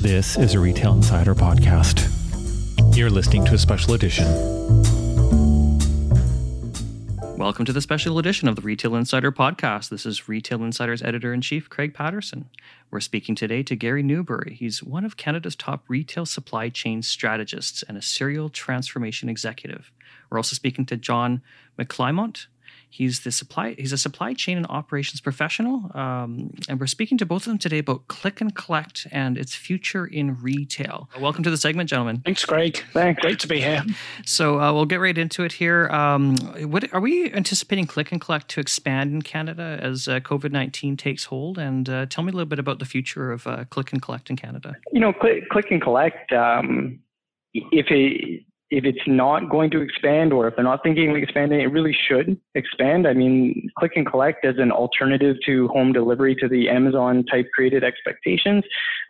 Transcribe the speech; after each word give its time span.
This 0.00 0.38
is 0.38 0.54
a 0.54 0.58
Retail 0.58 0.94
Insider 0.94 1.34
podcast. 1.34 2.08
You're 2.96 3.10
listening 3.10 3.44
to 3.44 3.52
a 3.52 3.58
special 3.58 3.92
edition. 3.92 4.24
Welcome 7.36 7.66
to 7.66 7.72
the 7.74 7.82
special 7.82 8.18
edition 8.18 8.48
of 8.48 8.56
the 8.56 8.62
Retail 8.62 8.96
Insider 8.96 9.30
podcast. 9.30 9.90
This 9.90 10.06
is 10.06 10.26
Retail 10.26 10.64
Insider's 10.64 11.02
editor 11.02 11.34
in 11.34 11.42
chief, 11.42 11.68
Craig 11.68 11.92
Patterson. 11.92 12.48
We're 12.90 13.00
speaking 13.00 13.34
today 13.34 13.62
to 13.62 13.76
Gary 13.76 14.02
Newbury. 14.02 14.54
He's 14.58 14.82
one 14.82 15.04
of 15.04 15.18
Canada's 15.18 15.54
top 15.54 15.84
retail 15.86 16.24
supply 16.24 16.70
chain 16.70 17.02
strategists 17.02 17.82
and 17.82 17.98
a 17.98 18.02
serial 18.02 18.48
transformation 18.48 19.28
executive. 19.28 19.92
We're 20.30 20.38
also 20.38 20.54
speaking 20.54 20.86
to 20.86 20.96
John 20.96 21.42
McClymont. 21.78 22.46
He's 22.90 23.20
the 23.20 23.30
supply. 23.30 23.74
He's 23.78 23.92
a 23.92 23.98
supply 23.98 24.34
chain 24.34 24.56
and 24.56 24.66
operations 24.68 25.20
professional, 25.20 25.90
um, 25.94 26.52
and 26.68 26.80
we're 26.80 26.86
speaking 26.86 27.16
to 27.18 27.26
both 27.26 27.42
of 27.42 27.50
them 27.52 27.58
today 27.58 27.78
about 27.78 28.08
click 28.08 28.40
and 28.40 28.54
collect 28.54 29.06
and 29.12 29.38
its 29.38 29.54
future 29.54 30.04
in 30.04 30.36
retail. 30.42 31.08
Welcome 31.20 31.44
to 31.44 31.50
the 31.50 31.56
segment, 31.56 31.88
gentlemen. 31.88 32.22
Thanks, 32.24 32.44
Greg. 32.44 32.82
Thanks. 32.92 33.22
Great 33.22 33.38
to 33.40 33.48
be 33.48 33.60
here. 33.60 33.84
So 34.26 34.60
uh, 34.60 34.72
we'll 34.72 34.86
get 34.86 35.00
right 35.00 35.16
into 35.16 35.44
it 35.44 35.52
here. 35.52 35.88
Um, 35.90 36.36
what 36.68 36.92
are 36.92 37.00
we 37.00 37.32
anticipating 37.32 37.86
click 37.86 38.10
and 38.10 38.20
collect 38.20 38.48
to 38.50 38.60
expand 38.60 39.12
in 39.12 39.22
Canada 39.22 39.78
as 39.80 40.08
uh, 40.08 40.20
COVID 40.20 40.50
nineteen 40.50 40.96
takes 40.96 41.24
hold? 41.24 41.58
And 41.58 41.88
uh, 41.88 42.06
tell 42.06 42.24
me 42.24 42.30
a 42.30 42.34
little 42.34 42.46
bit 42.46 42.58
about 42.58 42.80
the 42.80 42.84
future 42.84 43.30
of 43.30 43.46
uh, 43.46 43.64
click 43.70 43.92
and 43.92 44.02
collect 44.02 44.30
in 44.30 44.36
Canada. 44.36 44.76
You 44.92 45.00
know, 45.00 45.12
click, 45.12 45.48
click 45.48 45.66
and 45.70 45.80
collect. 45.80 46.32
Um, 46.32 46.98
if 47.52 47.86
it 47.90 48.44
if 48.70 48.84
it's 48.84 49.00
not 49.06 49.50
going 49.50 49.70
to 49.70 49.80
expand 49.80 50.32
or 50.32 50.46
if 50.46 50.54
they're 50.54 50.64
not 50.64 50.82
thinking 50.84 51.10
of 51.10 51.16
expanding, 51.16 51.60
it 51.60 51.72
really 51.72 51.96
should 52.08 52.40
expand. 52.54 53.06
I 53.06 53.14
mean, 53.14 53.68
click 53.76 53.92
and 53.96 54.06
collect 54.06 54.44
as 54.44 54.56
an 54.58 54.70
alternative 54.70 55.36
to 55.46 55.66
home 55.68 55.92
delivery 55.92 56.36
to 56.36 56.48
the 56.48 56.68
Amazon 56.68 57.24
type 57.26 57.48
created 57.52 57.82
expectations 57.82 58.62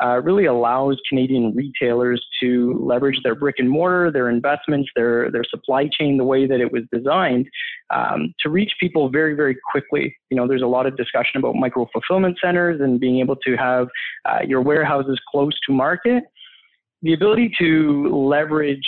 uh, 0.02 0.20
really 0.22 0.46
allows 0.46 0.96
Canadian 1.08 1.54
retailers 1.54 2.24
to 2.40 2.80
leverage 2.82 3.20
their 3.22 3.34
brick 3.34 3.56
and 3.58 3.68
mortar, 3.68 4.10
their 4.10 4.30
investments, 4.30 4.88
their, 4.96 5.30
their 5.30 5.44
supply 5.44 5.88
chain 5.92 6.16
the 6.16 6.24
way 6.24 6.46
that 6.46 6.60
it 6.60 6.72
was 6.72 6.82
designed 6.90 7.46
um, 7.90 8.32
to 8.40 8.48
reach 8.48 8.72
people 8.80 9.10
very, 9.10 9.34
very 9.34 9.56
quickly. 9.70 10.16
You 10.30 10.38
know, 10.38 10.48
there's 10.48 10.62
a 10.62 10.66
lot 10.66 10.86
of 10.86 10.96
discussion 10.96 11.36
about 11.36 11.54
micro 11.54 11.86
fulfillment 11.92 12.38
centers 12.42 12.80
and 12.80 12.98
being 12.98 13.20
able 13.20 13.36
to 13.36 13.56
have 13.56 13.88
uh, 14.24 14.38
your 14.46 14.62
warehouses 14.62 15.20
close 15.30 15.52
to 15.66 15.72
market 15.72 16.24
the 17.02 17.14
ability 17.14 17.50
to 17.58 18.08
leverage 18.14 18.86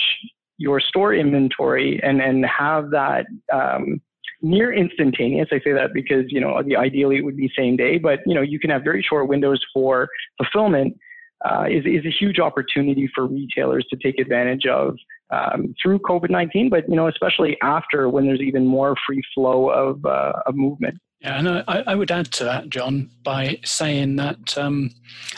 your 0.63 0.79
store 0.79 1.13
inventory 1.13 1.99
and, 2.01 2.21
and 2.21 2.45
have 2.45 2.89
that 2.91 3.25
um, 3.51 4.01
near 4.41 4.71
instantaneous. 4.71 5.49
I 5.51 5.59
say 5.59 5.73
that 5.73 5.89
because, 5.93 6.23
you 6.29 6.39
know, 6.39 6.61
ideally 6.77 7.17
it 7.17 7.25
would 7.25 7.35
be 7.35 7.51
same 7.57 7.75
day, 7.75 7.97
but, 7.97 8.19
you 8.25 8.33
know, 8.33 8.41
you 8.41 8.59
can 8.59 8.69
have 8.69 8.81
very 8.81 9.03
short 9.07 9.27
windows 9.27 9.59
for 9.73 10.07
fulfillment 10.37 10.95
uh, 11.43 11.65
is, 11.69 11.83
is 11.85 12.05
a 12.05 12.09
huge 12.09 12.39
opportunity 12.39 13.09
for 13.13 13.27
retailers 13.27 13.85
to 13.89 13.97
take 13.97 14.17
advantage 14.19 14.65
of 14.65 14.95
um, 15.31 15.75
through 15.81 15.99
COVID-19, 15.99 16.69
but, 16.69 16.87
you 16.87 16.95
know, 16.95 17.09
especially 17.09 17.57
after 17.61 18.07
when 18.07 18.25
there's 18.25 18.39
even 18.39 18.65
more 18.65 18.95
free 19.05 19.21
flow 19.35 19.69
of, 19.69 20.05
uh, 20.05 20.31
of 20.45 20.55
movement. 20.55 20.97
Yeah, 21.19 21.39
and 21.39 21.49
I, 21.49 21.83
I, 21.87 21.95
would 21.95 22.11
add 22.11 22.31
to 22.33 22.45
that, 22.45 22.69
John, 22.69 23.09
by 23.23 23.59
saying 23.65 24.17
that 24.17 24.57
um, 24.57 24.91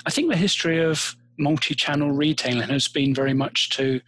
I 0.05 0.11
think 0.11 0.29
the 0.29 0.37
history 0.37 0.83
of 0.83 1.15
multi-channel 1.37 2.11
retailing 2.11 2.69
has 2.69 2.87
been 2.87 3.13
very 3.13 3.33
much 3.33 3.69
to 3.71 4.01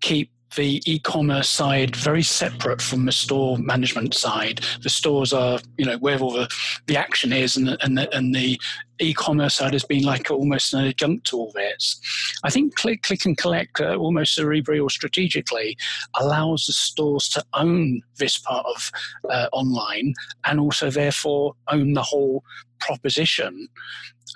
keep 0.00 0.30
the 0.56 0.82
e-commerce 0.86 1.48
side 1.48 1.96
very 1.96 2.22
separate 2.22 2.82
from 2.82 3.06
the 3.06 3.12
store 3.12 3.58
management 3.58 4.14
side. 4.14 4.60
The 4.82 4.90
stores 4.90 5.32
are, 5.32 5.58
you 5.78 5.86
know, 5.86 5.98
where 5.98 6.18
all 6.18 6.32
the, 6.32 6.48
the 6.86 6.96
action 6.96 7.32
is, 7.32 7.56
and 7.56 7.68
the, 7.68 7.84
and 7.84 7.96
the, 7.96 8.14
and 8.16 8.34
the 8.34 8.60
e-commerce 9.00 9.56
side 9.56 9.72
has 9.72 9.84
been 9.84 10.04
like 10.04 10.30
almost 10.30 10.74
an 10.74 10.84
adjunct 10.86 11.26
to 11.28 11.36
all 11.36 11.52
this. 11.52 12.00
I 12.44 12.50
think 12.50 12.74
click, 12.76 13.02
click 13.02 13.24
and 13.24 13.36
collect, 13.36 13.80
uh, 13.80 13.96
almost 13.96 14.38
cerebrally 14.38 14.82
or 14.82 14.90
strategically, 14.90 15.76
allows 16.20 16.66
the 16.66 16.72
stores 16.72 17.28
to 17.30 17.44
own 17.54 18.02
this 18.18 18.38
part 18.38 18.66
of 18.66 18.90
uh, 19.30 19.48
online 19.52 20.14
and 20.44 20.60
also 20.60 20.90
therefore 20.90 21.54
own 21.68 21.94
the 21.94 22.02
whole 22.02 22.44
proposition. 22.80 23.68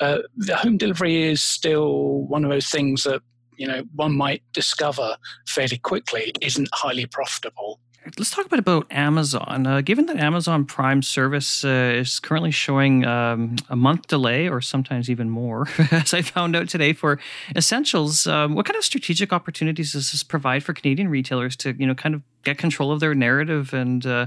Uh, 0.01 0.19
the 0.37 0.57
home 0.57 0.77
delivery 0.77 1.23
is 1.23 1.43
still 1.43 2.23
one 2.23 2.45
of 2.45 2.51
those 2.51 2.69
things 2.69 3.05
that 3.05 3.23
you 3.57 3.67
know 3.67 3.83
one 3.95 4.17
might 4.17 4.43
discover 4.53 5.17
fairly 5.47 5.79
quickly 5.79 6.33
isn't 6.41 6.69
highly 6.73 7.07
profitable. 7.07 7.81
Let's 8.19 8.31
talk 8.31 8.47
a 8.47 8.49
bit 8.49 8.61
about 8.61 8.87
Amazon. 8.93 9.67
Uh, 9.67 9.81
given 9.81 10.07
that 10.07 10.17
Amazon 10.17 10.65
Prime 10.65 11.03
service 11.03 11.65
uh, 11.65 11.95
is 11.97 12.21
currently 12.21 12.53
showing 12.53 13.05
um, 13.05 13.57
a 13.69 13.75
month 13.75 14.07
delay, 14.07 14.49
or 14.49 14.61
sometimes 14.61 15.11
even 15.11 15.29
more, 15.29 15.67
as 15.91 16.15
I 16.15 16.23
found 16.23 16.55
out 16.55 16.69
today 16.69 16.93
for 16.93 17.19
essentials, 17.57 18.29
um, 18.29 18.55
what 18.55 18.65
kind 18.65 18.77
of 18.77 18.85
strategic 18.85 19.33
opportunities 19.33 19.95
does 19.95 20.13
this 20.13 20.23
provide 20.23 20.63
for 20.63 20.73
Canadian 20.73 21.09
retailers 21.09 21.57
to, 21.57 21.75
you 21.77 21.87
know, 21.87 21.97
kind 21.97 22.15
of 22.15 22.23
get 22.45 22.59
control 22.59 22.93
of 22.93 23.01
their 23.01 23.13
narrative 23.13 23.75
and, 23.75 24.07
uh, 24.07 24.27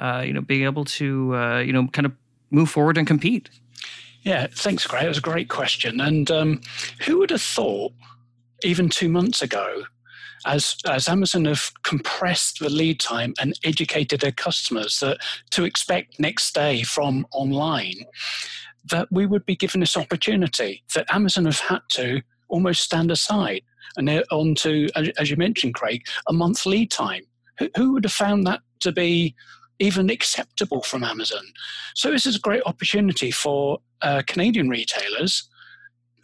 uh 0.00 0.22
you 0.24 0.32
know, 0.32 0.40
being 0.40 0.64
able 0.64 0.86
to, 0.86 1.36
uh, 1.36 1.58
you 1.58 1.74
know, 1.74 1.88
kind 1.88 2.06
of 2.06 2.12
move 2.50 2.70
forward 2.70 2.96
and 2.96 3.06
compete? 3.06 3.50
Yeah, 4.22 4.46
thanks, 4.50 4.86
Gray. 4.86 5.04
It 5.04 5.08
was 5.08 5.18
a 5.18 5.22
great 5.22 5.48
question. 5.48 6.00
And 6.00 6.30
um, 6.30 6.60
who 7.00 7.18
would 7.18 7.30
have 7.30 7.42
thought 7.42 7.92
even 8.64 8.88
two 8.88 9.08
months 9.08 9.42
ago, 9.42 9.84
as, 10.46 10.76
as 10.88 11.08
Amazon 11.08 11.44
have 11.44 11.70
compressed 11.82 12.60
the 12.60 12.70
lead 12.70 12.98
time 12.98 13.34
and 13.40 13.58
educated 13.64 14.20
their 14.20 14.32
customers 14.32 14.98
that 15.00 15.18
to 15.50 15.64
expect 15.64 16.18
next 16.18 16.54
day 16.54 16.82
from 16.82 17.26
online, 17.32 18.06
that 18.90 19.08
we 19.10 19.26
would 19.26 19.44
be 19.44 19.56
given 19.56 19.80
this 19.80 19.96
opportunity 19.96 20.82
that 20.94 21.12
Amazon 21.12 21.44
have 21.44 21.60
had 21.60 21.80
to 21.90 22.22
almost 22.48 22.82
stand 22.82 23.10
aside 23.10 23.62
and 23.96 24.08
they're 24.08 24.24
on 24.30 24.54
to, 24.54 24.88
as 25.18 25.30
you 25.30 25.36
mentioned, 25.36 25.74
Craig, 25.74 26.06
a 26.28 26.32
month 26.32 26.64
lead 26.64 26.90
time. 26.90 27.22
Who, 27.76 27.92
would 27.92 28.04
have 28.04 28.12
found 28.12 28.46
that 28.46 28.60
to 28.80 28.92
be 28.92 29.34
even 29.78 30.08
acceptable 30.08 30.82
from 30.82 31.04
Amazon? 31.04 31.42
So 31.94 32.10
this 32.10 32.24
is 32.24 32.36
a 32.36 32.40
great 32.40 32.62
opportunity 32.64 33.30
for 33.30 33.80
uh, 34.00 34.22
Canadian 34.26 34.68
retailers 34.68 35.49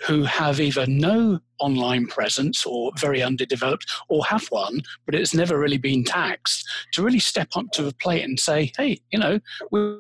who 0.03 0.25
have 0.25 0.61
either 0.61 0.87
no 0.87 1.39
online 1.59 2.07
presence 2.07 2.65
or 2.67 2.93
very 2.99 3.23
underdeveloped 3.23 3.87
or 4.09 4.25
have 4.27 4.47
one, 4.49 4.81
but 5.05 5.15
it's 5.15 5.35
never 5.35 5.59
really 5.59 5.79
been 5.79 6.05
taxed, 6.05 6.69
to 6.93 7.03
really 7.03 7.19
step 7.19 7.49
up 7.57 7.67
to 7.73 7.83
the 7.83 7.95
plate 7.95 8.23
and 8.23 8.39
say, 8.39 8.73
hey, 8.77 8.99
you 9.11 9.19
know, 9.19 9.41
we, 9.71 9.99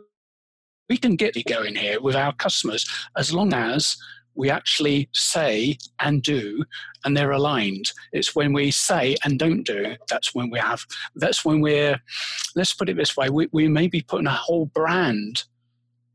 we 0.88 0.96
can 0.96 1.16
get 1.16 1.36
it 1.36 1.46
going 1.46 1.74
here 1.74 2.00
with 2.00 2.14
our 2.14 2.32
customers 2.34 2.86
as 3.16 3.32
long 3.32 3.52
as 3.52 3.96
we 4.34 4.50
actually 4.50 5.08
say 5.12 5.78
and 6.00 6.22
do 6.22 6.62
and 7.04 7.16
they're 7.16 7.32
aligned. 7.32 7.90
It's 8.12 8.36
when 8.36 8.52
we 8.52 8.70
say 8.70 9.16
and 9.24 9.38
don't 9.38 9.62
do 9.62 9.96
that's 10.08 10.34
when 10.34 10.50
we 10.50 10.58
have 10.58 10.84
that's 11.14 11.44
when 11.44 11.60
we're 11.60 12.00
let's 12.54 12.74
put 12.74 12.88
it 12.88 12.96
this 12.96 13.16
way 13.16 13.30
we, 13.30 13.48
we 13.52 13.66
may 13.66 13.88
be 13.88 14.02
putting 14.02 14.26
a 14.26 14.30
whole 14.30 14.66
brand 14.66 15.44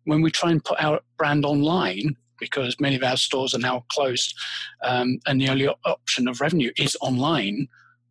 when 0.06 0.22
we 0.22 0.31
try 0.31 0.52
and 0.52 0.63
put 0.63 0.81
our 0.81 1.00
brand 1.18 1.46
online 1.46 2.16
because 2.41 2.75
many 2.81 2.97
of 2.97 3.03
our 3.03 3.16
stores 3.16 3.56
are 3.56 3.59
now 3.59 3.85
closed 3.90 4.38
um, 4.84 5.19
and 5.28 5.40
the 5.40 5.47
only 5.47 5.69
option 5.85 6.28
of 6.28 6.41
revenue 6.41 6.72
is 6.78 6.97
online. 7.00 7.69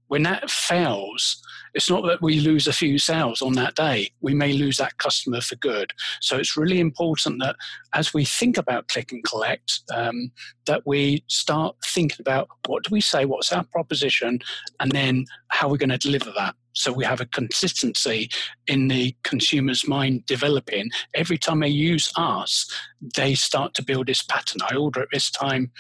When 0.09 0.23
that 0.23 0.51
fails, 0.51 1.41
it's 1.75 1.89
not 1.89 2.05
that 2.07 2.21
we 2.21 2.41
lose 2.41 2.67
a 2.67 2.73
few 2.73 2.99
sales 2.99 3.43
on 3.43 3.53
that 3.53 3.77
day. 3.77 4.11
We 4.21 4.35
may 4.35 4.53
lose 4.53 4.77
that 4.79 4.99
customer 4.99 5.41
for 5.41 5.55
good. 5.57 5.93
So 6.21 6.37
it's 6.37 6.57
really 6.57 6.81
important 6.81 7.41
that 7.41 7.57
as 7.95 8.13
we 8.13 8.25
think 8.25 8.59
about 8.59 8.89
click 8.89 9.13
and 9.13 9.23
collect, 9.23 9.81
um, 9.95 10.33
that 10.67 10.83
we 10.85 11.23
start 11.29 11.77
thinking 11.85 12.19
about 12.21 12.49
what 12.67 12.85
do 12.85 12.89
we 12.91 13.01
say, 13.01 13.25
what's 13.25 13.53
our 13.53 13.65
proposition, 13.65 14.41
and 14.81 14.91
then 14.91 15.27
how 15.49 15.69
are 15.69 15.71
we're 15.71 15.77
going 15.77 15.91
to 15.91 15.99
deliver 15.99 16.33
that. 16.37 16.55
So 16.81 16.93
we 16.93 17.05
have 17.05 17.21
a 17.21 17.27
consistency 17.27 18.31
in 18.67 18.89
the 18.89 19.15
consumer's 19.23 19.87
mind 19.87 20.27
developing. 20.27 20.91
Every 21.15 21.39
time 21.39 21.61
they 21.61 21.69
use 21.69 22.11
us, 22.17 22.71
they 23.17 23.35
start 23.35 23.75
to 23.75 23.85
build 23.85 24.07
this 24.07 24.23
pattern. 24.23 24.61
I 24.71 24.77
order 24.77 25.03
at 25.03 25.09
this 25.13 25.31
time, 25.31 25.71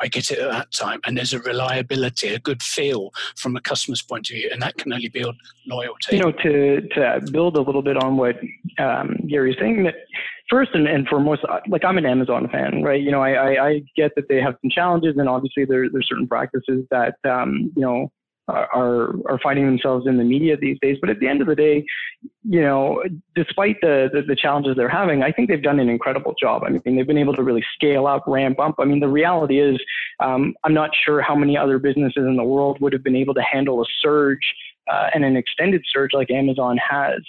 I 0.00 0.08
get 0.08 0.30
it 0.30 0.38
at 0.38 0.50
that 0.50 0.72
time. 0.72 1.00
And 1.06 1.16
there's 1.16 1.32
a 1.32 1.40
reliability, 1.40 2.28
a 2.28 2.38
good 2.38 2.62
feel 2.62 3.10
from 3.36 3.56
a 3.56 3.60
customer's 3.60 4.02
point 4.02 4.30
of 4.30 4.34
view, 4.36 4.48
and 4.52 4.62
that 4.62 4.76
can 4.76 4.92
only 4.92 5.08
build 5.08 5.36
loyalty. 5.66 6.16
You 6.16 6.22
know, 6.22 6.32
to, 6.32 6.88
to 6.94 7.20
build 7.32 7.56
a 7.56 7.62
little 7.62 7.82
bit 7.82 7.96
on 7.96 8.16
what 8.16 8.36
um, 8.78 9.16
Gary's 9.28 9.56
saying, 9.58 9.82
that 9.84 9.94
first 10.48 10.70
and, 10.74 10.86
and 10.86 11.06
foremost, 11.08 11.42
like 11.68 11.84
I'm 11.84 11.98
an 11.98 12.06
Amazon 12.06 12.48
fan, 12.48 12.82
right? 12.82 13.00
You 13.00 13.10
know, 13.10 13.22
I, 13.22 13.32
I, 13.32 13.66
I 13.68 13.82
get 13.96 14.12
that 14.16 14.28
they 14.28 14.40
have 14.40 14.54
some 14.62 14.70
challenges, 14.70 15.16
and 15.16 15.28
obviously 15.28 15.64
there, 15.64 15.88
there's 15.90 16.08
certain 16.08 16.28
practices 16.28 16.84
that, 16.90 17.16
um, 17.28 17.72
you 17.76 17.82
know, 17.82 18.10
are 18.48 19.14
are 19.26 19.38
finding 19.42 19.66
themselves 19.66 20.06
in 20.06 20.16
the 20.16 20.24
media 20.24 20.56
these 20.56 20.78
days. 20.80 20.96
But 21.00 21.10
at 21.10 21.20
the 21.20 21.28
end 21.28 21.40
of 21.40 21.46
the 21.46 21.54
day, 21.54 21.84
you 22.48 22.60
know, 22.60 23.02
despite 23.34 23.76
the, 23.80 24.08
the, 24.12 24.22
the 24.22 24.36
challenges 24.36 24.76
they're 24.76 24.88
having, 24.88 25.22
I 25.22 25.32
think 25.32 25.48
they've 25.48 25.62
done 25.62 25.80
an 25.80 25.88
incredible 25.88 26.34
job. 26.40 26.62
I 26.64 26.70
mean, 26.70 26.96
they've 26.96 27.06
been 27.06 27.18
able 27.18 27.34
to 27.34 27.42
really 27.42 27.64
scale 27.74 28.06
up, 28.06 28.24
ramp 28.26 28.58
up. 28.58 28.76
I 28.78 28.84
mean, 28.84 29.00
the 29.00 29.08
reality 29.08 29.60
is, 29.60 29.78
um, 30.20 30.54
I'm 30.64 30.74
not 30.74 30.90
sure 31.04 31.20
how 31.20 31.34
many 31.34 31.56
other 31.56 31.78
businesses 31.78 32.24
in 32.26 32.36
the 32.36 32.44
world 32.44 32.80
would 32.80 32.92
have 32.92 33.04
been 33.04 33.16
able 33.16 33.34
to 33.34 33.42
handle 33.42 33.82
a 33.82 33.86
surge 34.00 34.54
uh, 34.90 35.10
and 35.14 35.24
an 35.24 35.36
extended 35.36 35.82
surge 35.92 36.10
like 36.14 36.30
Amazon 36.30 36.78
has. 36.78 37.20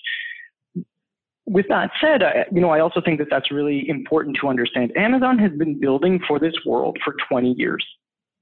With 1.46 1.68
that 1.70 1.90
said, 2.00 2.22
I, 2.24 2.46
you 2.52 2.62
know, 2.62 2.70
I 2.70 2.80
also 2.80 3.02
think 3.02 3.20
that 3.20 3.28
that's 3.30 3.52
really 3.52 3.90
important 3.90 4.38
to 4.42 4.48
understand. 4.48 4.96
Amazon 4.96 5.40
has 5.40 5.52
been 5.52 5.80
building 5.80 6.20
for 6.28 6.40
this 6.40 6.54
world 6.66 6.98
for 7.04 7.16
20 7.28 7.54
years 7.54 7.84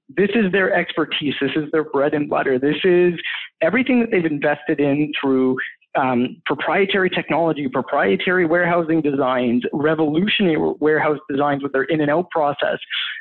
This 0.10 0.30
is 0.36 0.52
their 0.52 0.74
expertise. 0.74 1.34
This 1.42 1.52
is 1.56 1.70
their 1.72 1.84
bread 1.84 2.14
and 2.14 2.30
butter. 2.30 2.58
This 2.58 2.78
is 2.84 3.14
everything 3.62 4.00
that 4.00 4.12
they've 4.12 4.26
invested 4.26 4.80
in 4.80 5.12
through 5.20 5.58
um, 5.98 6.42
proprietary 6.46 7.10
technology, 7.10 7.68
proprietary 7.68 8.46
warehousing 8.46 9.02
designs, 9.02 9.64
revolutionary 9.74 10.74
warehouse 10.80 11.20
designs 11.30 11.64
with 11.64 11.74
their 11.74 11.84
in 11.84 12.02
and 12.02 12.12
out 12.12 12.30
process. 12.30 12.78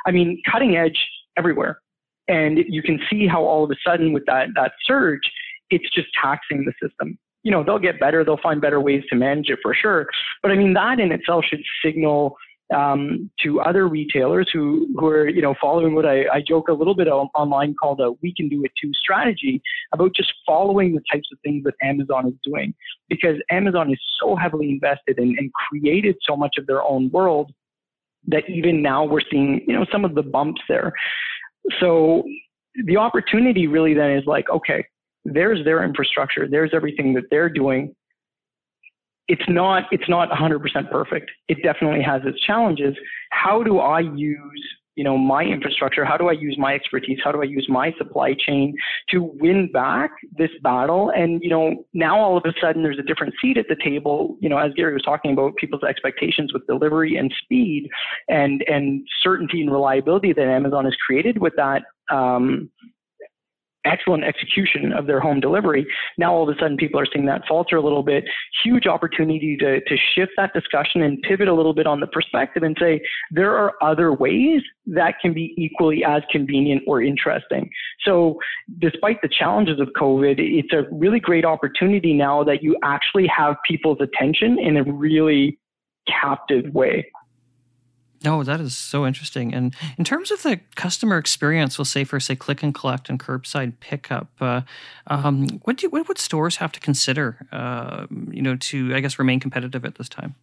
I 0.07 0.11
mean, 0.11 0.41
cutting 0.51 0.77
edge 0.77 0.99
everywhere. 1.37 1.81
And 2.29 2.59
you 2.69 2.83
can 2.83 3.01
see 3.11 3.27
how 3.27 3.43
all 3.43 3.65
of 3.65 3.71
a 3.71 3.77
sudden 3.85 4.13
with 4.13 4.25
that, 4.27 4.49
that 4.57 4.73
surge, 4.85 5.21
it's 5.71 5.89
just 5.95 6.09
taxing 6.21 6.65
the 6.65 6.73
system. 6.87 7.19
You 7.43 7.53
know, 7.53 7.63
they'll 7.63 7.79
get 7.79 8.01
better, 8.01 8.25
they'll 8.25 8.39
find 8.43 8.61
better 8.61 8.81
ways 8.81 9.05
to 9.11 9.17
manage 9.17 9.49
it 9.49 9.61
for 9.63 9.75
sure. 9.75 10.07
But 10.43 10.51
I 10.51 10.57
mean, 10.57 10.75
that 10.75 10.99
in 10.99 11.13
itself 11.13 11.45
should 11.49 11.63
signal 11.85 12.37
um, 12.75 13.31
to 13.43 13.61
other 13.61 13.87
retailers 13.87 14.49
who, 14.53 14.89
who 14.99 15.07
are, 15.07 15.29
you 15.29 15.41
know, 15.41 15.55
following 15.61 15.95
what 15.95 16.05
I, 16.05 16.23
I 16.33 16.43
joke 16.47 16.69
a 16.69 16.73
little 16.73 16.95
bit 16.95 17.07
online 17.07 17.75
called 17.81 18.01
a 18.01 18.13
we 18.23 18.35
can 18.35 18.49
do 18.49 18.65
it 18.65 18.73
too 18.81 18.91
strategy 18.95 19.63
about 19.93 20.15
just 20.15 20.33
following 20.45 20.95
the 20.95 21.03
types 21.13 21.29
of 21.33 21.39
things 21.45 21.65
that 21.65 21.75
Amazon 21.83 22.27
is 22.27 22.35
doing 22.43 22.75
because 23.09 23.37
Amazon 23.51 23.93
is 23.93 23.99
so 24.21 24.35
heavily 24.35 24.71
invested 24.71 25.19
in, 25.19 25.37
and 25.39 25.53
created 25.53 26.17
so 26.23 26.37
much 26.37 26.57
of 26.59 26.67
their 26.67 26.83
own 26.83 27.11
world 27.11 27.53
that 28.27 28.49
even 28.49 28.83
now 28.83 29.05
we're 29.05 29.21
seeing, 29.31 29.65
you 29.67 29.75
know, 29.75 29.87
some 29.93 30.05
of 30.05 30.15
the 30.17 30.23
bumps 30.23 30.61
there. 30.69 30.93
So 31.79 32.25
the 32.85 32.97
opportunity 32.97 33.69
really 33.69 33.95
then 33.95 34.11
is 34.11 34.25
like, 34.27 34.51
okay, 34.51 34.85
there's 35.25 35.65
their 35.65 35.85
infrastructure, 35.85 36.49
there's 36.49 36.71
everything 36.75 37.15
that 37.15 37.25
they're 37.31 37.49
doing 37.49 37.95
it's 39.29 39.49
not 39.49 39.85
it's 39.91 40.09
not 40.09 40.31
100% 40.31 40.91
perfect. 40.91 41.31
It 41.49 41.63
definitely 41.63 42.03
has 42.03 42.23
its 42.25 42.41
challenges. 42.41 42.97
How 43.31 43.63
do 43.63 43.79
I 43.79 44.01
use 44.01 44.77
you 44.95 45.05
know 45.05 45.19
my 45.19 45.43
infrastructure? 45.43 46.05
How 46.05 46.17
do 46.17 46.29
I 46.29 46.33
use 46.33 46.57
my 46.59 46.75
expertise? 46.75 47.19
How 47.23 47.31
do 47.31 47.43
I 47.43 47.45
use 47.45 47.67
my 47.69 47.93
supply 47.99 48.35
chain 48.35 48.75
to 49.11 49.31
win 49.41 49.71
back 49.71 50.11
this 50.37 50.51
battle? 50.63 51.11
And 51.11 51.43
you 51.43 51.51
know 51.51 51.85
now 51.93 52.19
all 52.19 52.37
of 52.37 52.45
a 52.47 52.53
sudden 52.61 52.83
there's 52.83 52.99
a 52.99 53.03
different 53.03 53.35
seat 53.41 53.59
at 53.59 53.67
the 53.69 53.77
table. 53.85 54.37
You 54.41 54.49
know 54.49 54.59
as 54.59 54.73
Gary 54.75 54.95
was 54.95 55.03
talking 55.03 55.33
about 55.33 55.57
people's 55.57 55.85
expectations 55.85 56.53
with 56.53 56.67
delivery 56.67 57.17
and 57.17 57.33
speed 57.43 57.89
and 58.29 58.65
and 58.69 59.07
certainty 59.23 59.61
and 59.61 59.71
reliability 59.71 60.33
that 60.33 60.47
Amazon 60.47 60.85
has 60.85 60.95
created 61.07 61.39
with 61.39 61.53
that. 61.57 61.83
Um, 62.11 62.71
excellent 63.87 64.25
execution 64.25 64.93
of 64.93 65.07
their 65.07 65.21
home 65.21 65.41
delivery. 65.41 65.87
Now 66.19 66.35
all 66.35 66.49
of 66.49 66.55
a 66.55 66.59
sudden 66.59 66.77
people 66.77 67.01
are 67.01 67.07
seeing 67.13 67.27
that 67.27 67.43
falter 67.49 67.77
a 67.77 67.83
little 67.83 68.03
bit. 68.03 68.25
Huge 68.65 68.87
opportunity 68.87 69.57
to, 69.59 69.81
to 69.81 69.97
shift 70.15 70.33
that 70.37 70.53
discussion 70.53 71.03
and 71.03 71.21
pivot 71.23 71.49
a 71.49 71.55
little 71.55 71.75
bit 71.75 71.87
on 71.87 72.01
the 72.01 72.07
perspective 72.07 72.63
and 72.63 72.77
say 72.81 73.01
there 73.31 73.57
are 73.57 73.75
other 73.83 74.13
ways 74.13 74.63
that 74.87 75.15
can 75.21 75.33
be 75.33 75.55
equally 75.57 76.05
as 76.05 76.23
convenient 76.31 76.83
or 76.87 77.03
interesting. 77.03 77.71
So 78.05 78.39
despite 78.79 79.23
the 79.23 79.29
challenges 79.29 79.81
of 79.81 79.89
COVID, 79.99 80.37
it's 80.39 80.73
a 80.73 80.85
really 80.95 81.21
great 81.21 81.45
opportunity 81.45 82.13
now 82.13 82.45
that 82.45 82.63
you 82.63 82.77
actually 82.83 83.27
have 83.29 83.57
people's 83.67 83.99
attention 84.01 84.59
in 84.59 84.77
a 84.77 84.85
really 84.85 85.59
captive 86.09 86.73
way. 86.73 87.11
No, 88.27 88.43
that 88.43 88.61
is 88.61 88.77
so 88.77 89.07
interesting. 89.07 89.55
And 89.55 89.73
in 89.97 90.03
terms 90.03 90.33
of 90.33 90.43
the 90.43 90.59
customer 90.75 91.17
experience, 91.17 91.79
we'll 91.79 91.85
say 91.85 92.03
for 92.03 92.19
say 92.19 92.35
click 92.35 92.61
and 92.65 92.75
collect 92.75 93.09
and 93.09 93.21
curbside 93.21 93.75
pickup, 93.79 94.27
uh, 94.41 94.63
um, 95.07 95.47
what 95.63 95.77
do 95.77 95.89
what 95.91 96.09
would 96.09 96.19
stores 96.19 96.57
have 96.57 96.73
to 96.73 96.81
consider, 96.81 97.47
uh, 97.53 98.09
you 98.33 98.43
know, 98.43 98.57
to 98.57 98.97
I 98.97 98.99
guess 98.99 99.21
remain 99.21 99.39
competitive 99.39 99.85
at 99.85 99.95
this 99.95 100.09
time? 100.09 100.35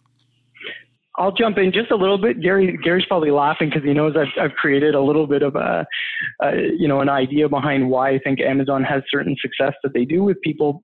I'll 1.18 1.33
jump 1.33 1.57
in 1.57 1.74
just 1.74 1.91
a 1.91 1.95
little 1.97 2.18
bit. 2.18 2.41
Gary, 2.41 2.80
Gary's 2.81 3.06
probably 3.06 3.31
laughing 3.31 3.69
because 3.69 3.83
he 3.83 3.94
knows 3.94 4.15
I've, 4.15 4.31
I've 4.41 4.56
created 4.56 4.95
a 4.95 5.01
little 5.01 5.27
bit 5.27 5.44
of 5.44 5.57
a, 5.57 5.86
a, 6.41 6.56
you 6.79 6.88
know, 6.88 7.01
an 7.01 7.09
idea 7.09 7.50
behind 7.50 7.89
why 7.89 8.12
I 8.12 8.19
think 8.19 8.39
Amazon 8.39 8.83
has 8.86 9.03
certain 9.12 9.36
success 9.41 9.74
that 9.83 9.94
they 9.94 10.06
do 10.06 10.24
with 10.24 10.39
people 10.41 10.83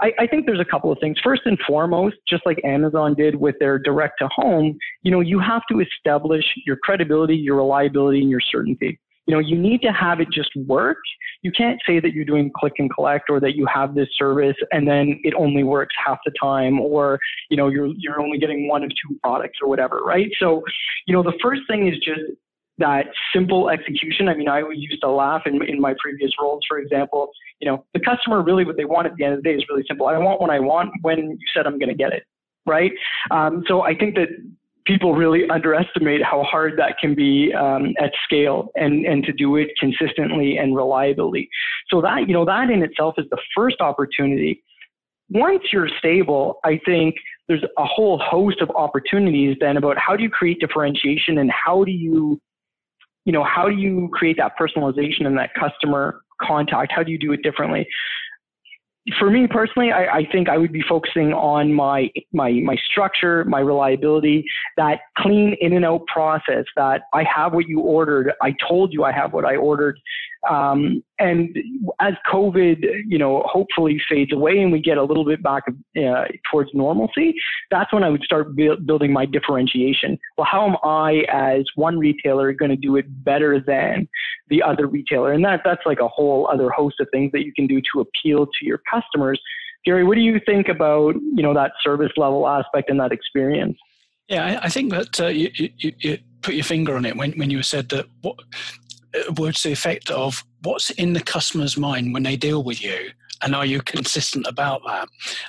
I, 0.00 0.12
I 0.20 0.26
think 0.26 0.46
there's 0.46 0.60
a 0.60 0.64
couple 0.64 0.90
of 0.90 0.98
things. 0.98 1.18
First 1.22 1.42
and 1.44 1.58
foremost, 1.66 2.16
just 2.28 2.44
like 2.46 2.60
Amazon 2.64 3.14
did 3.14 3.36
with 3.36 3.56
their 3.60 3.78
direct 3.78 4.14
to 4.20 4.28
home, 4.28 4.78
you 5.02 5.10
know, 5.10 5.20
you 5.20 5.38
have 5.40 5.62
to 5.70 5.80
establish 5.80 6.44
your 6.66 6.76
credibility, 6.76 7.36
your 7.36 7.56
reliability, 7.56 8.20
and 8.20 8.30
your 8.30 8.40
certainty. 8.40 8.98
You 9.26 9.34
know, 9.34 9.40
you 9.40 9.56
need 9.56 9.82
to 9.82 9.92
have 9.92 10.20
it 10.20 10.28
just 10.32 10.50
work. 10.66 10.98
You 11.42 11.52
can't 11.52 11.78
say 11.86 12.00
that 12.00 12.12
you're 12.12 12.24
doing 12.24 12.50
click 12.56 12.74
and 12.78 12.92
collect 12.92 13.30
or 13.30 13.38
that 13.40 13.54
you 13.54 13.66
have 13.72 13.94
this 13.94 14.08
service 14.18 14.56
and 14.72 14.88
then 14.88 15.20
it 15.22 15.34
only 15.34 15.62
works 15.62 15.94
half 16.04 16.18
the 16.24 16.32
time 16.40 16.80
or, 16.80 17.18
you 17.48 17.56
know, 17.56 17.68
you're, 17.68 17.90
you're 17.96 18.20
only 18.20 18.38
getting 18.38 18.66
one 18.66 18.82
of 18.82 18.90
two 18.90 19.18
products 19.22 19.58
or 19.62 19.68
whatever, 19.68 20.00
right? 20.00 20.28
So, 20.38 20.62
you 21.06 21.14
know, 21.14 21.22
the 21.22 21.38
first 21.40 21.62
thing 21.68 21.86
is 21.86 21.94
just 21.98 22.22
that 22.80 23.06
simple 23.34 23.70
execution. 23.70 24.28
I 24.28 24.34
mean, 24.34 24.48
I 24.48 24.62
used 24.72 25.00
to 25.02 25.10
laugh 25.10 25.42
in, 25.46 25.62
in 25.66 25.80
my 25.80 25.94
previous 25.98 26.32
roles, 26.40 26.62
for 26.68 26.78
example, 26.78 27.30
you 27.60 27.70
know, 27.70 27.84
the 27.94 28.00
customer 28.00 28.42
really 28.42 28.64
what 28.64 28.76
they 28.76 28.84
want 28.84 29.06
at 29.06 29.14
the 29.16 29.24
end 29.24 29.34
of 29.34 29.42
the 29.42 29.48
day 29.48 29.54
is 29.54 29.64
really 29.68 29.84
simple. 29.86 30.06
I 30.06 30.18
want 30.18 30.40
what 30.40 30.50
I 30.50 30.58
want 30.58 30.90
when 31.02 31.18
you 31.18 31.46
said 31.54 31.66
I'm 31.66 31.78
going 31.78 31.88
to 31.88 31.94
get 31.94 32.12
it, 32.12 32.24
right? 32.66 32.92
Um, 33.30 33.64
so 33.68 33.82
I 33.82 33.94
think 33.94 34.14
that 34.16 34.28
people 34.86 35.14
really 35.14 35.48
underestimate 35.48 36.22
how 36.22 36.42
hard 36.42 36.78
that 36.78 36.96
can 36.98 37.14
be 37.14 37.52
um, 37.54 37.92
at 38.00 38.12
scale 38.24 38.70
and, 38.74 39.04
and 39.06 39.22
to 39.24 39.32
do 39.32 39.56
it 39.56 39.68
consistently 39.78 40.56
and 40.56 40.74
reliably. 40.74 41.48
So 41.88 42.00
that, 42.00 42.26
you 42.26 42.32
know, 42.32 42.44
that 42.44 42.70
in 42.70 42.82
itself 42.82 43.14
is 43.18 43.26
the 43.30 43.38
first 43.54 43.80
opportunity. 43.80 44.64
Once 45.28 45.62
you're 45.72 45.88
stable, 45.98 46.58
I 46.64 46.80
think 46.84 47.14
there's 47.46 47.62
a 47.78 47.84
whole 47.84 48.18
host 48.18 48.60
of 48.60 48.70
opportunities 48.70 49.56
then 49.60 49.76
about 49.76 49.96
how 49.98 50.16
do 50.16 50.22
you 50.22 50.30
create 50.30 50.60
differentiation 50.60 51.38
and 51.38 51.50
how 51.50 51.84
do 51.84 51.92
you 51.92 52.40
you 53.24 53.32
know, 53.32 53.44
how 53.44 53.68
do 53.68 53.74
you 53.74 54.08
create 54.12 54.36
that 54.38 54.52
personalization 54.58 55.26
and 55.26 55.36
that 55.38 55.50
customer 55.54 56.22
contact? 56.40 56.92
How 56.94 57.02
do 57.02 57.12
you 57.12 57.18
do 57.18 57.32
it 57.32 57.42
differently? 57.42 57.86
For 59.18 59.30
me 59.30 59.46
personally, 59.46 59.92
I, 59.92 60.18
I, 60.18 60.28
think 60.30 60.48
I 60.48 60.58
would 60.58 60.72
be 60.72 60.82
focusing 60.86 61.32
on 61.32 61.72
my 61.72 62.10
my 62.32 62.50
my 62.50 62.76
structure, 62.90 63.44
my 63.46 63.60
reliability, 63.60 64.44
that 64.76 65.00
clean 65.16 65.56
in 65.60 65.72
and 65.72 65.86
out 65.86 66.06
process. 66.06 66.64
That 66.76 67.02
I 67.14 67.24
have 67.24 67.54
what 67.54 67.66
you 67.66 67.80
ordered. 67.80 68.32
I 68.42 68.54
told 68.68 68.92
you 68.92 69.04
I 69.04 69.12
have 69.12 69.32
what 69.32 69.46
I 69.46 69.56
ordered. 69.56 69.98
Um, 70.48 71.02
and 71.18 71.56
as 72.00 72.14
COVID, 72.32 72.82
you 73.06 73.18
know, 73.18 73.42
hopefully 73.46 74.00
fades 74.08 74.32
away 74.32 74.58
and 74.58 74.72
we 74.72 74.80
get 74.80 74.96
a 74.96 75.02
little 75.02 75.24
bit 75.24 75.42
back 75.42 75.64
uh, 75.68 76.24
towards 76.50 76.70
normalcy, 76.72 77.34
that's 77.70 77.92
when 77.92 78.02
I 78.02 78.08
would 78.08 78.22
start 78.22 78.56
bu- 78.56 78.78
building 78.78 79.12
my 79.12 79.26
differentiation. 79.26 80.18
Well, 80.38 80.46
how 80.50 80.66
am 80.66 80.76
I, 80.82 81.24
as 81.30 81.64
one 81.74 81.98
retailer, 81.98 82.52
going 82.54 82.70
to 82.70 82.76
do 82.76 82.96
it 82.96 83.04
better 83.22 83.60
than 83.60 84.08
the 84.48 84.62
other 84.62 84.86
retailer? 84.86 85.32
And 85.32 85.44
that 85.44 85.60
that's 85.62 85.82
like 85.84 86.00
a 86.00 86.08
whole 86.08 86.48
other 86.50 86.70
host 86.70 86.96
of 87.00 87.08
things 87.12 87.32
that 87.32 87.44
you 87.44 87.52
can 87.52 87.66
do 87.66 87.82
to 87.92 88.00
appeal 88.00 88.46
to 88.46 88.64
your 88.64 88.80
customers. 88.90 89.40
Gary, 89.84 90.04
what 90.04 90.14
do 90.14 90.20
you 90.20 90.40
think 90.46 90.68
about 90.68 91.14
you 91.14 91.42
know 91.42 91.54
that 91.54 91.72
service 91.82 92.12
level 92.16 92.46
aspect 92.48 92.90
and 92.90 93.00
that 93.00 93.12
experience? 93.12 93.78
Yeah, 94.28 94.60
I, 94.62 94.68
think 94.68 94.92
that 94.92 95.20
uh, 95.20 95.26
you, 95.26 95.50
you, 95.56 95.92
you, 95.98 96.18
put 96.40 96.54
your 96.54 96.62
finger 96.62 96.94
on 96.94 97.04
it 97.04 97.16
when, 97.16 97.32
when 97.32 97.50
you 97.50 97.64
said 97.64 97.88
that 97.88 98.06
what 98.22 98.36
uh, 99.14 99.32
words 99.32 99.64
the 99.64 99.72
effect 99.72 100.08
of 100.10 100.44
what's 100.62 100.90
in 100.90 101.12
the 101.14 101.20
customer's 101.20 101.76
mind 101.76 102.14
when 102.14 102.22
they 102.22 102.36
deal 102.36 102.62
with 102.62 102.80
you 102.82 103.10
and 103.42 103.54
are 103.54 103.66
you 103.66 103.80
consistent 103.80 104.46
about 104.46 104.82
that 104.86 105.08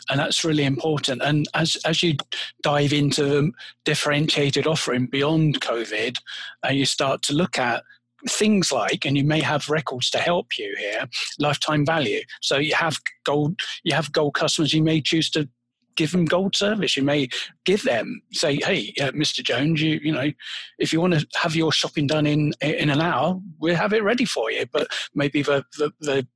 and 0.10 0.20
that's 0.20 0.44
really 0.44 0.64
important 0.64 1.22
and 1.22 1.48
as 1.54 1.78
as 1.86 2.02
you 2.02 2.16
dive 2.64 2.92
into 2.92 3.52
differentiated 3.86 4.66
offering 4.66 5.06
beyond 5.06 5.62
covid 5.62 6.18
and 6.64 6.78
you 6.78 6.86
start 6.86 7.22
to 7.22 7.34
look 7.34 7.60
at 7.60 7.84
things 8.30 8.72
like 8.72 9.06
and 9.06 9.18
you 9.18 9.24
may 9.24 9.42
have 9.42 9.70
records 9.70 10.10
to 10.10 10.18
help 10.18 10.58
you 10.58 10.74
here 10.78 11.06
lifetime 11.40 11.86
value 11.86 12.22
so 12.42 12.58
you 12.58 12.74
have 12.74 12.98
gold 13.24 13.60
you 13.84 13.94
have 13.96 14.12
gold 14.12 14.34
customers 14.34 14.74
you 14.74 14.84
may 14.84 15.02
choose 15.02 15.30
to 15.30 15.48
give 15.96 16.12
them 16.12 16.26
gold 16.26 16.56
service. 16.56 16.98
You 16.98 17.04
may 17.04 17.30
give 17.66 17.84
them 17.84 18.22
say, 18.32 18.56
"Hey, 18.56 18.94
uh, 19.02 19.12
Mr. 19.12 19.44
Jones, 19.44 19.82
you 19.82 20.00
you 20.04 20.12
know, 20.12 20.32
if 20.80 20.92
you 20.92 21.02
want 21.02 21.14
to 21.14 21.26
have 21.36 21.56
your 21.56 21.72
shopping 21.72 22.08
done 22.08 22.26
in 22.26 22.54
in 22.62 22.90
an 22.90 23.02
hour, 23.02 23.40
we'll 23.60 23.76
have 23.76 23.94
it 23.94 24.04
ready 24.04 24.26
for 24.26 24.52
you." 24.52 24.66
But 24.72 24.88
maybe 25.14 25.42
the 25.42 25.64
the, 25.78 25.92
the 26.00 26.28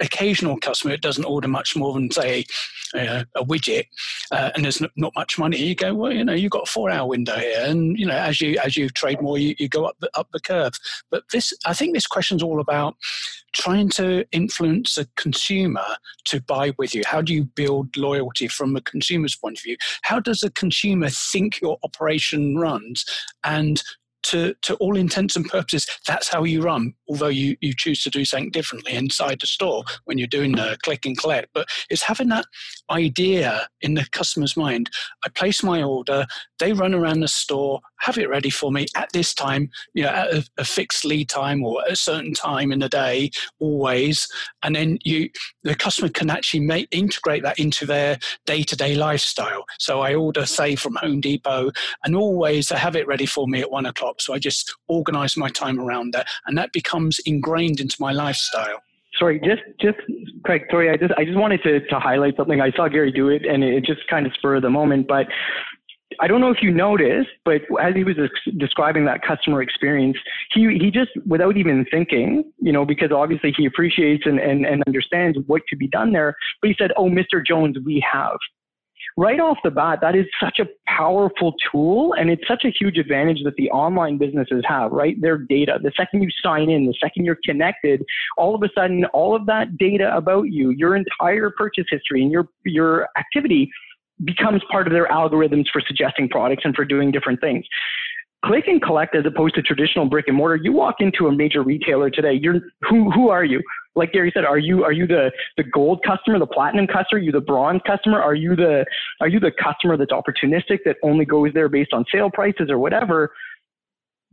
occasional 0.00 0.58
customer 0.58 0.92
that 0.92 1.02
doesn't 1.02 1.24
order 1.24 1.48
much 1.48 1.76
more 1.76 1.92
than 1.92 2.10
say 2.10 2.44
uh, 2.94 3.24
a 3.36 3.44
widget 3.44 3.86
uh, 4.30 4.50
and 4.54 4.64
there's 4.64 4.82
not 4.96 5.12
much 5.14 5.38
money 5.38 5.56
you 5.56 5.74
go 5.74 5.94
well 5.94 6.12
you 6.12 6.24
know 6.24 6.34
you've 6.34 6.50
got 6.50 6.68
a 6.68 6.70
four 6.70 6.90
hour 6.90 7.08
window 7.08 7.36
here 7.36 7.64
and 7.64 7.98
you 7.98 8.06
know 8.06 8.16
as 8.16 8.40
you 8.40 8.58
as 8.62 8.76
you 8.76 8.88
trade 8.90 9.20
more 9.20 9.38
you, 9.38 9.54
you 9.58 9.68
go 9.68 9.84
up 9.84 9.96
the 10.00 10.10
up 10.14 10.28
the 10.32 10.40
curve. 10.40 10.72
But 11.10 11.24
this 11.32 11.52
i 11.66 11.74
think 11.74 11.94
this 11.94 12.06
question's 12.06 12.42
all 12.42 12.60
about 12.60 12.96
trying 13.52 13.88
to 13.90 14.24
influence 14.32 14.96
a 14.98 15.06
consumer 15.16 15.84
to 16.24 16.40
buy 16.40 16.72
with 16.78 16.94
you. 16.94 17.02
How 17.06 17.22
do 17.22 17.32
you 17.32 17.44
build 17.44 17.96
loyalty 17.96 18.48
from 18.48 18.74
a 18.76 18.80
consumer's 18.80 19.36
point 19.36 19.58
of 19.58 19.62
view? 19.62 19.76
How 20.02 20.20
does 20.20 20.42
a 20.42 20.50
consumer 20.50 21.10
think 21.10 21.60
your 21.60 21.78
operation 21.84 22.56
runs? 22.56 23.04
And 23.44 23.82
to, 24.24 24.54
to 24.62 24.74
all 24.76 24.96
intents 24.96 25.36
and 25.36 25.48
purposes, 25.48 25.86
that's 26.06 26.28
how 26.28 26.44
you 26.44 26.62
run, 26.62 26.94
although 27.08 27.28
you, 27.28 27.56
you 27.60 27.74
choose 27.76 28.02
to 28.04 28.10
do 28.10 28.24
something 28.24 28.50
differently 28.50 28.92
inside 28.92 29.40
the 29.40 29.46
store 29.46 29.84
when 30.04 30.18
you're 30.18 30.26
doing 30.26 30.52
the 30.52 30.76
click 30.82 31.04
and 31.04 31.18
collect. 31.18 31.48
But 31.54 31.68
it's 31.90 32.02
having 32.02 32.28
that 32.28 32.46
idea 32.90 33.68
in 33.80 33.94
the 33.94 34.06
customer's 34.12 34.56
mind. 34.56 34.90
I 35.24 35.28
place 35.30 35.62
my 35.62 35.82
order, 35.82 36.26
they 36.58 36.72
run 36.72 36.94
around 36.94 37.20
the 37.20 37.28
store, 37.28 37.80
have 38.00 38.18
it 38.18 38.28
ready 38.28 38.50
for 38.50 38.72
me 38.72 38.86
at 38.96 39.12
this 39.12 39.34
time, 39.34 39.70
you 39.94 40.02
know, 40.02 40.10
at 40.10 40.32
a, 40.32 40.44
a 40.58 40.64
fixed 40.64 41.04
lead 41.04 41.28
time 41.28 41.64
or 41.64 41.82
a 41.86 41.96
certain 41.96 42.34
time 42.34 42.72
in 42.72 42.80
the 42.80 42.88
day, 42.88 43.30
always. 43.58 44.28
And 44.62 44.74
then 44.74 44.98
you, 45.04 45.30
the 45.62 45.74
customer 45.74 46.08
can 46.08 46.30
actually 46.30 46.60
make, 46.60 46.88
integrate 46.90 47.42
that 47.42 47.58
into 47.58 47.86
their 47.86 48.18
day 48.46 48.62
to 48.64 48.76
day 48.76 48.94
lifestyle. 48.94 49.64
So 49.78 50.00
I 50.00 50.14
order, 50.14 50.46
say, 50.46 50.76
from 50.76 50.96
Home 50.96 51.20
Depot, 51.20 51.70
and 52.04 52.16
always 52.16 52.68
they 52.68 52.76
have 52.76 52.96
it 52.96 53.06
ready 53.06 53.26
for 53.26 53.46
me 53.46 53.60
at 53.60 53.70
one 53.70 53.86
o'clock. 53.86 54.11
So 54.20 54.34
I 54.34 54.38
just 54.38 54.74
organize 54.88 55.36
my 55.36 55.48
time 55.48 55.80
around 55.80 56.12
that, 56.14 56.26
and 56.46 56.56
that 56.58 56.72
becomes 56.72 57.18
ingrained 57.20 57.80
into 57.80 57.96
my 58.00 58.12
lifestyle. 58.12 58.82
Sorry, 59.18 59.40
just 59.40 59.62
just 59.80 59.98
Craig. 60.44 60.62
Sorry, 60.70 60.90
I 60.90 60.96
just 60.96 61.12
I 61.16 61.24
just 61.24 61.38
wanted 61.38 61.62
to 61.64 61.80
to 61.86 62.00
highlight 62.00 62.36
something. 62.36 62.60
I 62.60 62.70
saw 62.72 62.88
Gary 62.88 63.12
do 63.12 63.28
it, 63.28 63.44
and 63.44 63.62
it 63.62 63.84
just 63.84 64.00
kind 64.08 64.26
of 64.26 64.32
spurred 64.34 64.62
the 64.62 64.70
moment. 64.70 65.06
But 65.06 65.26
I 66.20 66.26
don't 66.26 66.40
know 66.40 66.50
if 66.50 66.62
you 66.62 66.70
noticed, 66.70 67.28
but 67.44 67.62
as 67.80 67.94
he 67.94 68.04
was 68.04 68.16
describing 68.58 69.04
that 69.06 69.22
customer 69.22 69.62
experience, 69.62 70.16
he 70.52 70.78
he 70.80 70.90
just 70.90 71.10
without 71.26 71.56
even 71.56 71.84
thinking, 71.90 72.44
you 72.58 72.72
know, 72.72 72.84
because 72.84 73.12
obviously 73.12 73.52
he 73.56 73.66
appreciates 73.66 74.24
and 74.26 74.38
and, 74.38 74.64
and 74.66 74.82
understands 74.86 75.38
what 75.46 75.62
could 75.68 75.78
be 75.78 75.88
done 75.88 76.12
there. 76.12 76.34
But 76.60 76.68
he 76.68 76.76
said, 76.78 76.92
"Oh, 76.96 77.08
Mr. 77.08 77.44
Jones, 77.46 77.76
we 77.84 78.04
have." 78.10 78.36
Right 79.16 79.40
off 79.40 79.58
the 79.62 79.70
bat, 79.70 79.98
that 80.02 80.14
is 80.16 80.26
such 80.40 80.58
a 80.58 80.66
powerful 80.86 81.54
tool 81.70 82.14
and 82.14 82.30
it's 82.30 82.46
such 82.48 82.64
a 82.64 82.70
huge 82.70 82.98
advantage 82.98 83.38
that 83.44 83.54
the 83.56 83.70
online 83.70 84.18
businesses 84.18 84.62
have, 84.66 84.92
right? 84.92 85.20
Their 85.20 85.38
data. 85.38 85.78
The 85.82 85.92
second 85.96 86.22
you 86.22 86.28
sign 86.42 86.70
in, 86.70 86.86
the 86.86 86.94
second 87.00 87.24
you're 87.24 87.38
connected, 87.44 88.02
all 88.36 88.54
of 88.54 88.62
a 88.62 88.68
sudden, 88.74 89.04
all 89.06 89.34
of 89.34 89.46
that 89.46 89.76
data 89.78 90.14
about 90.16 90.44
you, 90.44 90.70
your 90.70 90.96
entire 90.96 91.50
purchase 91.50 91.86
history 91.90 92.22
and 92.22 92.30
your, 92.30 92.48
your 92.64 93.08
activity 93.18 93.70
becomes 94.24 94.62
part 94.70 94.86
of 94.86 94.92
their 94.92 95.08
algorithms 95.08 95.66
for 95.72 95.82
suggesting 95.86 96.28
products 96.28 96.62
and 96.64 96.74
for 96.74 96.84
doing 96.84 97.10
different 97.10 97.40
things 97.40 97.64
click 98.44 98.64
and 98.66 98.82
collect 98.82 99.14
as 99.14 99.24
opposed 99.26 99.54
to 99.54 99.62
traditional 99.62 100.06
brick 100.06 100.26
and 100.28 100.36
mortar 100.36 100.56
you 100.56 100.72
walk 100.72 100.96
into 101.00 101.26
a 101.28 101.32
major 101.32 101.62
retailer 101.62 102.10
today 102.10 102.32
you're 102.32 102.60
who 102.88 103.10
who 103.10 103.28
are 103.28 103.44
you 103.44 103.62
like 103.94 104.12
Gary 104.12 104.30
said, 104.34 104.44
are 104.44 104.58
you 104.58 104.84
are 104.84 104.92
you 104.92 105.06
the 105.06 105.30
the 105.56 105.64
gold 105.64 106.02
customer, 106.06 106.38
the 106.38 106.46
platinum 106.46 106.86
customer, 106.86 107.20
are 107.20 107.22
you 107.22 107.32
the 107.32 107.40
bronze 107.40 107.80
customer? 107.86 108.20
Are 108.20 108.34
you 108.34 108.56
the 108.56 108.84
are 109.20 109.28
you 109.28 109.40
the 109.40 109.52
customer 109.62 109.96
that's 109.96 110.12
opportunistic 110.12 110.78
that 110.84 110.96
only 111.02 111.24
goes 111.24 111.52
there 111.52 111.68
based 111.68 111.92
on 111.92 112.04
sale 112.12 112.30
prices 112.30 112.70
or 112.70 112.78
whatever? 112.78 113.32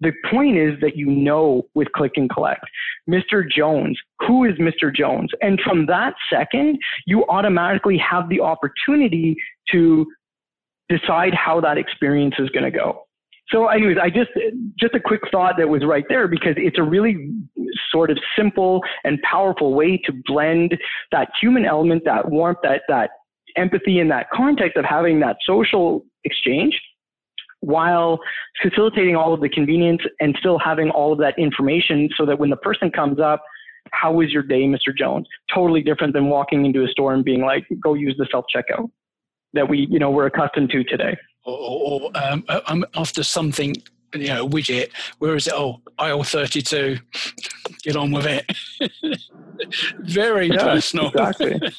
The 0.01 0.13
point 0.32 0.58
is 0.58 0.80
that 0.80 0.96
you 0.96 1.08
know 1.08 1.63
with 1.74 1.92
click 1.92 2.13
and 2.16 2.30
collect, 2.30 2.63
Mr. 3.10 3.44
Jones, 3.50 4.00
who 4.25 4.46
is 4.46 4.54
Mr. 4.54 4.96
Jones? 4.96 5.30
And 5.42 5.60
from 5.60 5.88
that 5.88 6.13
second, 6.32 6.80
you 7.06 7.25
automatically 7.28 7.98
have 7.98 8.30
the 8.30 8.39
opportunity 8.39 9.36
to 9.74 10.08
decide 10.88 11.34
how 11.34 11.60
that 11.60 11.78
experience 11.78 12.36
is 12.39 12.50
going 12.51 12.63
to 12.63 12.72
go. 12.72 13.09
So, 13.51 13.68
anyways, 13.68 13.98
I 14.01 14.10
just 14.10 14.29
just 14.79 14.94
a 14.94 15.00
quick 15.00 15.22
thought 15.32 15.56
that 15.58 15.68
was 15.68 15.84
right 15.84 16.06
there 16.08 16.27
because 16.27 16.53
it's 16.58 16.77
a 16.77 16.84
really 16.84 17.32
sort 17.91 18.12
of 18.12 18.18
simple 18.38 18.82
and 19.03 19.20
powerful 19.24 19.74
way 19.74 19.98
to 20.06 20.13
blend 20.25 20.77
that 21.12 21.29
human 21.41 21.65
element, 21.65 22.03
that 22.06 22.29
warmth, 22.29 22.60
that 22.63 22.84
that 22.88 23.12
empathy, 23.58 24.00
in 24.00 24.08
that 24.10 24.29
context 24.32 24.77
of 24.77 24.86
having 24.86 25.20
that 25.22 25.38
social 25.46 26.06
exchange, 26.25 26.79
while 27.62 28.20
facilitating 28.62 29.15
all 29.15 29.34
of 29.34 29.41
the 29.41 29.50
convenience 29.50 30.01
and 30.20 30.36
still 30.39 30.60
having 30.60 30.91
all 30.91 31.12
of 31.12 31.18
that 31.20 31.38
information, 31.39 32.08
so 32.15 32.25
that 32.27 32.38
when 32.38 32.51
the 32.51 32.58
person 32.58 32.91
comes 32.91 33.20
up, 33.20 33.41
how 33.91 34.13
was 34.13 34.32
your 34.32 34.44
day, 34.44 34.63
Mr. 34.65 34.96
Jones? 34.96 35.25
Totally 35.51 35.82
different 35.82 36.13
than 36.13 36.27
walking 36.29 36.65
into 36.65 36.84
a 36.84 36.88
store 36.88 37.15
and 37.15 37.25
being 37.25 37.41
like, 37.41 37.65
"Go 37.82 37.96
use 37.96 38.15
the 38.20 38.27
self 38.29 38.46
checkout." 38.56 38.91
That 39.53 39.68
we, 39.68 39.88
you 39.89 39.98
know, 39.98 40.12
we're 40.12 40.27
accustomed 40.27 40.70
to 40.70 40.84
today 40.84 41.18
or, 41.46 41.58
or 41.58 42.12
um, 42.15 42.43
uh, 42.48 42.62
I'm 42.67 42.86
after 42.96 43.24
something, 43.24 43.75
you 44.13 44.27
know, 44.27 44.48
widget. 44.48 44.91
Where 45.19 45.36
is 45.36 45.48
it? 45.48 45.53
Oh, 45.55 45.81
aisle 45.98 46.24
32. 46.24 46.98
Get 47.84 47.96
on 47.96 48.12
with 48.12 48.25
it. 48.25 48.46
Very 50.00 50.48
yeah, 50.48 50.63
personal. 50.63 51.10
Exactly. 51.10 51.60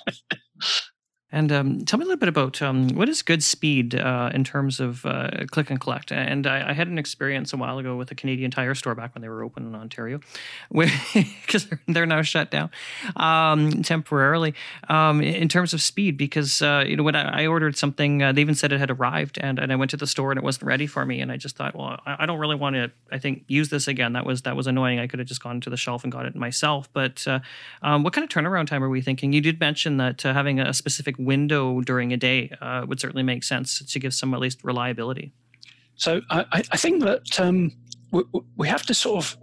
And 1.33 1.53
um, 1.53 1.85
tell 1.85 1.99
me 1.99 2.05
a 2.05 2.07
little 2.07 2.19
bit 2.19 2.29
about 2.29 2.61
um, 2.61 2.89
what 2.89 3.09
is 3.09 3.23
good 3.23 3.43
speed 3.43 3.95
uh, 3.95 4.31
in 4.35 4.43
terms 4.43 4.81
of 4.81 5.07
uh, 5.07 5.31
click 5.51 5.71
and 5.71 5.81
collect. 5.81 6.11
And 6.11 6.47
I, 6.47 6.71
I, 6.71 6.73
had 6.73 6.89
an 6.89 6.99
experience 6.99 7.53
a 7.53 7.57
while 7.57 7.79
ago 7.79 7.97
with 7.97 8.11
a 8.11 8.17
Canadian 8.17 8.51
Tire 8.51 8.75
store 8.75 8.97
back 8.97 9.15
when 9.15 9.23
they 9.23 9.29
were 9.29 9.45
open 9.45 9.65
in 9.65 9.75
Ontario, 9.77 10.21
because 10.73 11.69
they're 11.87 12.07
now 12.07 12.23
shut 12.23 12.51
down 12.51 12.71
um, 13.15 13.83
temporarily. 13.85 14.55
Um, 14.89 15.21
in 15.21 15.49
terms 15.49 15.73
of 15.73 15.81
speed, 15.81 16.17
because 16.17 16.63
uh, 16.63 16.85
you 16.87 16.97
know 16.97 17.05
when 17.05 17.15
I, 17.15 17.43
I 17.43 17.47
ordered 17.47 17.77
something, 17.77 18.23
uh, 18.23 18.33
they 18.33 18.41
even 18.41 18.57
said 18.57 18.73
it 18.73 18.81
had 18.81 18.91
arrived, 18.91 19.39
and, 19.41 19.61
and 19.61 19.73
I 19.73 19.77
went 19.77 19.93
to 19.93 19.97
the 19.97 20.09
store 20.09 20.33
and 20.33 20.39
it 20.39 20.43
wasn't 20.43 20.65
ready 20.65 20.89
for 20.89 21.07
me, 21.07 21.21
and 21.21 21.31
I 21.31 21.37
just 21.37 21.57
thought, 21.57 21.77
well, 21.77 22.01
I, 22.07 22.25
I 22.25 22.27
don't 22.27 22.41
really 22.41 22.57
want 22.57 22.75
to. 22.75 22.91
I 23.13 23.19
think 23.19 23.45
use 23.47 23.69
this 23.69 23.87
again. 23.87 24.15
That 24.15 24.27
was 24.27 24.43
that 24.43 24.57
was 24.57 24.67
annoying. 24.67 24.99
I 24.99 25.07
could 25.07 25.21
have 25.21 25.29
just 25.29 25.43
gone 25.43 25.61
to 25.61 25.71
the 25.71 25.77
shelf 25.77 26.03
and 26.03 26.13
got 26.13 26.27
it 26.27 26.35
myself. 26.35 26.89
But 26.93 27.25
uh, 27.29 27.39
um, 27.83 28.03
what 28.03 28.13
kind 28.15 28.25
of 28.25 28.31
turnaround 28.31 28.67
time 28.67 28.83
are 28.83 28.89
we 28.89 29.01
thinking? 29.01 29.33
You 29.33 29.41
did 29.41 29.61
mention 29.61 29.99
that 29.99 30.27
uh, 30.27 30.35
having 30.35 30.59
a 30.59 30.75
specific 30.75 31.20
window 31.21 31.81
during 31.81 32.13
a 32.13 32.17
day 32.17 32.51
uh, 32.61 32.85
would 32.87 33.01
certainly 33.01 33.23
make 33.23 33.45
sense 33.45 33.85
to 33.85 33.99
give 33.99 34.15
some 34.15 34.35
at 34.35 34.41
least 34.41 34.65
reliability. 34.65 35.33
So 35.97 36.23
I, 36.31 36.45
I 36.53 36.77
think 36.77 37.03
that 37.03 37.39
um, 37.39 37.73
we, 38.11 38.23
we 38.57 38.69
have 38.69 38.85
to 38.87 38.95
sort 38.95 39.25
of 39.25 39.37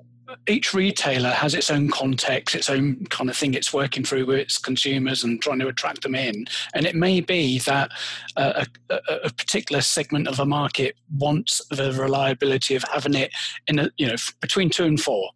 each 0.47 0.73
retailer 0.73 1.29
has 1.29 1.53
its 1.53 1.69
own 1.69 1.89
context, 1.89 2.55
its 2.55 2.69
own 2.69 3.05
kind 3.05 3.29
of 3.29 3.37
thing 3.37 3.53
it's 3.53 3.73
working 3.73 4.03
through 4.03 4.25
with 4.25 4.39
its 4.39 4.57
consumers 4.57 5.23
and 5.23 5.41
trying 5.41 5.59
to 5.59 5.67
attract 5.67 6.03
them 6.03 6.15
in. 6.15 6.45
And 6.73 6.85
it 6.85 6.95
may 6.95 7.21
be 7.21 7.59
that 7.59 7.91
a, 8.35 8.65
a, 8.89 8.99
a, 9.23 9.29
particular 9.33 9.81
segment 9.81 10.27
of 10.27 10.39
a 10.39 10.45
market 10.45 10.95
wants 11.17 11.61
the 11.69 11.93
reliability 11.93 12.75
of 12.75 12.83
having 12.91 13.13
it 13.13 13.31
in 13.67 13.79
a, 13.79 13.89
you 13.97 14.07
know 14.07 14.15
between 14.41 14.69
two 14.69 14.85
and 14.85 14.99
four 14.99 15.29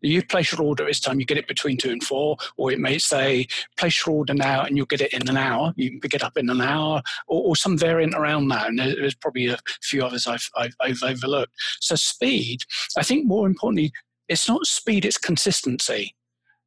you 0.00 0.22
place 0.24 0.52
your 0.52 0.62
order 0.62 0.84
this 0.84 1.00
time, 1.00 1.20
you 1.20 1.26
get 1.26 1.38
it 1.38 1.48
between 1.48 1.76
two 1.76 1.90
and 1.90 2.02
four, 2.02 2.36
or 2.56 2.72
it 2.72 2.78
may 2.78 2.98
say 2.98 3.46
place 3.76 4.04
your 4.04 4.16
order 4.16 4.34
now 4.34 4.62
and 4.62 4.76
you'll 4.76 4.86
get 4.86 5.00
it 5.00 5.12
in 5.12 5.28
an 5.28 5.36
hour. 5.36 5.72
You 5.76 5.90
can 5.90 6.00
pick 6.00 6.14
it 6.14 6.22
up 6.22 6.36
in 6.36 6.50
an 6.50 6.60
hour, 6.60 7.02
or, 7.26 7.42
or 7.42 7.56
some 7.56 7.76
variant 7.76 8.14
around 8.14 8.48
that. 8.48 8.68
And 8.68 8.78
there's 8.78 9.14
probably 9.14 9.48
a 9.48 9.58
few 9.82 10.04
others 10.04 10.26
I've, 10.26 10.48
I've, 10.56 10.74
I've 10.80 11.02
overlooked. 11.02 11.52
So 11.80 11.94
speed, 11.94 12.62
I 12.96 13.02
think 13.02 13.26
more 13.26 13.46
importantly, 13.46 13.92
it's 14.28 14.48
not 14.48 14.66
speed, 14.66 15.04
it's 15.04 15.18
consistency. 15.18 16.14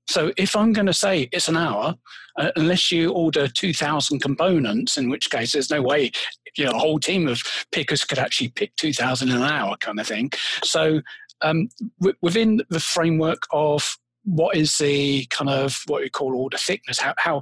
So 0.07 0.31
if 0.37 0.55
I'm 0.55 0.73
going 0.73 0.87
to 0.87 0.93
say 0.93 1.29
it's 1.31 1.49
an 1.49 1.57
hour, 1.57 1.93
uh, 2.35 2.49
unless 2.55 2.91
you 2.91 3.11
order 3.11 3.47
2,000 3.47 4.19
components, 4.19 4.97
in 4.97 5.07
which 5.07 5.29
case 5.29 5.51
there's 5.51 5.69
no 5.69 5.83
way 5.83 6.11
you 6.57 6.65
know 6.65 6.71
a 6.71 6.77
whole 6.79 6.99
team 6.99 7.27
of 7.27 7.41
pickers 7.71 8.03
could 8.03 8.17
actually 8.17 8.49
pick 8.49 8.75
2,000 8.75 9.29
in 9.29 9.35
an 9.35 9.43
hour, 9.43 9.77
kind 9.77 9.99
of 9.99 10.07
thing. 10.07 10.31
So 10.63 11.01
um, 11.41 11.69
w- 11.99 12.17
within 12.21 12.61
the 12.69 12.79
framework 12.79 13.43
of 13.51 13.97
what 14.23 14.55
is 14.55 14.77
the 14.77 15.25
kind 15.27 15.49
of 15.49 15.81
what 15.87 16.01
we 16.01 16.09
call 16.09 16.35
order 16.35 16.57
thickness, 16.57 16.99
how, 16.99 17.13
how, 17.17 17.41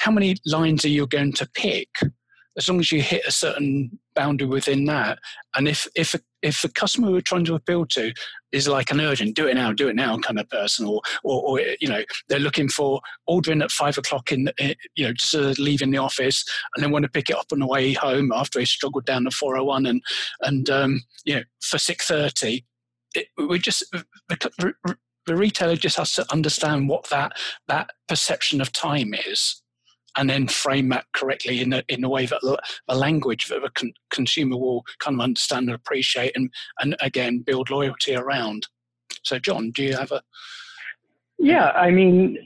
how 0.00 0.10
many 0.10 0.36
lines 0.46 0.84
are 0.84 0.88
you 0.88 1.06
going 1.06 1.32
to 1.34 1.48
pick? 1.54 1.88
As 2.56 2.68
long 2.68 2.78
as 2.78 2.92
you 2.92 3.02
hit 3.02 3.26
a 3.26 3.32
certain 3.32 3.98
boundary 4.14 4.46
within 4.46 4.84
that, 4.84 5.18
and 5.56 5.66
if 5.66 5.88
if 5.96 6.14
if 6.40 6.62
the 6.62 6.68
customer 6.68 7.10
we're 7.10 7.20
trying 7.20 7.44
to 7.46 7.56
appeal 7.56 7.84
to 7.86 8.12
is 8.52 8.68
like 8.68 8.92
an 8.92 9.00
urgent, 9.00 9.34
do 9.34 9.48
it 9.48 9.54
now, 9.54 9.72
do 9.72 9.88
it 9.88 9.96
now 9.96 10.16
kind 10.18 10.38
of 10.38 10.48
person, 10.50 10.86
or 10.86 11.00
or, 11.24 11.42
or 11.42 11.60
you 11.80 11.88
know 11.88 12.04
they're 12.28 12.38
looking 12.38 12.68
for 12.68 13.00
ordering 13.26 13.60
at 13.60 13.72
five 13.72 13.98
o'clock 13.98 14.30
in 14.30 14.52
you 14.94 15.04
know 15.04 15.12
just 15.12 15.34
uh, 15.34 15.52
leaving 15.58 15.90
the 15.90 15.98
office 15.98 16.44
and 16.76 16.84
they 16.84 16.88
want 16.88 17.02
to 17.02 17.10
pick 17.10 17.28
it 17.28 17.34
up 17.34 17.46
on 17.50 17.58
the 17.58 17.66
way 17.66 17.92
home 17.92 18.30
after 18.32 18.60
they 18.60 18.64
struggled 18.64 19.04
down 19.04 19.24
the 19.24 19.32
401 19.32 19.86
and 19.86 20.00
and 20.42 20.70
um, 20.70 21.02
you 21.24 21.34
know 21.34 21.42
for 21.60 21.78
six 21.78 22.06
thirty 22.06 22.64
it, 23.14 23.28
we 23.36 23.58
just 23.58 23.84
the, 24.28 24.74
the 25.26 25.36
retailer 25.36 25.76
just 25.76 25.96
has 25.96 26.12
to 26.14 26.32
understand 26.32 26.88
what 26.88 27.08
that 27.10 27.32
that 27.68 27.90
perception 28.08 28.60
of 28.60 28.72
time 28.72 29.14
is 29.14 29.62
and 30.16 30.30
then 30.30 30.46
frame 30.46 30.88
that 30.90 31.06
correctly 31.12 31.60
in 31.60 31.72
a, 31.72 31.82
in 31.88 32.04
a 32.04 32.08
way 32.08 32.26
that 32.26 32.40
a 32.88 32.96
language 32.96 33.46
that 33.48 33.62
the 33.62 33.70
con- 33.74 33.92
consumer 34.10 34.56
will 34.56 34.84
kind 35.00 35.16
of 35.16 35.24
understand 35.24 35.68
and 35.68 35.74
appreciate 35.74 36.32
and, 36.36 36.50
and 36.80 36.96
again 37.00 37.40
build 37.40 37.70
loyalty 37.70 38.14
around. 38.14 38.66
So, 39.24 39.38
John, 39.38 39.70
do 39.72 39.82
you 39.82 39.96
have 39.96 40.12
a 40.12 40.22
yeah, 41.44 41.72
I 41.72 41.90
mean, 41.90 42.38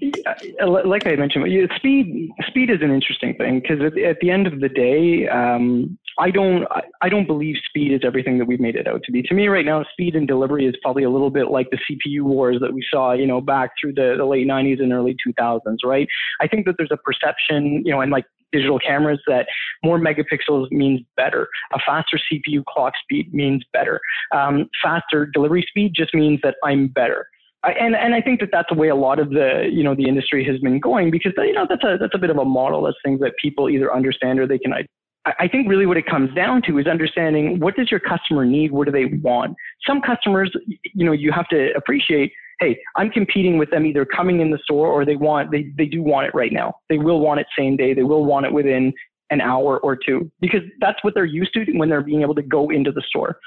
like 0.66 1.06
I 1.06 1.14
mentioned, 1.14 1.46
speed 1.76 2.30
speed 2.48 2.68
is 2.68 2.78
an 2.82 2.90
interesting 2.90 3.32
thing 3.36 3.60
because 3.60 3.80
at, 3.80 3.96
at, 3.96 4.16
the 4.20 4.28
end 4.28 4.48
of 4.48 4.58
the 4.58 4.68
day, 4.68 5.28
um, 5.28 5.96
I 6.18 6.32
don't 6.32 6.66
I 7.00 7.08
don't 7.08 7.26
believe 7.26 7.54
speed 7.68 7.92
is 7.92 8.00
everything 8.04 8.38
that 8.38 8.46
we've 8.46 8.58
made 8.58 8.74
it 8.74 8.88
out 8.88 9.02
to 9.04 9.12
be. 9.12 9.22
To 9.22 9.34
me, 9.34 9.46
right 9.46 9.64
now, 9.64 9.84
speed 9.92 10.16
and 10.16 10.26
delivery 10.26 10.66
is 10.66 10.74
probably 10.82 11.04
a 11.04 11.10
little 11.10 11.30
bit 11.30 11.48
like 11.48 11.70
the 11.70 11.78
CPU 11.88 12.22
wars 12.22 12.58
that 12.60 12.74
we 12.74 12.84
saw, 12.90 13.12
you 13.12 13.24
know, 13.24 13.40
back 13.40 13.70
through 13.80 13.94
the, 13.94 14.16
the 14.18 14.24
late 14.24 14.48
'90s 14.48 14.82
and 14.82 14.92
early 14.92 15.16
2000s. 15.24 15.60
Right? 15.84 16.08
I 16.40 16.48
think 16.48 16.66
that 16.66 16.74
there's 16.76 16.90
a 16.90 16.96
perception, 16.96 17.82
you 17.84 17.92
know, 17.92 18.00
and 18.00 18.10
like 18.10 18.24
digital 18.50 18.80
cameras 18.80 19.20
that 19.28 19.46
more 19.84 20.00
megapixels 20.00 20.72
means 20.72 21.02
better. 21.16 21.46
A 21.72 21.78
faster 21.86 22.18
CPU 22.18 22.64
clock 22.64 22.94
speed 23.00 23.32
means 23.32 23.62
better. 23.72 24.00
Um, 24.34 24.68
faster 24.82 25.24
delivery 25.26 25.64
speed 25.68 25.92
just 25.94 26.14
means 26.14 26.40
that 26.42 26.56
I'm 26.64 26.88
better. 26.88 27.28
I, 27.64 27.72
and 27.72 27.96
and 27.96 28.14
I 28.14 28.20
think 28.20 28.40
that 28.40 28.50
that's 28.52 28.68
the 28.70 28.76
way 28.76 28.88
a 28.88 28.94
lot 28.94 29.18
of 29.18 29.30
the 29.30 29.68
you 29.70 29.82
know 29.82 29.94
the 29.94 30.08
industry 30.08 30.44
has 30.44 30.60
been 30.60 30.78
going 30.78 31.10
because 31.10 31.32
you 31.36 31.52
know 31.52 31.66
that's 31.68 31.82
a 31.84 31.96
that's 31.98 32.14
a 32.14 32.18
bit 32.18 32.30
of 32.30 32.38
a 32.38 32.44
model 32.44 32.82
that's 32.82 32.96
things 33.04 33.20
that 33.20 33.32
people 33.42 33.68
either 33.68 33.92
understand 33.92 34.38
or 34.38 34.46
they 34.46 34.58
can 34.58 34.72
I 34.72 34.86
I 35.24 35.48
think 35.48 35.68
really 35.68 35.86
what 35.86 35.96
it 35.96 36.06
comes 36.06 36.32
down 36.34 36.62
to 36.62 36.78
is 36.78 36.86
understanding 36.86 37.60
what 37.60 37.76
does 37.76 37.90
your 37.90 38.00
customer 38.00 38.44
need? 38.44 38.72
What 38.72 38.86
do 38.86 38.92
they 38.92 39.16
want? 39.22 39.56
Some 39.86 40.00
customers, 40.00 40.50
you 40.66 41.04
know, 41.04 41.12
you 41.12 41.32
have 41.32 41.48
to 41.48 41.70
appreciate, 41.76 42.32
hey, 42.60 42.78
I'm 42.96 43.10
competing 43.10 43.58
with 43.58 43.70
them 43.70 43.84
either 43.84 44.04
coming 44.04 44.40
in 44.40 44.50
the 44.50 44.58
store 44.62 44.88
or 44.88 45.04
they 45.04 45.16
want, 45.16 45.50
they, 45.50 45.72
they 45.76 45.86
do 45.86 46.02
want 46.02 46.26
it 46.26 46.34
right 46.34 46.52
now. 46.52 46.74
They 46.88 46.98
will 46.98 47.20
want 47.20 47.40
it 47.40 47.46
same 47.56 47.76
day. 47.76 47.92
They 47.94 48.04
will 48.04 48.24
want 48.24 48.46
it 48.46 48.52
within 48.52 48.92
an 49.30 49.40
hour 49.40 49.78
or 49.80 49.96
two 49.96 50.30
because 50.40 50.62
that's 50.80 51.02
what 51.04 51.14
they're 51.14 51.24
used 51.24 51.52
to 51.54 51.64
when 51.72 51.88
they're 51.88 52.02
being 52.02 52.22
able 52.22 52.34
to 52.34 52.42
go 52.42 52.70
into 52.70 52.90
the 52.92 53.02
store. 53.06 53.38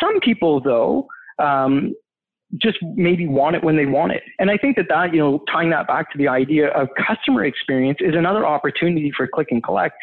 Some 0.00 0.20
people, 0.20 0.60
though, 0.60 1.06
um, 1.38 1.94
just 2.58 2.78
maybe 2.82 3.26
want 3.26 3.56
it 3.56 3.64
when 3.64 3.76
they 3.76 3.86
want 3.86 4.12
it. 4.12 4.22
And 4.38 4.50
I 4.50 4.56
think 4.56 4.76
that 4.76 4.86
that, 4.88 5.12
you 5.14 5.20
know, 5.20 5.42
tying 5.50 5.70
that 5.70 5.86
back 5.86 6.10
to 6.12 6.18
the 6.18 6.28
idea 6.28 6.68
of 6.68 6.88
customer 7.06 7.44
experience 7.44 7.98
is 8.00 8.14
another 8.14 8.46
opportunity 8.46 9.12
for 9.16 9.26
click 9.26 9.48
and 9.50 9.62
collect. 9.62 9.94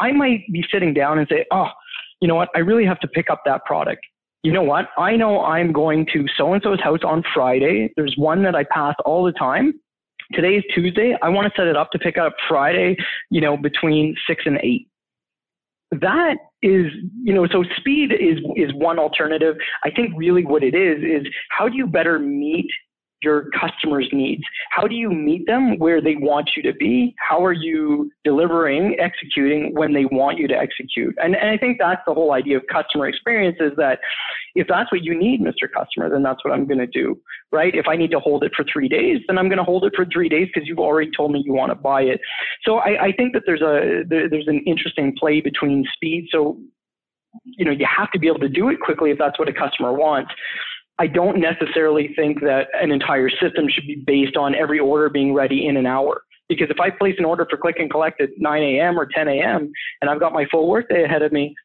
I 0.00 0.12
might 0.12 0.40
be 0.52 0.64
sitting 0.72 0.94
down 0.94 1.18
and 1.18 1.28
say, 1.28 1.44
oh, 1.52 1.68
you 2.20 2.28
know 2.28 2.34
what, 2.34 2.48
I 2.54 2.60
really 2.60 2.84
have 2.84 3.00
to 3.00 3.08
pick 3.08 3.30
up 3.30 3.42
that 3.46 3.64
product. 3.64 4.04
You 4.42 4.52
know 4.52 4.62
what? 4.62 4.88
I 4.98 5.16
know 5.16 5.44
I'm 5.44 5.72
going 5.72 6.06
to 6.12 6.26
so 6.36 6.52
and 6.52 6.62
so's 6.62 6.80
house 6.80 7.04
on 7.04 7.22
Friday. 7.32 7.92
There's 7.96 8.14
one 8.16 8.42
that 8.42 8.56
I 8.56 8.64
pass 8.64 8.94
all 9.04 9.24
the 9.24 9.32
time. 9.32 9.74
Today 10.32 10.56
is 10.56 10.64
Tuesday. 10.74 11.16
I 11.22 11.28
want 11.28 11.46
to 11.46 11.52
set 11.56 11.68
it 11.68 11.76
up 11.76 11.90
to 11.92 11.98
pick 11.98 12.18
up 12.18 12.32
Friday, 12.48 12.96
you 13.30 13.40
know, 13.40 13.56
between 13.56 14.16
six 14.26 14.42
and 14.46 14.58
eight 14.62 14.88
that 16.00 16.36
is 16.62 16.86
you 17.22 17.34
know 17.34 17.46
so 17.50 17.64
speed 17.76 18.12
is 18.12 18.38
is 18.56 18.72
one 18.74 18.98
alternative. 18.98 19.56
I 19.84 19.90
think 19.90 20.12
really 20.16 20.44
what 20.44 20.62
it 20.62 20.74
is 20.74 21.02
is 21.02 21.32
how 21.50 21.68
do 21.68 21.76
you 21.76 21.86
better 21.86 22.18
meet 22.18 22.66
your 23.22 23.46
customers' 23.58 24.08
needs. 24.12 24.42
How 24.70 24.86
do 24.86 24.94
you 24.94 25.10
meet 25.10 25.46
them 25.46 25.78
where 25.78 26.00
they 26.00 26.16
want 26.16 26.50
you 26.56 26.62
to 26.64 26.72
be? 26.72 27.14
How 27.18 27.44
are 27.44 27.52
you 27.52 28.10
delivering, 28.24 28.96
executing 28.98 29.74
when 29.74 29.92
they 29.92 30.04
want 30.06 30.38
you 30.38 30.48
to 30.48 30.54
execute? 30.54 31.14
And, 31.22 31.36
and 31.36 31.50
I 31.50 31.56
think 31.56 31.78
that's 31.78 32.02
the 32.06 32.14
whole 32.14 32.32
idea 32.32 32.56
of 32.56 32.64
customer 32.72 33.08
experience 33.08 33.56
is 33.60 33.72
that 33.76 34.00
if 34.54 34.66
that's 34.68 34.90
what 34.92 35.02
you 35.02 35.18
need, 35.18 35.40
Mr. 35.40 35.70
Customer, 35.72 36.10
then 36.10 36.22
that's 36.22 36.44
what 36.44 36.52
I'm 36.52 36.66
going 36.66 36.78
to 36.78 36.86
do, 36.86 37.18
right? 37.50 37.74
If 37.74 37.86
I 37.88 37.96
need 37.96 38.10
to 38.10 38.20
hold 38.20 38.44
it 38.44 38.52
for 38.54 38.64
three 38.70 38.88
days, 38.88 39.20
then 39.26 39.38
I'm 39.38 39.48
going 39.48 39.58
to 39.58 39.64
hold 39.64 39.84
it 39.84 39.92
for 39.96 40.04
three 40.12 40.28
days 40.28 40.48
because 40.52 40.68
you've 40.68 40.78
already 40.78 41.10
told 41.16 41.32
me 41.32 41.42
you 41.44 41.54
want 41.54 41.70
to 41.70 41.76
buy 41.76 42.02
it. 42.02 42.20
So 42.64 42.76
I, 42.78 43.06
I 43.06 43.12
think 43.12 43.32
that 43.34 43.42
there's 43.46 43.62
a 43.62 44.02
there, 44.08 44.28
there's 44.28 44.48
an 44.48 44.62
interesting 44.66 45.14
play 45.18 45.40
between 45.40 45.84
speed. 45.94 46.28
So 46.30 46.58
you 47.44 47.64
know 47.64 47.70
you 47.70 47.86
have 47.86 48.10
to 48.12 48.18
be 48.18 48.28
able 48.28 48.40
to 48.40 48.48
do 48.48 48.68
it 48.68 48.78
quickly 48.80 49.10
if 49.10 49.18
that's 49.18 49.38
what 49.38 49.48
a 49.48 49.52
customer 49.52 49.92
wants 49.92 50.30
I 51.02 51.08
don't 51.08 51.40
necessarily 51.40 52.14
think 52.14 52.42
that 52.42 52.68
an 52.80 52.92
entire 52.92 53.28
system 53.28 53.66
should 53.68 53.88
be 53.88 53.96
based 54.06 54.36
on 54.36 54.54
every 54.54 54.78
order 54.78 55.10
being 55.10 55.34
ready 55.34 55.66
in 55.66 55.76
an 55.76 55.84
hour. 55.84 56.22
Because 56.48 56.68
if 56.70 56.78
I 56.78 56.90
place 56.90 57.16
an 57.18 57.24
order 57.24 57.44
for 57.50 57.56
click 57.56 57.80
and 57.80 57.90
collect 57.90 58.20
at 58.20 58.28
9 58.36 58.62
a.m. 58.62 58.96
or 58.96 59.06
10 59.12 59.26
a.m. 59.26 59.72
and 60.00 60.08
I've 60.08 60.20
got 60.20 60.32
my 60.32 60.46
full 60.48 60.68
workday 60.68 61.02
ahead 61.02 61.22
of 61.22 61.32
me, 61.32 61.56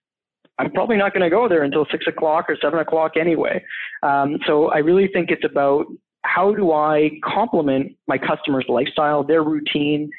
I'm 0.58 0.72
probably 0.72 0.98
not 0.98 1.14
going 1.14 1.22
to 1.22 1.30
go 1.30 1.48
there 1.48 1.62
until 1.62 1.86
6 1.92 2.08
o'clock 2.08 2.46
or 2.50 2.58
7 2.60 2.80
o'clock 2.80 3.12
anyway. 3.16 3.64
Um, 4.02 4.40
so 4.48 4.70
I 4.70 4.80
really 4.80 5.08
think 5.08 5.30
it's 5.30 5.46
about 5.46 5.86
how 6.24 6.56
do 6.56 6.72
I 6.72 7.12
complement 7.24 7.96
my 8.08 8.18
customer's 8.18 8.66
lifestyle, 8.68 9.24
their 9.24 9.44
routine? 9.44 10.10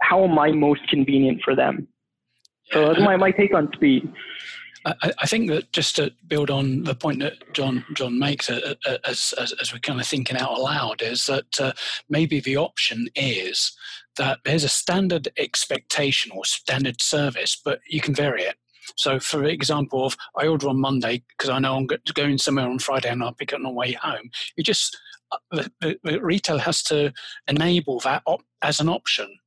How 0.00 0.24
am 0.24 0.38
I 0.38 0.50
most 0.50 0.88
convenient 0.88 1.42
for 1.44 1.54
them? 1.54 1.88
So 2.70 2.88
that's 2.88 3.00
my, 3.00 3.16
my 3.16 3.32
take 3.32 3.54
on 3.54 3.70
speed. 3.74 4.10
I, 4.84 5.12
I, 5.20 5.26
think 5.26 5.48
that 5.50 5.72
just 5.72 5.96
to 5.96 6.12
build 6.26 6.50
on 6.50 6.84
the 6.84 6.94
point 6.94 7.20
that 7.20 7.52
John 7.52 7.84
John 7.94 8.18
makes 8.18 8.50
uh, 8.50 8.74
uh, 8.86 8.98
as, 9.06 9.32
as, 9.38 9.52
as 9.60 9.72
we're 9.72 9.78
kind 9.78 10.00
of 10.00 10.06
thinking 10.06 10.36
out 10.36 10.60
loud 10.60 11.02
is 11.02 11.26
that 11.26 11.60
uh, 11.60 11.72
maybe 12.08 12.40
the 12.40 12.56
option 12.56 13.08
is 13.14 13.76
that 14.16 14.40
there's 14.44 14.64
a 14.64 14.68
standard 14.68 15.28
expectation 15.36 16.32
or 16.32 16.44
standard 16.44 17.00
service, 17.00 17.60
but 17.64 17.80
you 17.88 18.00
can 18.00 18.14
vary 18.14 18.42
it. 18.42 18.56
So, 18.96 19.20
for 19.20 19.44
example, 19.44 20.08
if 20.08 20.16
I 20.36 20.46
order 20.46 20.68
on 20.68 20.80
Monday 20.80 21.22
because 21.28 21.50
I 21.50 21.58
know 21.58 21.76
I'm 21.76 21.86
going 22.14 22.38
somewhere 22.38 22.68
on 22.68 22.78
Friday 22.78 23.08
and 23.08 23.22
I'll 23.22 23.32
pick 23.32 23.52
it 23.52 23.56
on 23.56 23.62
the 23.62 23.70
way 23.70 23.92
home. 23.92 24.30
You 24.56 24.64
just 24.64 24.98
uh, 25.30 25.38
the, 25.50 25.72
the, 25.80 25.98
the 26.02 26.20
retail 26.22 26.58
has 26.58 26.82
to 26.84 27.12
enable 27.48 28.00
that 28.00 28.22
op- 28.26 28.44
as 28.62 28.80
an 28.80 28.88
option 28.88 29.38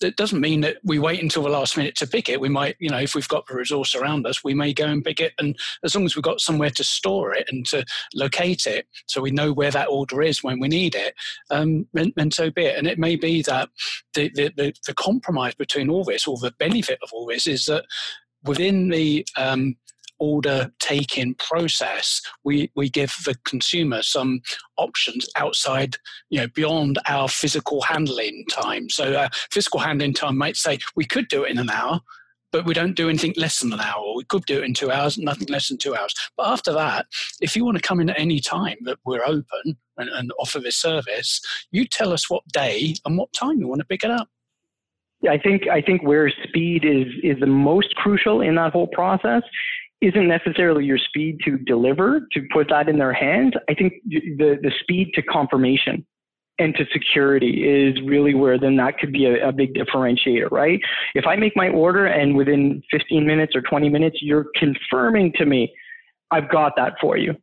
it 0.00 0.16
doesn't 0.16 0.40
mean 0.40 0.60
that 0.62 0.78
we 0.84 0.98
wait 0.98 1.22
until 1.22 1.42
the 1.42 1.48
last 1.48 1.76
minute 1.76 1.96
to 1.96 2.06
pick 2.06 2.28
it. 2.28 2.40
We 2.40 2.48
might, 2.48 2.76
you 2.78 2.90
know, 2.90 2.98
if 2.98 3.14
we've 3.14 3.28
got 3.28 3.46
the 3.46 3.54
resource 3.54 3.94
around 3.94 4.26
us, 4.26 4.44
we 4.44 4.54
may 4.54 4.72
go 4.72 4.86
and 4.86 5.04
pick 5.04 5.20
it. 5.20 5.32
And 5.38 5.56
as 5.84 5.94
long 5.94 6.04
as 6.04 6.14
we've 6.14 6.22
got 6.22 6.40
somewhere 6.40 6.70
to 6.70 6.84
store 6.84 7.34
it 7.34 7.48
and 7.50 7.66
to 7.66 7.84
locate 8.14 8.66
it, 8.66 8.86
so 9.06 9.20
we 9.20 9.30
know 9.30 9.52
where 9.52 9.70
that 9.70 9.88
order 9.88 10.22
is 10.22 10.42
when 10.42 10.60
we 10.60 10.68
need 10.68 10.94
it, 10.94 11.14
um, 11.50 11.86
then, 11.92 12.12
then 12.16 12.30
so 12.30 12.50
be 12.50 12.64
it. 12.64 12.76
And 12.78 12.86
it 12.86 12.98
may 12.98 13.16
be 13.16 13.42
that 13.42 13.68
the, 14.14 14.30
the, 14.34 14.52
the, 14.56 14.72
the 14.86 14.94
compromise 14.94 15.54
between 15.54 15.90
all 15.90 16.04
this, 16.04 16.26
or 16.26 16.36
the 16.38 16.54
benefit 16.58 16.98
of 17.02 17.10
all 17.12 17.26
this, 17.26 17.46
is 17.46 17.66
that 17.66 17.84
within 18.44 18.88
the 18.88 19.26
um, 19.36 19.76
order 20.18 20.70
taking 20.78 21.34
process, 21.34 22.20
we, 22.44 22.70
we 22.74 22.88
give 22.88 23.14
the 23.24 23.34
consumer 23.44 24.02
some 24.02 24.40
options 24.76 25.28
outside, 25.36 25.96
you 26.30 26.40
know, 26.40 26.48
beyond 26.54 26.98
our 27.08 27.28
physical 27.28 27.80
handling 27.82 28.44
time. 28.50 28.88
So 28.90 29.12
uh, 29.12 29.28
physical 29.50 29.80
handling 29.80 30.14
time 30.14 30.36
might 30.36 30.56
say 30.56 30.78
we 30.96 31.04
could 31.04 31.28
do 31.28 31.44
it 31.44 31.50
in 31.50 31.58
an 31.58 31.70
hour, 31.70 32.00
but 32.52 32.64
we 32.64 32.74
don't 32.74 32.96
do 32.96 33.08
anything 33.08 33.34
less 33.36 33.60
than 33.60 33.72
an 33.72 33.80
hour. 33.80 34.14
We 34.16 34.24
could 34.24 34.46
do 34.46 34.58
it 34.58 34.64
in 34.64 34.74
two 34.74 34.90
hours, 34.90 35.18
nothing 35.18 35.48
less 35.48 35.68
than 35.68 35.78
two 35.78 35.94
hours. 35.94 36.14
But 36.36 36.48
after 36.48 36.72
that, 36.72 37.06
if 37.40 37.54
you 37.54 37.64
want 37.64 37.76
to 37.76 37.82
come 37.82 38.00
in 38.00 38.10
at 38.10 38.18
any 38.18 38.40
time 38.40 38.76
that 38.82 38.98
we're 39.04 39.24
open 39.24 39.76
and, 39.96 40.08
and 40.10 40.32
offer 40.38 40.58
this 40.58 40.76
service, 40.76 41.40
you 41.70 41.86
tell 41.86 42.12
us 42.12 42.30
what 42.30 42.46
day 42.48 42.94
and 43.04 43.18
what 43.18 43.32
time 43.32 43.58
you 43.58 43.68
want 43.68 43.80
to 43.80 43.86
pick 43.86 44.04
it 44.04 44.10
up. 44.10 44.28
Yeah, 45.20 45.32
I 45.32 45.38
think 45.38 45.66
I 45.66 45.82
think 45.82 46.04
where 46.04 46.32
speed 46.44 46.84
is 46.84 47.06
is 47.24 47.40
the 47.40 47.46
most 47.46 47.92
crucial 47.96 48.40
in 48.40 48.54
that 48.54 48.72
whole 48.72 48.86
process 48.86 49.42
isn't 50.00 50.28
necessarily 50.28 50.84
your 50.84 50.98
speed 50.98 51.38
to 51.44 51.58
deliver 51.58 52.20
to 52.32 52.42
put 52.52 52.68
that 52.68 52.88
in 52.88 52.98
their 52.98 53.12
hands. 53.12 53.54
I 53.68 53.74
think 53.74 53.94
the 54.04 54.58
the 54.62 54.72
speed 54.80 55.10
to 55.14 55.22
confirmation 55.22 56.06
and 56.60 56.74
to 56.74 56.84
security 56.92 57.64
is 57.64 58.00
really 58.04 58.34
where 58.34 58.58
then 58.58 58.76
that 58.76 58.98
could 58.98 59.12
be 59.12 59.26
a, 59.26 59.48
a, 59.48 59.52
big 59.52 59.74
differentiator, 59.74 60.50
right? 60.50 60.80
If 61.14 61.24
I 61.24 61.36
make 61.36 61.52
my 61.54 61.68
order 61.68 62.06
and 62.06 62.36
within 62.36 62.82
15 62.90 63.24
minutes 63.24 63.54
or 63.54 63.62
20 63.62 63.88
minutes 63.88 64.16
you're 64.20 64.46
confirming 64.56 65.32
to 65.36 65.46
me, 65.46 65.72
I've 66.32 66.50
got 66.50 66.72
that 66.76 66.94
for 67.00 67.16
you 67.16 67.34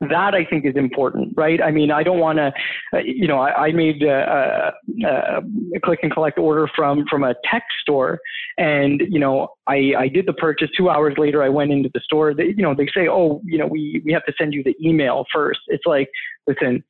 that 0.00 0.34
I 0.34 0.44
think 0.46 0.64
is 0.64 0.76
important, 0.76 1.34
right? 1.36 1.60
I 1.60 1.70
mean, 1.70 1.90
I 1.90 2.02
don't 2.02 2.18
want 2.18 2.38
to, 2.38 2.52
uh, 2.94 3.00
you 3.04 3.28
know, 3.28 3.38
I, 3.38 3.66
I 3.66 3.72
made 3.72 4.02
a, 4.02 4.72
a, 5.04 5.40
a, 5.76 5.80
click 5.80 6.00
and 6.02 6.10
collect 6.10 6.38
order 6.38 6.68
from 6.74 7.04
from 7.10 7.22
a 7.22 7.34
tech 7.50 7.64
store, 7.82 8.18
and 8.56 9.02
you 9.10 9.18
know, 9.18 9.48
I 9.66 9.92
I 9.98 10.08
did 10.08 10.26
the 10.26 10.32
purchase. 10.32 10.70
Two 10.76 10.88
hours 10.88 11.14
later, 11.18 11.42
I 11.42 11.50
went 11.50 11.70
into 11.70 11.90
the 11.92 12.00
store. 12.00 12.32
They, 12.32 12.54
you 12.56 12.62
know, 12.62 12.74
they 12.74 12.86
say, 12.94 13.08
oh, 13.08 13.42
you 13.44 13.58
know, 13.58 13.66
we 13.66 14.02
we 14.04 14.12
have 14.12 14.24
to 14.24 14.32
send 14.38 14.54
you 14.54 14.62
the 14.64 14.74
email 14.82 15.26
first. 15.32 15.60
It's 15.66 15.84
like, 15.84 16.08
listen, 16.46 16.82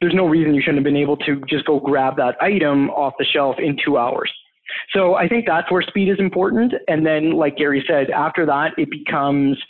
there's 0.00 0.14
no 0.14 0.26
reason 0.26 0.54
you 0.54 0.60
shouldn't 0.60 0.78
have 0.78 0.84
been 0.84 0.96
able 0.96 1.16
to 1.18 1.42
just 1.48 1.64
go 1.64 1.80
grab 1.80 2.16
that 2.16 2.40
item 2.40 2.90
off 2.90 3.14
the 3.18 3.24
shelf 3.24 3.56
in 3.58 3.76
two 3.84 3.98
hours. 3.98 4.30
So 4.92 5.14
I 5.14 5.26
think 5.26 5.46
that's 5.46 5.70
where 5.70 5.82
speed 5.82 6.08
is 6.08 6.20
important. 6.20 6.74
And 6.86 7.04
then, 7.04 7.32
like 7.32 7.56
Gary 7.56 7.84
said, 7.88 8.10
after 8.10 8.46
that, 8.46 8.70
it 8.78 8.88
becomes 8.88 9.60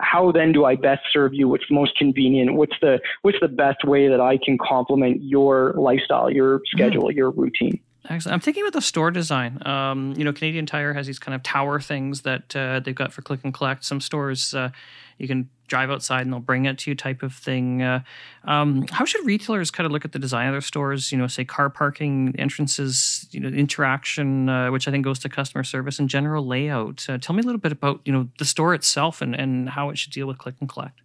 how 0.00 0.30
then 0.30 0.52
do 0.52 0.64
I 0.64 0.76
best 0.76 1.02
serve 1.12 1.32
you? 1.32 1.48
What's 1.48 1.70
most 1.70 1.96
convenient? 1.96 2.54
What's 2.54 2.74
the 2.80 3.00
what's 3.22 3.38
the 3.40 3.48
best 3.48 3.84
way 3.84 4.08
that 4.08 4.20
I 4.20 4.38
can 4.42 4.58
complement 4.58 5.22
your 5.22 5.72
lifestyle, 5.76 6.30
your 6.30 6.60
schedule, 6.66 7.04
mm-hmm. 7.04 7.16
your 7.16 7.30
routine? 7.30 7.80
Excellent. 8.08 8.34
I'm 8.34 8.40
thinking 8.40 8.62
about 8.62 8.72
the 8.72 8.82
store 8.82 9.10
design. 9.10 9.66
Um, 9.66 10.14
you 10.16 10.24
know, 10.24 10.32
Canadian 10.32 10.66
Tire 10.66 10.92
has 10.92 11.06
these 11.06 11.18
kind 11.18 11.34
of 11.34 11.42
tower 11.42 11.80
things 11.80 12.22
that 12.22 12.54
uh, 12.54 12.80
they've 12.80 12.94
got 12.94 13.12
for 13.12 13.22
click 13.22 13.40
and 13.42 13.52
collect. 13.52 13.84
Some 13.84 14.00
stores 14.00 14.54
uh, 14.54 14.70
you 15.18 15.26
can 15.26 15.48
drive 15.68 15.90
outside 15.90 16.22
and 16.22 16.32
they'll 16.32 16.40
bring 16.40 16.66
it 16.66 16.78
to 16.78 16.90
you, 16.90 16.94
type 16.94 17.22
of 17.22 17.34
thing. 17.34 17.82
Uh, 17.82 18.00
um, 18.44 18.86
how 18.90 19.04
should 19.04 19.24
retailers 19.26 19.70
kind 19.70 19.86
of 19.86 19.92
look 19.92 20.04
at 20.04 20.12
the 20.12 20.18
design 20.18 20.46
of 20.48 20.54
their 20.54 20.60
stores? 20.60 21.10
You 21.10 21.18
know, 21.18 21.26
say 21.26 21.44
car 21.44 21.70
parking, 21.70 22.34
entrances, 22.38 23.26
you 23.30 23.40
know, 23.40 23.48
interaction, 23.48 24.48
uh, 24.48 24.70
which 24.70 24.86
I 24.86 24.90
think 24.90 25.04
goes 25.04 25.18
to 25.20 25.28
customer 25.28 25.64
service 25.64 25.98
and 25.98 26.08
general 26.08 26.46
layout. 26.46 27.06
Uh, 27.08 27.18
tell 27.18 27.34
me 27.34 27.42
a 27.42 27.46
little 27.46 27.60
bit 27.60 27.72
about 27.72 28.00
you 28.04 28.12
know 28.12 28.28
the 28.38 28.44
store 28.44 28.74
itself 28.74 29.20
and 29.20 29.34
and 29.34 29.70
how 29.70 29.90
it 29.90 29.98
should 29.98 30.12
deal 30.12 30.26
with 30.26 30.38
click 30.38 30.54
and 30.60 30.68
collect. 30.68 31.00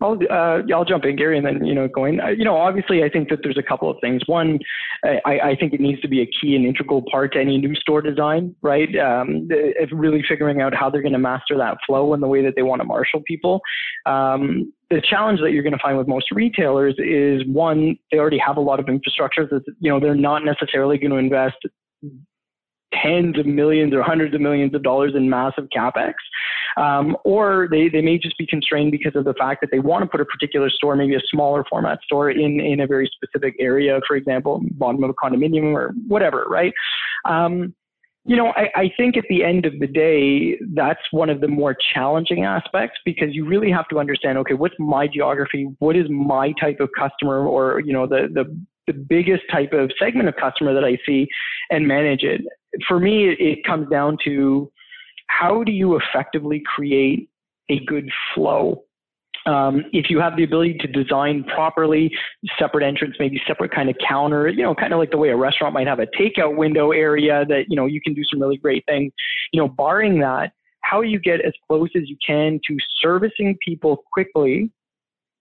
I'll 0.00 0.18
uh, 0.30 0.62
I'll 0.74 0.84
jump 0.84 1.04
in, 1.04 1.16
Gary, 1.16 1.36
and 1.36 1.46
then 1.46 1.64
you 1.64 1.74
know 1.74 1.88
going. 1.88 2.20
Uh, 2.20 2.28
you 2.28 2.44
know, 2.44 2.56
obviously, 2.56 3.02
I 3.02 3.08
think 3.08 3.28
that 3.30 3.40
there's 3.42 3.58
a 3.58 3.62
couple 3.62 3.90
of 3.90 3.96
things. 4.00 4.22
One, 4.26 4.58
I, 5.04 5.38
I 5.40 5.56
think 5.58 5.72
it 5.72 5.80
needs 5.80 6.00
to 6.02 6.08
be 6.08 6.20
a 6.20 6.26
key 6.26 6.54
and 6.56 6.64
integral 6.64 7.02
part 7.10 7.32
to 7.32 7.40
any 7.40 7.58
new 7.58 7.74
store 7.74 8.02
design, 8.02 8.54
right? 8.62 8.88
Um, 8.96 9.48
really 9.92 10.22
figuring 10.28 10.60
out 10.60 10.74
how 10.74 10.90
they're 10.90 11.02
going 11.02 11.12
to 11.12 11.18
master 11.18 11.56
that 11.56 11.78
flow 11.86 12.12
and 12.12 12.22
the 12.22 12.28
way 12.28 12.42
that 12.42 12.54
they 12.56 12.62
want 12.62 12.80
to 12.80 12.84
marshal 12.86 13.22
people. 13.26 13.60
Um, 14.04 14.72
the 14.90 15.00
challenge 15.00 15.40
that 15.40 15.52
you're 15.52 15.62
going 15.62 15.72
to 15.72 15.82
find 15.82 15.98
with 15.98 16.08
most 16.08 16.30
retailers 16.30 16.94
is 16.98 17.42
one, 17.46 17.96
they 18.12 18.18
already 18.18 18.38
have 18.38 18.56
a 18.56 18.60
lot 18.60 18.78
of 18.78 18.88
infrastructure 18.88 19.46
that 19.46 19.62
you 19.80 19.90
know 19.90 19.98
they're 19.98 20.14
not 20.14 20.44
necessarily 20.44 20.98
going 20.98 21.10
to 21.10 21.16
invest 21.16 21.56
tens 22.94 23.38
of 23.38 23.46
millions 23.46 23.92
or 23.94 24.02
hundreds 24.02 24.34
of 24.34 24.40
millions 24.40 24.74
of 24.74 24.82
dollars 24.82 25.12
in 25.14 25.28
massive 25.28 25.68
capex. 25.76 26.14
Um, 26.76 27.16
or 27.24 27.68
they, 27.70 27.88
they 27.88 28.02
may 28.02 28.18
just 28.18 28.36
be 28.38 28.46
constrained 28.46 28.92
because 28.92 29.16
of 29.16 29.24
the 29.24 29.34
fact 29.34 29.60
that 29.62 29.70
they 29.70 29.78
want 29.78 30.02
to 30.04 30.08
put 30.08 30.20
a 30.20 30.24
particular 30.24 30.68
store, 30.70 30.94
maybe 30.94 31.14
a 31.14 31.20
smaller 31.30 31.64
format 31.68 32.00
store 32.04 32.30
in, 32.30 32.60
in 32.60 32.80
a 32.80 32.86
very 32.86 33.10
specific 33.14 33.54
area, 33.58 34.00
for 34.06 34.16
example, 34.16 34.60
bottom 34.72 35.02
of 35.02 35.10
a 35.10 35.14
condominium 35.14 35.74
or 35.74 35.94
whatever, 36.06 36.44
right? 36.48 36.72
Um, 37.24 37.74
you 38.26 38.36
know, 38.36 38.48
I, 38.56 38.70
I, 38.74 38.92
think 38.96 39.16
at 39.16 39.22
the 39.28 39.44
end 39.44 39.66
of 39.66 39.78
the 39.78 39.86
day, 39.86 40.58
that's 40.74 41.00
one 41.12 41.30
of 41.30 41.40
the 41.40 41.46
more 41.46 41.76
challenging 41.94 42.44
aspects 42.44 42.98
because 43.04 43.28
you 43.30 43.46
really 43.46 43.70
have 43.70 43.86
to 43.88 44.00
understand, 44.00 44.36
okay, 44.38 44.54
what's 44.54 44.74
my 44.80 45.06
geography? 45.06 45.68
What 45.78 45.96
is 45.96 46.06
my 46.10 46.52
type 46.60 46.80
of 46.80 46.90
customer 46.98 47.46
or, 47.46 47.80
you 47.80 47.92
know, 47.92 48.04
the, 48.04 48.28
the, 48.34 48.44
the 48.88 48.92
biggest 48.92 49.42
type 49.50 49.72
of 49.72 49.90
segment 49.98 50.28
of 50.28 50.36
customer 50.36 50.74
that 50.74 50.84
I 50.84 50.98
see 51.06 51.28
and 51.70 51.86
manage 51.86 52.22
it. 52.22 52.42
For 52.88 52.98
me, 52.98 53.28
it, 53.28 53.64
comes 53.64 53.88
down 53.88 54.18
to 54.24 54.70
how 55.28 55.64
do 55.64 55.72
you 55.72 55.98
effectively 55.98 56.62
create 56.74 57.28
a 57.68 57.84
good 57.84 58.08
flow 58.34 58.86
um, 59.46 59.84
if 59.92 60.10
you 60.10 60.18
have 60.18 60.36
the 60.36 60.42
ability 60.42 60.74
to 60.78 60.88
design 60.88 61.44
properly, 61.44 62.12
separate 62.58 62.84
entrance, 62.84 63.14
maybe 63.20 63.40
separate 63.46 63.70
kind 63.72 63.88
of 63.88 63.96
counter, 64.06 64.48
you 64.48 64.62
know, 64.62 64.74
kind 64.74 64.92
of 64.92 64.98
like 64.98 65.12
the 65.12 65.16
way 65.16 65.28
a 65.28 65.36
restaurant 65.36 65.72
might 65.72 65.86
have 65.86 66.00
a 66.00 66.06
takeout 66.18 66.56
window 66.56 66.90
area 66.90 67.44
that, 67.48 67.66
you 67.68 67.76
know, 67.76 67.86
you 67.86 68.00
can 68.00 68.12
do 68.12 68.24
some 68.24 68.42
really 68.42 68.56
great 68.56 68.84
things. 68.86 69.12
You 69.52 69.62
know, 69.62 69.68
barring 69.68 70.18
that, 70.20 70.52
how 70.80 71.00
you 71.00 71.20
get 71.20 71.40
as 71.42 71.52
close 71.68 71.90
as 71.94 72.08
you 72.08 72.16
can 72.26 72.60
to 72.66 72.76
servicing 73.00 73.56
people 73.64 74.02
quickly 74.12 74.70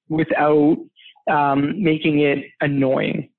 without 0.07 0.77
um, 1.29 1.81
making 1.83 2.19
it 2.19 2.45
annoying. 2.61 3.29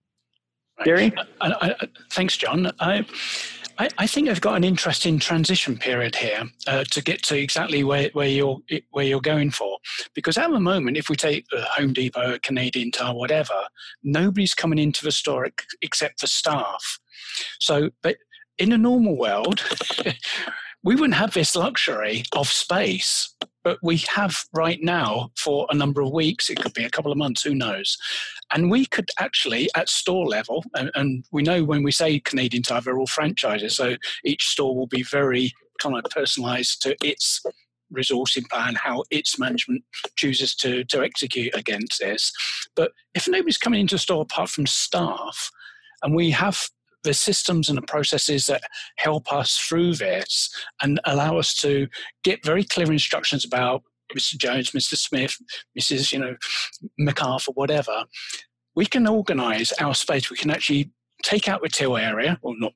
Gary? 0.84 1.12
I, 1.40 1.74
I, 1.80 1.86
thanks, 2.10 2.36
John. 2.36 2.70
I, 2.80 3.06
I, 3.78 3.88
I, 3.98 4.06
think 4.06 4.28
I've 4.28 4.40
got 4.40 4.56
an 4.56 4.64
interesting 4.64 5.18
transition 5.18 5.76
period 5.76 6.16
here 6.16 6.44
uh, 6.66 6.84
to 6.84 7.02
get 7.02 7.22
to 7.24 7.38
exactly 7.38 7.84
where, 7.84 8.10
where 8.12 8.28
you're 8.28 8.58
where 8.90 9.04
you're 9.04 9.20
going 9.20 9.50
for. 9.50 9.78
Because 10.14 10.38
at 10.38 10.50
the 10.50 10.60
moment, 10.60 10.96
if 10.96 11.08
we 11.08 11.16
take 11.16 11.46
Home 11.52 11.92
Depot, 11.92 12.38
Canadian 12.42 12.90
Tire, 12.90 13.14
whatever, 13.14 13.54
nobody's 14.02 14.54
coming 14.54 14.78
into 14.78 15.04
the 15.04 15.12
store 15.12 15.48
except 15.82 16.20
for 16.20 16.26
staff. 16.26 16.98
So, 17.60 17.90
but 18.02 18.16
in 18.58 18.72
a 18.72 18.78
normal 18.78 19.16
world, 19.16 19.62
we 20.82 20.94
wouldn't 20.94 21.14
have 21.14 21.34
this 21.34 21.54
luxury 21.54 22.24
of 22.32 22.48
space 22.48 23.34
but 23.66 23.80
we 23.82 23.96
have 24.14 24.44
right 24.52 24.78
now 24.80 25.28
for 25.36 25.66
a 25.70 25.74
number 25.74 26.00
of 26.00 26.12
weeks. 26.12 26.48
It 26.48 26.60
could 26.62 26.72
be 26.72 26.84
a 26.84 26.88
couple 26.88 27.10
of 27.10 27.18
months, 27.18 27.42
who 27.42 27.52
knows? 27.52 27.98
And 28.52 28.70
we 28.70 28.86
could 28.86 29.10
actually, 29.18 29.68
at 29.74 29.88
store 29.88 30.24
level, 30.24 30.62
and, 30.76 30.88
and 30.94 31.24
we 31.32 31.42
know 31.42 31.64
when 31.64 31.82
we 31.82 31.90
say 31.90 32.20
Canadian 32.20 32.62
Tire, 32.62 32.80
they're 32.80 32.96
all 32.96 33.08
franchises, 33.08 33.74
so 33.74 33.96
each 34.24 34.46
store 34.46 34.76
will 34.76 34.86
be 34.86 35.02
very 35.02 35.52
kind 35.80 35.96
of 35.96 36.04
personalised 36.04 36.78
to 36.82 36.96
its 37.02 37.42
resourcing 37.92 38.48
plan, 38.48 38.76
how 38.76 39.02
its 39.10 39.36
management 39.36 39.82
chooses 40.14 40.54
to, 40.54 40.84
to 40.84 41.02
execute 41.02 41.52
against 41.56 41.98
this. 41.98 42.30
But 42.76 42.92
if 43.16 43.26
nobody's 43.26 43.58
coming 43.58 43.80
into 43.80 43.96
a 43.96 43.98
store 43.98 44.22
apart 44.22 44.48
from 44.48 44.66
staff, 44.66 45.50
and 46.04 46.14
we 46.14 46.30
have 46.30 46.68
the 47.06 47.14
systems 47.14 47.68
and 47.68 47.78
the 47.78 47.82
processes 47.82 48.46
that 48.46 48.62
help 48.96 49.32
us 49.32 49.56
through 49.56 49.94
this 49.94 50.50
and 50.82 51.00
allow 51.04 51.38
us 51.38 51.54
to 51.54 51.86
get 52.24 52.44
very 52.44 52.64
clear 52.64 52.92
instructions 52.92 53.44
about 53.44 53.82
Mr. 54.16 54.36
Jones, 54.36 54.72
Mr. 54.72 54.96
Smith, 54.96 55.36
Mrs. 55.78 56.12
You 56.12 56.18
know 56.18 56.36
MacArthur, 56.98 57.52
whatever. 57.52 58.04
We 58.74 58.86
can 58.86 59.06
organise 59.06 59.72
our 59.80 59.94
space. 59.94 60.30
We 60.30 60.36
can 60.36 60.50
actually 60.50 60.90
take 61.22 61.48
out 61.48 61.62
the 61.62 61.68
till 61.68 61.96
area 61.96 62.38
or 62.42 62.54
not 62.58 62.72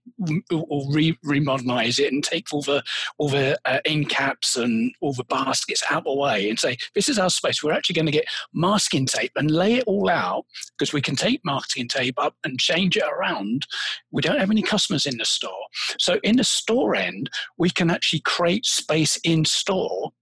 or 0.50 0.92
re- 0.92 1.18
remodernize 1.24 1.98
it 1.98 2.12
and 2.12 2.24
take 2.24 2.52
all 2.52 2.62
the 2.62 2.82
all 3.18 3.28
the 3.28 3.58
uh, 3.64 3.78
end 3.84 4.08
caps 4.08 4.56
and 4.56 4.92
all 5.00 5.12
the 5.12 5.24
baskets 5.24 5.82
out 5.90 5.98
of 5.98 6.04
the 6.04 6.14
way 6.14 6.48
and 6.48 6.58
say 6.58 6.76
this 6.94 7.08
is 7.08 7.18
our 7.18 7.30
space. 7.30 7.62
We're 7.62 7.72
actually 7.72 7.94
going 7.94 8.06
to 8.06 8.12
get 8.12 8.26
masking 8.52 9.06
tape 9.06 9.32
and 9.36 9.50
lay 9.50 9.74
it 9.74 9.84
all 9.86 10.08
out 10.08 10.44
because 10.78 10.92
we 10.92 11.00
can 11.00 11.16
take 11.16 11.40
masking 11.44 11.88
tape 11.88 12.18
up 12.18 12.34
and 12.44 12.58
change 12.58 12.96
it 12.96 13.04
around. 13.04 13.66
We 14.10 14.22
don't 14.22 14.38
have 14.38 14.50
any 14.50 14.62
customers 14.62 15.06
in 15.06 15.18
the 15.18 15.24
store. 15.24 15.66
So 15.98 16.18
in 16.22 16.36
the 16.36 16.44
store 16.44 16.94
end 16.94 17.30
we 17.58 17.70
can 17.70 17.90
actually 17.90 18.20
create 18.20 18.66
space 18.66 19.18
in 19.24 19.44
store 19.44 20.12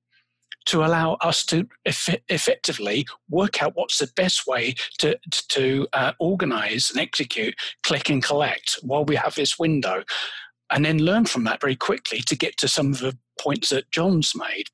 to 0.69 0.85
allow 0.85 1.15
us 1.23 1.45
to 1.47 1.67
eff- 1.87 2.21
effectively 2.29 3.07
work 3.29 3.63
out 3.63 3.73
what's 3.75 3.99
the 3.99 4.11
best 4.17 4.47
way 4.47 4.75
to, 4.99 5.19
to 5.49 5.87
uh, 5.93 6.13
organize 6.21 6.91
and 6.91 7.01
execute 7.01 7.55
click 7.83 8.11
and 8.11 8.23
collect 8.23 8.79
while 8.83 9.05
we 9.05 9.17
have 9.17 9.35
this 9.35 9.59
window. 9.59 10.03
And 10.71 10.85
then 10.85 10.99
learn 10.99 11.25
from 11.25 11.45
that 11.45 11.63
very 11.63 11.77
quickly 11.77 12.21
to 12.27 12.37
get 12.37 12.59
to 12.59 12.69
some 12.69 12.93
of 12.93 12.99
the 12.99 13.17
points 13.41 13.71
that 13.71 13.91
John's 13.91 14.33
made. 14.35 14.69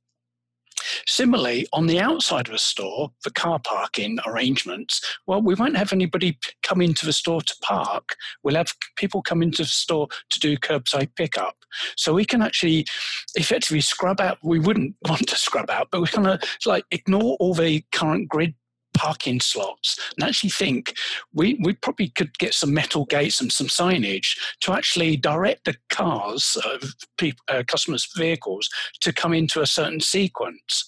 Similarly, 1.06 1.66
on 1.72 1.86
the 1.86 2.00
outside 2.00 2.48
of 2.48 2.54
a 2.54 2.58
store, 2.58 3.12
the 3.24 3.30
car 3.30 3.58
parking 3.58 4.18
arrangements, 4.26 5.00
well, 5.26 5.42
we 5.42 5.54
won't 5.54 5.76
have 5.76 5.92
anybody 5.92 6.38
come 6.62 6.80
into 6.80 7.06
the 7.06 7.12
store 7.12 7.42
to 7.42 7.54
park. 7.62 8.16
We'll 8.42 8.56
have 8.56 8.72
people 8.96 9.22
come 9.22 9.42
into 9.42 9.62
the 9.62 9.68
store 9.68 10.08
to 10.30 10.40
do 10.40 10.56
curbside 10.56 11.10
pickup. 11.16 11.56
So 11.96 12.14
we 12.14 12.24
can 12.24 12.42
actually 12.42 12.86
effectively 13.34 13.80
scrub 13.80 14.20
out, 14.20 14.38
we 14.42 14.58
wouldn't 14.58 14.94
want 15.08 15.28
to 15.28 15.36
scrub 15.36 15.70
out, 15.70 15.88
but 15.90 16.00
we're 16.00 16.06
going 16.12 16.38
to 16.38 16.44
uh, 16.44 16.46
like 16.66 16.84
ignore 16.90 17.36
all 17.40 17.54
the 17.54 17.84
current 17.92 18.28
grid 18.28 18.54
parking 18.94 19.40
slots 19.40 19.98
and 20.16 20.28
actually 20.28 20.50
think 20.50 20.94
we, 21.32 21.58
we 21.62 21.74
probably 21.74 22.08
could 22.08 22.36
get 22.38 22.54
some 22.54 22.72
metal 22.72 23.04
gates 23.06 23.40
and 23.40 23.52
some 23.52 23.66
signage 23.66 24.38
to 24.60 24.72
actually 24.72 25.16
direct 25.16 25.64
the 25.64 25.76
cars, 25.90 26.56
of 26.64 26.82
people, 27.18 27.42
uh, 27.48 27.62
customers' 27.66 28.08
vehicles 28.16 28.68
to 29.00 29.12
come 29.12 29.32
into 29.32 29.60
a 29.60 29.66
certain 29.66 30.00
sequence. 30.00 30.84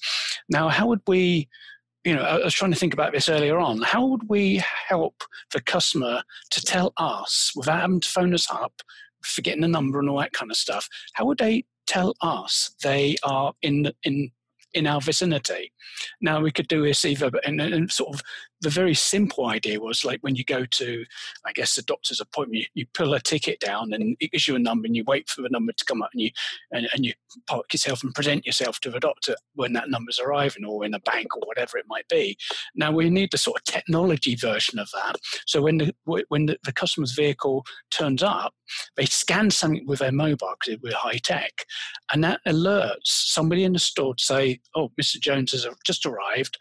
Now, 0.48 0.68
how 0.68 0.86
would 0.86 1.02
we? 1.06 1.48
You 2.04 2.14
know, 2.14 2.22
I 2.22 2.44
was 2.44 2.54
trying 2.54 2.70
to 2.70 2.78
think 2.78 2.94
about 2.94 3.12
this 3.12 3.28
earlier 3.28 3.58
on. 3.58 3.82
How 3.82 4.06
would 4.06 4.28
we 4.28 4.62
help 4.88 5.24
the 5.52 5.60
customer 5.60 6.22
to 6.52 6.60
tell 6.62 6.92
us 6.98 7.50
without 7.56 7.80
having 7.80 7.98
to 7.98 8.08
phone 8.08 8.32
us 8.32 8.46
up, 8.48 8.80
forgetting 9.24 9.62
the 9.62 9.66
number 9.66 9.98
and 9.98 10.08
all 10.08 10.20
that 10.20 10.32
kind 10.32 10.52
of 10.52 10.56
stuff? 10.56 10.88
How 11.14 11.24
would 11.24 11.38
they 11.38 11.64
tell 11.88 12.14
us 12.20 12.70
they 12.82 13.16
are 13.24 13.54
in 13.62 13.90
in 14.04 14.30
in 14.76 14.86
our 14.86 15.00
vicinity. 15.00 15.72
Now 16.20 16.40
we 16.40 16.52
could 16.52 16.68
do 16.68 16.84
this 16.84 17.04
either, 17.04 17.30
and, 17.44 17.60
and 17.60 17.90
sort 17.90 18.14
of 18.14 18.22
the 18.60 18.70
very 18.70 18.94
simple 18.94 19.46
idea 19.46 19.80
was 19.80 20.04
like 20.04 20.20
when 20.22 20.34
you 20.34 20.44
go 20.44 20.64
to, 20.64 21.04
I 21.44 21.52
guess, 21.52 21.74
the 21.74 21.82
doctor's 21.82 22.20
appointment, 22.20 22.60
you, 22.60 22.66
you, 22.74 22.86
pull 22.94 23.12
a 23.12 23.20
ticket 23.20 23.60
down 23.60 23.92
and 23.92 24.16
it 24.18 24.32
gives 24.32 24.48
you 24.48 24.56
a 24.56 24.58
number, 24.58 24.86
and 24.86 24.96
you 24.96 25.04
wait 25.06 25.28
for 25.28 25.42
the 25.42 25.50
number 25.50 25.72
to 25.72 25.84
come 25.84 26.02
up, 26.02 26.10
and 26.12 26.22
you 26.22 26.30
and, 26.72 26.88
and 26.94 27.04
you 27.04 27.12
park 27.46 27.72
yourself 27.72 28.02
and 28.02 28.14
present 28.14 28.46
yourself 28.46 28.80
to 28.80 28.90
the 28.90 29.00
doctor 29.00 29.36
when 29.54 29.72
that 29.74 29.90
number's 29.90 30.18
arriving, 30.18 30.64
or 30.64 30.84
in 30.84 30.94
a 30.94 31.00
bank 31.00 31.36
or 31.36 31.42
whatever 31.46 31.76
it 31.76 31.84
might 31.88 32.08
be. 32.08 32.36
Now 32.74 32.90
we 32.92 33.10
need 33.10 33.30
the 33.30 33.38
sort 33.38 33.60
of 33.60 33.64
technology 33.64 34.34
version 34.34 34.78
of 34.78 34.88
that. 34.92 35.16
So 35.46 35.60
when 35.60 35.78
the 35.78 35.94
when 36.28 36.46
the, 36.46 36.58
the 36.64 36.72
customer's 36.72 37.12
vehicle 37.12 37.64
turns 37.90 38.22
up, 38.22 38.54
they 38.96 39.04
scan 39.04 39.50
something 39.50 39.86
with 39.86 39.98
their 39.98 40.12
mobile 40.12 40.54
because 40.60 40.80
we're 40.82 40.94
high 40.94 41.18
tech, 41.18 41.66
and 42.12 42.24
that 42.24 42.40
alerts 42.46 43.04
somebody 43.04 43.64
in 43.64 43.74
the 43.74 43.78
store 43.78 44.14
to 44.14 44.24
say, 44.24 44.60
"Oh, 44.74 44.90
Mr. 45.00 45.20
Jones 45.20 45.52
has 45.52 45.66
just 45.84 46.06
arrived," 46.06 46.56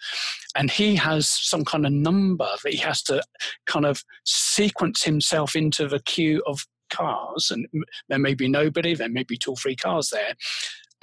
and 0.56 0.70
he 0.70 0.96
has 0.96 1.30
some 1.30 1.64
kind 1.64 1.85
a 1.86 1.90
number 1.90 2.48
that 2.64 2.74
he 2.74 2.80
has 2.80 3.02
to 3.04 3.24
kind 3.66 3.86
of 3.86 4.04
sequence 4.26 5.04
himself 5.04 5.56
into 5.56 5.88
the 5.88 6.00
queue 6.00 6.42
of 6.46 6.66
cars, 6.90 7.52
and 7.52 7.68
there 8.10 8.20
may 8.20 8.34
be 8.34 8.48
nobody, 8.48 8.94
there 8.94 9.10
may 9.10 9.24
be 9.24 9.38
two 9.38 9.52
or 9.52 9.58
three 9.58 9.76
cars 9.76 10.10
there, 10.10 10.34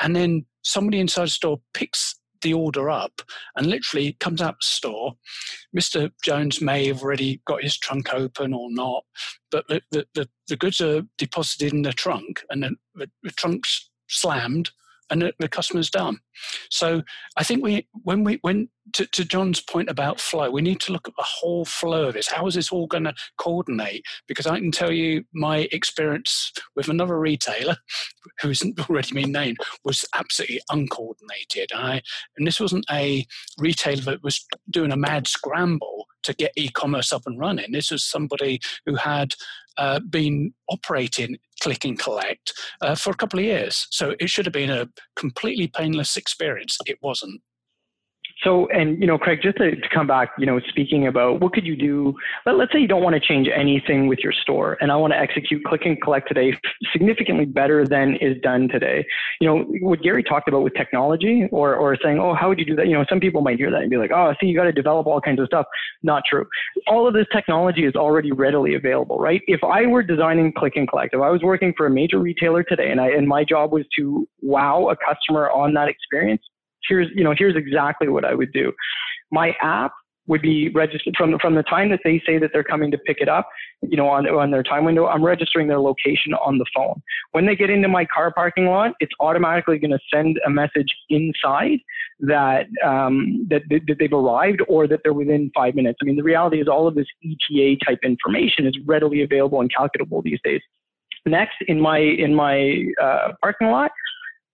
and 0.01 0.14
then 0.14 0.47
somebody 0.62 1.01
inside 1.01 1.25
the 1.25 1.31
store 1.31 1.61
picks 1.75 2.18
the 2.42 2.53
order 2.53 2.90
up 2.90 3.23
and 3.57 3.66
literally 3.66 4.16
comes 4.21 4.42
out 4.42 4.57
the 4.61 4.66
store. 4.66 5.14
Mr. 5.77 6.11
Jones 6.25 6.61
may 6.61 6.87
have 6.88 7.03
already 7.03 7.40
got 7.47 7.62
his 7.62 7.79
trunk 7.79 8.12
open 8.12 8.53
or 8.53 8.68
not, 8.71 9.05
but 9.51 9.66
the, 9.68 9.81
the, 9.92 10.07
the, 10.14 10.29
the 10.49 10.57
goods 10.57 10.81
are 10.81 11.03
deposited 11.18 11.73
in 11.73 11.83
the 11.83 11.92
trunk 11.92 12.42
and 12.51 12.62
the, 12.64 12.75
the, 12.95 13.11
the 13.23 13.31
trunk's 13.31 13.88
slammed 14.09 14.71
and 15.12 15.33
the, 15.38 15.48
customer's 15.48 15.90
done. 15.90 16.18
So 16.70 17.03
I 17.37 17.44
think 17.44 17.62
we, 17.62 17.87
when 17.92 18.25
we, 18.25 18.38
when 18.40 18.68
to, 18.94 19.07
to, 19.07 19.25
John's 19.25 19.61
point 19.61 19.90
about 19.90 20.20
flow, 20.20 20.51
we 20.51 20.62
need 20.62 20.81
to 20.81 20.92
look 20.92 21.07
at 21.07 21.14
the 21.16 21.25
whole 21.25 21.64
flow 21.64 22.09
of 22.09 22.14
this. 22.14 22.29
How 22.29 22.46
is 22.46 22.55
this 22.55 22.72
all 22.72 22.87
going 22.87 23.05
to 23.05 23.14
coordinate? 23.38 24.05
Because 24.27 24.46
I 24.46 24.59
can 24.59 24.72
tell 24.72 24.90
you 24.90 25.25
my 25.35 25.68
experience 25.70 26.53
with 26.75 26.88
another 26.88 27.18
retailer, 27.20 27.77
who's 28.40 28.62
already 28.88 29.12
been 29.14 29.33
named, 29.33 29.59
was 29.85 30.05
absolutely 30.14 30.61
uncoordinated. 30.70 31.70
I, 31.75 32.01
and 32.37 32.46
this 32.46 32.59
wasn't 32.59 32.87
a 32.90 33.27
retailer 33.59 34.03
that 34.03 34.22
was 34.22 34.44
doing 34.70 34.92
a 34.92 34.96
mad 34.96 35.29
scramble 35.29 36.07
to 36.22 36.35
get 36.35 36.52
e-commerce 36.56 37.12
up 37.12 37.22
and 37.26 37.38
running. 37.38 37.72
This 37.72 37.90
was 37.90 38.04
somebody 38.04 38.61
who 38.87 38.94
had 38.96 39.35
uh, 39.76 40.00
been 40.00 40.52
operating 40.68 41.37
click 41.61 41.85
and 41.85 41.98
collect 41.98 42.52
uh, 42.80 42.94
for 42.94 43.11
a 43.11 43.16
couple 43.16 43.38
of 43.38 43.44
years. 43.44 43.87
So 43.90 44.14
it 44.20 44.28
should 44.28 44.46
have 44.46 44.52
been 44.52 44.70
a 44.70 44.88
completely 45.16 45.68
painless 45.68 46.16
experience. 46.16 46.76
It 46.87 46.98
wasn't. 47.02 47.40
So, 48.44 48.66
and 48.68 49.00
you 49.00 49.07
know, 49.07 49.18
Craig, 49.18 49.40
just 49.42 49.59
to, 49.59 49.76
to, 49.76 49.88
come 49.92 50.07
back, 50.07 50.31
you 50.38 50.46
know, 50.46 50.59
speaking 50.68 51.07
about 51.07 51.40
what 51.40 51.52
could 51.52 51.64
you 51.64 51.76
do? 51.76 52.14
Let, 52.44 52.57
us 52.57 52.68
say 52.72 52.81
you 52.81 52.88
don't 52.88 53.02
want 53.02 53.14
to 53.14 53.20
change 53.20 53.48
anything 53.55 54.09
with 54.09 54.18
your 54.20 54.33
store, 54.33 54.76
and 54.81 54.90
I 54.90 54.96
want 54.96 55.12
to 55.12 55.18
execute 55.18 55.62
click 55.64 55.83
and 55.85 56.00
collect 56.00 56.28
today 56.28 56.52
significantly 56.92 57.44
better 57.44 57.87
than 57.87 58.16
is 58.16 58.40
done 58.42 58.68
today. 58.68 59.05
You 59.40 59.48
know, 59.48 59.64
what 59.81 60.02
Gary 60.02 60.22
talked 60.22 60.48
about 60.48 60.62
with 60.62 60.74
technology, 60.74 61.46
or 61.52 61.76
or 61.76 61.96
saying, 62.02 62.18
oh, 62.18 62.35
how 62.35 62.48
would 62.48 62.59
you 62.59 62.64
do 62.64 62.74
that? 62.76 62.87
You 62.87 62.94
know, 62.94 63.05
some 63.09 63.20
people 63.20 63.42
might 63.42 63.59
hear 63.59 63.70
that 63.70 63.83
and 63.83 63.90
be 63.90 63.96
like, 63.96 64.11
oh, 64.12 64.35
see, 64.40 64.46
you 64.46 64.57
got 64.57 64.64
to 64.64 64.72
develop 64.72 65.07
all 65.07 65.20
kinds 65.20 65.40
of 65.40 65.46
stuff. 65.46 65.66
Not 66.02 66.22
true. 66.28 66.46
All 66.88 67.07
of 67.07 67.14
this 67.14 67.26
technology 67.33 67.85
is 67.85 67.94
already 67.94 68.33
readily 68.33 68.74
available, 68.74 69.18
right? 69.18 69.42
If 69.46 69.62
I 69.62 69.87
were 69.87 70.02
designing 70.02 70.52
click 70.52 70.74
and 70.76 70.88
collect, 70.88 71.14
if 71.14 71.20
I 71.20 71.31
was 71.31 71.42
working 71.42 71.74
for 71.76 71.87
a 71.87 71.90
major 71.90 72.18
retailer 72.18 72.62
today, 72.62 72.90
and 72.90 73.00
I 73.00 73.09
and 73.11 73.28
my 73.28 73.44
job 73.44 73.72
was 73.72 73.85
to 73.98 74.26
wow 74.40 74.88
a 74.88 74.96
customer 74.96 75.50
on 75.50 75.74
that 75.74 75.88
experience 75.88 76.42
here's 76.88 77.09
you 77.14 77.25
know 77.25 77.35
here's 77.37 77.57
exactly 77.57 78.09
what 78.09 78.25
I 78.25 78.35
would 78.35 78.53
do. 78.53 78.73
My 79.31 79.55
app 79.61 79.92
would 80.29 80.42
be 80.42 80.68
registered 80.71 81.14
from 81.16 81.37
from 81.40 81.55
the 81.55 81.62
time 81.64 81.90
that 81.90 82.01
they 82.05 82.23
say 82.25 82.38
that 82.38 82.51
they're 82.53 82.62
coming 82.62 82.90
to 82.90 82.99
pick 82.99 83.18
it 83.21 83.29
up, 83.29 83.49
you 83.83 83.97
know, 83.97 84.09
on 84.09 84.27
on 84.29 84.51
their 84.51 84.62
time 84.62 84.85
window. 84.85 85.07
I'm 85.07 85.25
registering 85.25 85.66
their 85.66 85.81
location 85.81 86.33
on 86.35 86.59
the 86.59 86.66
phone. 86.75 87.03
When 87.33 87.47
they 87.47 87.57
get 87.57 87.71
into 87.71 87.88
my 87.88 88.05
car 88.05 88.33
parking 88.33 88.66
lot, 88.66 88.92
it's 89.01 89.12
automatically 89.18 89.79
going 89.79 89.90
to 89.90 89.99
send 90.12 90.38
a 90.47 90.51
message 90.51 90.95
inside 91.09 91.79
that 92.21 92.66
um, 92.85 93.47
that, 93.51 93.62
that 93.68 93.97
they've 93.99 94.12
arrived 94.12 94.62
or 94.68 94.87
that 94.87 95.01
they're 95.03 95.12
within 95.12 95.51
five 95.55 95.75
minutes. 95.75 95.99
I 96.01 96.05
mean, 96.05 96.16
the 96.16 96.23
reality 96.23 96.61
is 96.61 96.68
all 96.68 96.87
of 96.87 96.95
this 96.95 97.07
ETA 97.25 97.79
type 97.85 97.99
information 98.05 98.66
is 98.66 98.79
readily 98.87 99.23
available 99.23 99.61
and 99.61 99.75
calculable 99.75 100.23
these 100.23 100.40
days. 100.45 100.61
Next, 101.27 101.57
in 101.66 101.81
my 101.81 101.99
in 101.99 102.35
my 102.35 102.85
uh, 103.03 103.33
parking 103.42 103.68
lot, 103.68 103.90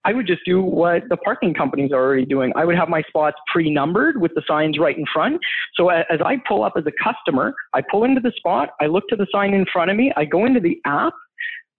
I 0.04 0.12
would 0.12 0.26
just 0.26 0.40
do 0.44 0.62
what 0.62 1.02
the 1.08 1.16
parking 1.16 1.54
companies 1.54 1.92
are 1.92 2.00
already 2.00 2.24
doing. 2.24 2.52
I 2.56 2.64
would 2.64 2.76
have 2.76 2.88
my 2.88 3.02
spots 3.02 3.36
pre-numbered 3.52 4.20
with 4.20 4.32
the 4.34 4.42
signs 4.46 4.78
right 4.78 4.96
in 4.96 5.04
front. 5.12 5.40
So 5.74 5.88
as 5.88 6.20
I 6.24 6.36
pull 6.46 6.62
up 6.62 6.74
as 6.76 6.84
a 6.86 6.92
customer, 7.02 7.52
I 7.74 7.82
pull 7.90 8.04
into 8.04 8.20
the 8.20 8.32
spot, 8.36 8.70
I 8.80 8.86
look 8.86 9.04
to 9.08 9.16
the 9.16 9.26
sign 9.32 9.54
in 9.54 9.66
front 9.72 9.90
of 9.90 9.96
me, 9.96 10.12
I 10.16 10.24
go 10.24 10.46
into 10.46 10.60
the 10.60 10.80
app, 10.86 11.12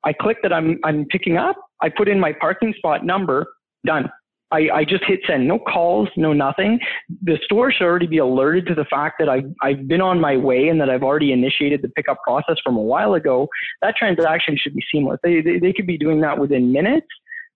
I 0.04 0.14
click 0.14 0.38
that 0.44 0.54
I'm 0.54 0.80
I'm 0.84 1.06
picking 1.06 1.38
up, 1.38 1.56
I 1.82 1.90
put 1.90 2.08
in 2.08 2.20
my 2.20 2.34
parking 2.34 2.74
spot 2.78 3.06
number, 3.06 3.48
done. 3.86 4.10
I, 4.52 4.68
I 4.74 4.84
just 4.84 5.04
hit 5.06 5.20
send. 5.28 5.48
No 5.48 5.60
calls, 5.60 6.10
no 6.18 6.34
nothing. 6.34 6.80
The 7.22 7.38
store 7.44 7.72
should 7.72 7.84
already 7.84 8.08
be 8.08 8.18
alerted 8.18 8.66
to 8.68 8.74
the 8.74 8.86
fact 8.86 9.18
that 9.20 9.30
I, 9.30 9.44
I've 9.62 9.88
been 9.88 10.02
on 10.02 10.20
my 10.20 10.38
way 10.38 10.70
and 10.70 10.82
that 10.82 10.90
I've 10.90 11.04
already 11.04 11.32
initiated 11.32 11.84
the 11.84 11.90
pickup 11.90 12.18
process 12.24 12.56
from 12.64 12.76
a 12.76 12.82
while 12.82 13.14
ago. 13.14 13.48
That 13.84 13.96
transaction 13.96 14.58
should 14.60 14.74
be 14.74 14.84
seamless. 14.92 15.20
They, 15.22 15.42
they, 15.42 15.60
they 15.60 15.72
could 15.72 15.86
be 15.86 16.00
doing 16.00 16.20
that 16.22 16.40
within 16.40 16.72
minutes 16.72 17.06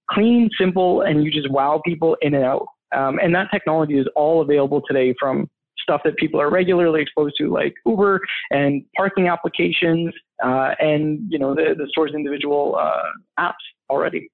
clean, 0.10 0.50
simple, 0.60 1.02
and 1.02 1.24
you 1.24 1.32
just 1.32 1.50
wow 1.52 1.82
people 1.86 2.18
in 2.22 2.34
and 2.34 2.44
out. 2.44 2.66
Um, 2.96 3.20
and 3.20 3.34
that 3.34 3.50
technology 3.52 3.98
is 3.98 4.08
all 4.16 4.42
available 4.42 4.82
today 4.88 5.16
from 5.20 5.50
stuff 5.84 6.02
that 6.06 6.16
people 6.18 6.40
are 6.40 6.50
regularly 6.50 7.02
exposed 7.02 7.36
to, 7.38 7.52
like 7.52 7.74
Uber 7.86 8.22
and 8.52 8.84
parking 8.96 9.28
applications, 9.28 10.14
uh, 10.44 10.76
and 10.80 11.20
you 11.30 11.38
know 11.38 11.54
the, 11.54 11.76
the 11.78 11.88
store's 11.90 12.14
individual 12.14 12.76
uh, 12.76 13.04
apps 13.40 13.54
already. 13.90 14.30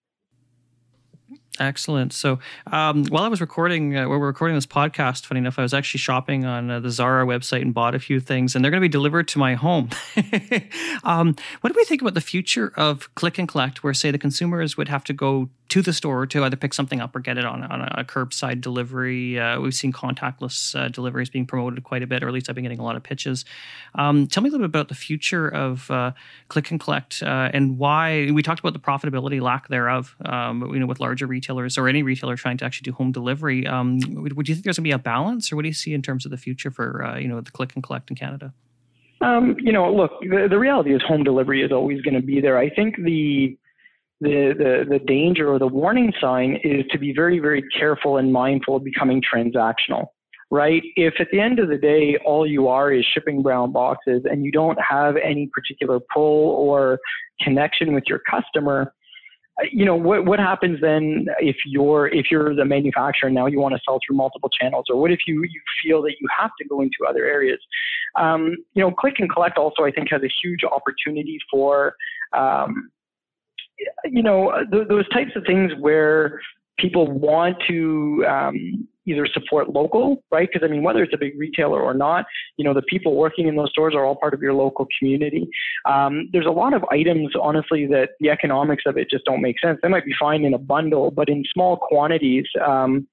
Excellent. 1.60 2.13
So 2.13 2.39
um, 2.71 3.05
while 3.08 3.23
I 3.23 3.27
was 3.27 3.41
recording, 3.41 3.97
uh, 3.97 4.08
we're 4.08 4.17
recording 4.17 4.55
this 4.55 4.65
podcast, 4.65 5.25
funny 5.25 5.39
enough, 5.39 5.60
I 5.60 5.62
was 5.62 5.73
actually 5.73 5.99
shopping 5.99 6.45
on 6.45 6.71
uh, 6.71 6.79
the 6.79 6.89
Zara 6.89 7.25
website 7.25 7.62
and 7.62 7.73
bought 7.73 7.95
a 7.95 7.99
few 7.99 8.21
things, 8.21 8.55
and 8.55 8.63
they're 8.63 8.71
going 8.71 8.82
to 8.82 8.86
be 8.86 8.91
delivered 8.91 9.27
to 9.29 9.39
my 9.39 9.55
home. 9.55 9.89
um, 11.03 11.36
what 11.60 11.73
do 11.73 11.75
we 11.75 11.84
think 11.84 12.01
about 12.01 12.13
the 12.13 12.21
future 12.21 12.71
of 12.77 13.13
click 13.15 13.38
and 13.38 13.47
collect, 13.47 13.84
where 13.84 13.93
say 13.93 14.10
the 14.10 14.17
consumers 14.17 14.77
would 14.77 14.88
have 14.88 15.03
to 15.05 15.13
go 15.13 15.49
to 15.69 15.82
the 15.84 15.93
store 15.93 16.25
to 16.25 16.43
either 16.43 16.55
pick 16.55 16.73
something 16.73 16.99
up 16.99 17.15
or 17.15 17.19
get 17.19 17.38
it 17.38 17.45
on, 17.45 17.63
on 17.63 17.82
a 17.82 18.03
curbside 18.03 18.60
delivery. 18.60 19.39
Uh, 19.39 19.60
we've 19.62 19.73
seen 19.73 19.93
contactless 19.93 20.75
uh, 20.75 20.89
deliveries 20.89 21.29
being 21.29 21.45
promoted 21.45 21.84
quite 21.84 22.01
a 22.01 22.08
bit, 22.08 22.23
or 22.23 22.27
at 22.27 22.34
least 22.34 22.49
I've 22.49 22.55
been 22.55 22.63
getting 22.63 22.79
a 22.79 22.84
lot 22.84 22.95
of 22.95 23.03
pitches. 23.03 23.45
Um, 23.95 24.27
tell 24.27 24.41
me 24.41 24.49
a 24.49 24.51
little 24.51 24.67
bit 24.67 24.71
about 24.71 24.89
the 24.89 24.95
future 24.95 25.47
of 25.47 25.89
uh, 25.91 26.12
click 26.47 26.71
and 26.71 26.79
collect 26.79 27.21
uh, 27.21 27.49
and 27.53 27.77
why 27.77 28.32
we 28.32 28.41
talked 28.41 28.60
about 28.60 28.73
the 28.73 28.79
profitability 28.79 29.39
lack 29.39 29.67
thereof. 29.67 30.15
Um, 30.25 30.73
you 30.73 30.79
know, 30.79 30.88
with 30.88 30.99
larger 30.99 31.27
retailers 31.27 31.77
or 31.77 31.88
any 31.88 32.01
retailer 32.01 32.36
trying 32.36 32.58
to 32.58 32.65
actually 32.65 32.86
do 32.86 32.93
home 32.93 33.12
delivery, 33.12 33.67
um, 33.67 33.99
would, 34.10 34.34
would, 34.34 34.49
you 34.49 34.55
think 34.55 34.65
there's 34.65 34.77
going 34.77 34.86
to 34.86 34.89
be 34.89 34.91
a 34.91 34.99
balance, 34.99 35.51
or 35.51 35.55
what 35.55 35.62
do 35.62 35.67
you 35.67 35.73
see 35.73 35.93
in 35.93 36.01
terms 36.01 36.25
of 36.25 36.32
the 36.32 36.38
future 36.38 36.71
for 36.71 37.05
uh, 37.05 37.17
you 37.17 37.27
know 37.27 37.39
the 37.41 37.51
click 37.51 37.73
and 37.75 37.84
collect 37.84 38.10
in 38.10 38.15
Canada? 38.15 38.53
Um, 39.21 39.55
you 39.60 39.71
know, 39.71 39.93
look, 39.93 40.12
the, 40.21 40.47
the 40.49 40.58
reality 40.58 40.95
is 40.95 41.01
home 41.01 41.23
delivery 41.23 41.62
is 41.62 41.71
always 41.71 42.01
going 42.01 42.13
to 42.15 42.21
be 42.21 42.39
there. 42.41 42.58
I 42.58 42.69
think 42.69 42.95
the 42.97 43.58
the, 44.21 44.53
the, 44.58 44.97
the 44.97 44.99
danger 45.05 45.51
or 45.51 45.60
the 45.60 45.67
warning 45.67 46.12
sign 46.19 46.60
is 46.63 46.86
to 46.91 46.99
be 46.99 47.13
very, 47.13 47.39
very 47.39 47.63
careful 47.77 48.17
and 48.17 48.32
mindful 48.32 48.75
of 48.75 48.84
becoming 48.84 49.21
transactional, 49.21 50.08
right? 50.51 50.84
If 50.95 51.15
at 51.19 51.27
the 51.32 51.39
end 51.39 51.60
of 51.60 51.69
the 51.69 51.77
day, 51.77 52.17
all 52.25 52.45
you 52.45 52.67
are 52.67 52.91
is 52.91 53.05
shipping 53.13 53.41
brown 53.41 53.71
boxes 53.71 54.23
and 54.29 54.43
you 54.43 54.51
don't 54.51 54.77
have 54.82 55.15
any 55.17 55.49
particular 55.53 55.99
pull 56.13 56.51
or 56.51 56.99
connection 57.41 57.93
with 57.93 58.03
your 58.08 58.19
customer, 58.29 58.93
you 59.71 59.86
know 59.86 59.95
what 59.95 60.25
what 60.25 60.39
happens 60.39 60.79
then 60.82 61.25
if 61.39 61.55
you're 61.65 62.08
if 62.08 62.27
you're 62.32 62.55
the 62.55 62.65
manufacturer 62.65 63.27
and 63.27 63.36
now 63.36 63.45
you 63.45 63.60
want 63.60 63.75
to 63.75 63.82
sell 63.86 63.99
through 64.05 64.15
multiple 64.15 64.49
channels 64.49 64.86
or 64.89 64.99
what 64.99 65.12
if 65.12 65.19
you 65.27 65.43
you 65.43 65.62
feel 65.84 66.01
that 66.01 66.13
you 66.19 66.27
have 66.38 66.51
to 66.60 66.67
go 66.67 66.82
into 66.82 66.97
other 67.08 67.25
areas 67.25 67.60
um, 68.17 68.55
you 68.73 68.82
know 68.82 68.91
click 68.91 69.15
and 69.19 69.32
collect 69.32 69.58
also 69.58 69.84
i 69.84 69.91
think 69.91 70.10
has 70.10 70.21
a 70.23 70.29
huge 70.41 70.63
opportunity 70.63 71.38
for 71.51 71.93
um, 72.38 72.89
you 74.06 74.24
know, 74.24 74.52
th- 74.72 74.88
those 74.88 75.08
types 75.10 75.32
of 75.36 75.44
things 75.46 75.72
where 75.80 76.39
people 76.78 77.08
want 77.12 77.58
to 77.68 78.26
um, 78.28 78.88
either 79.06 79.28
support 79.34 79.70
local, 79.70 80.24
right? 80.32 80.50
Because 80.52 80.65
I 80.68 80.72
mean, 80.72 80.84
whether 80.84 81.04
it's 81.04 81.13
a 81.13 81.18
big 81.18 81.38
retailer 81.38 81.82
or 81.82 81.94
not, 81.94 82.26
you 82.58 82.63
know, 82.63 82.74
the 82.74 82.82
people 82.84 83.15
working 83.15 83.48
in 83.48 83.56
those 83.56 83.70
stores 83.72 83.94
are 83.96 84.06
all 84.06 84.15
part 84.15 84.34
of 84.34 84.42
your 84.42 84.54
local 84.54 84.88
community. 84.98 85.48
Um, 85.86 86.30
there's 86.32 86.46
a 86.46 86.52
lot 86.52 86.74
of 86.74 86.84
items, 86.92 87.34
honestly, 87.39 87.86
that 87.88 88.12
the 88.20 88.30
economics 88.30 88.84
of 88.86 88.98
it 88.98 89.10
just 89.10 89.26
don't 89.26 89.42
make 89.42 89.60
sense. 89.60 89.80
They 89.82 89.89
might 89.89 90.06
be 90.06 90.13
fine 90.20 90.46
in 90.46 90.54
a 90.54 90.60
bundle, 90.60 91.12
but 91.12 91.30
in 91.30 91.44
small 91.54 91.78
quantities, 91.78 92.46
um, 92.65 93.08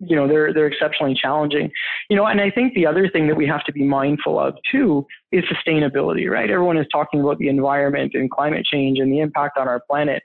you 0.00 0.16
know 0.16 0.26
they're 0.26 0.52
they're 0.52 0.66
exceptionally 0.66 1.14
challenging. 1.20 1.70
You 2.08 2.16
know 2.16 2.26
and 2.26 2.40
i 2.40 2.50
think 2.50 2.74
the 2.74 2.86
other 2.86 3.08
thing 3.08 3.26
that 3.28 3.36
we 3.36 3.46
have 3.46 3.64
to 3.64 3.72
be 3.72 3.84
mindful 3.84 4.38
of 4.38 4.54
too 4.70 5.06
is 5.32 5.44
sustainability 5.44 6.28
right? 6.28 6.50
Everyone 6.50 6.76
is 6.76 6.86
talking 6.92 7.20
about 7.20 7.38
the 7.38 7.48
environment 7.48 8.12
and 8.14 8.30
climate 8.30 8.64
change 8.64 8.98
and 8.98 9.12
the 9.12 9.20
impact 9.20 9.58
on 9.58 9.68
our 9.68 9.80
planet. 9.88 10.22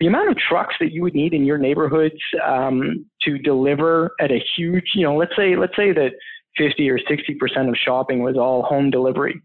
The 0.00 0.06
amount 0.06 0.30
of 0.30 0.36
trucks 0.38 0.74
that 0.80 0.92
you 0.92 1.02
would 1.02 1.14
need 1.14 1.34
in 1.34 1.44
your 1.44 1.58
neighborhoods 1.58 2.14
um, 2.42 3.04
to 3.22 3.36
deliver 3.38 4.12
at 4.20 4.30
a 4.30 4.42
huge 4.56 4.92
you 4.94 5.04
know 5.04 5.16
let's 5.16 5.36
say 5.36 5.56
let's 5.56 5.76
say 5.76 5.92
that 5.92 6.12
50 6.56 6.88
or 6.90 6.98
60 6.98 7.34
percent 7.34 7.68
of 7.68 7.76
shopping 7.76 8.22
was 8.22 8.36
all 8.36 8.62
home 8.62 8.90
delivery 8.90 9.40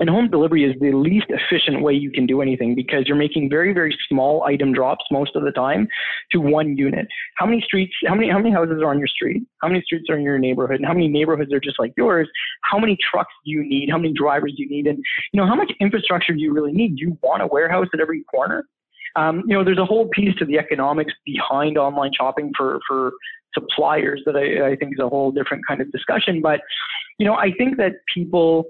and 0.00 0.10
home 0.10 0.28
delivery 0.28 0.64
is 0.64 0.74
the 0.80 0.92
least 0.92 1.26
efficient 1.28 1.82
way 1.82 1.92
you 1.92 2.10
can 2.10 2.26
do 2.26 2.42
anything 2.42 2.74
because 2.74 3.04
you're 3.06 3.16
making 3.16 3.48
very, 3.48 3.72
very 3.72 3.96
small 4.08 4.42
item 4.42 4.72
drops 4.72 5.04
most 5.10 5.36
of 5.36 5.44
the 5.44 5.52
time 5.52 5.86
to 6.32 6.40
one 6.40 6.76
unit. 6.76 7.06
How 7.36 7.46
many 7.46 7.62
streets, 7.62 7.92
how 8.06 8.14
many, 8.14 8.28
how 8.30 8.38
many 8.38 8.50
houses 8.50 8.80
are 8.82 8.90
on 8.90 8.98
your 8.98 9.08
street? 9.08 9.42
How 9.62 9.68
many 9.68 9.82
streets 9.82 10.06
are 10.10 10.16
in 10.16 10.22
your 10.22 10.38
neighborhood? 10.38 10.76
And 10.76 10.86
how 10.86 10.94
many 10.94 11.08
neighborhoods 11.08 11.52
are 11.52 11.60
just 11.60 11.78
like 11.78 11.92
yours? 11.96 12.28
How 12.62 12.78
many 12.78 12.96
trucks 13.10 13.32
do 13.44 13.52
you 13.52 13.62
need? 13.62 13.88
How 13.90 13.98
many 13.98 14.12
drivers 14.12 14.54
do 14.56 14.62
you 14.64 14.68
need? 14.68 14.86
And, 14.86 14.98
you 15.32 15.40
know, 15.40 15.46
how 15.46 15.54
much 15.54 15.72
infrastructure 15.80 16.32
do 16.32 16.40
you 16.40 16.52
really 16.52 16.72
need? 16.72 16.96
Do 16.96 17.02
you 17.02 17.18
want 17.22 17.42
a 17.42 17.46
warehouse 17.46 17.86
at 17.94 18.00
every 18.00 18.24
corner? 18.24 18.66
Um, 19.16 19.44
you 19.46 19.56
know, 19.56 19.62
there's 19.62 19.78
a 19.78 19.84
whole 19.84 20.08
piece 20.08 20.34
to 20.38 20.44
the 20.44 20.58
economics 20.58 21.12
behind 21.24 21.78
online 21.78 22.10
shopping 22.16 22.52
for, 22.56 22.80
for 22.88 23.12
suppliers 23.56 24.20
that 24.26 24.36
I, 24.36 24.72
I 24.72 24.76
think 24.76 24.94
is 24.94 24.98
a 24.98 25.08
whole 25.08 25.30
different 25.30 25.64
kind 25.66 25.80
of 25.80 25.90
discussion. 25.92 26.42
But, 26.42 26.60
you 27.18 27.26
know, 27.26 27.34
I 27.34 27.52
think 27.56 27.76
that 27.76 27.92
people, 28.12 28.64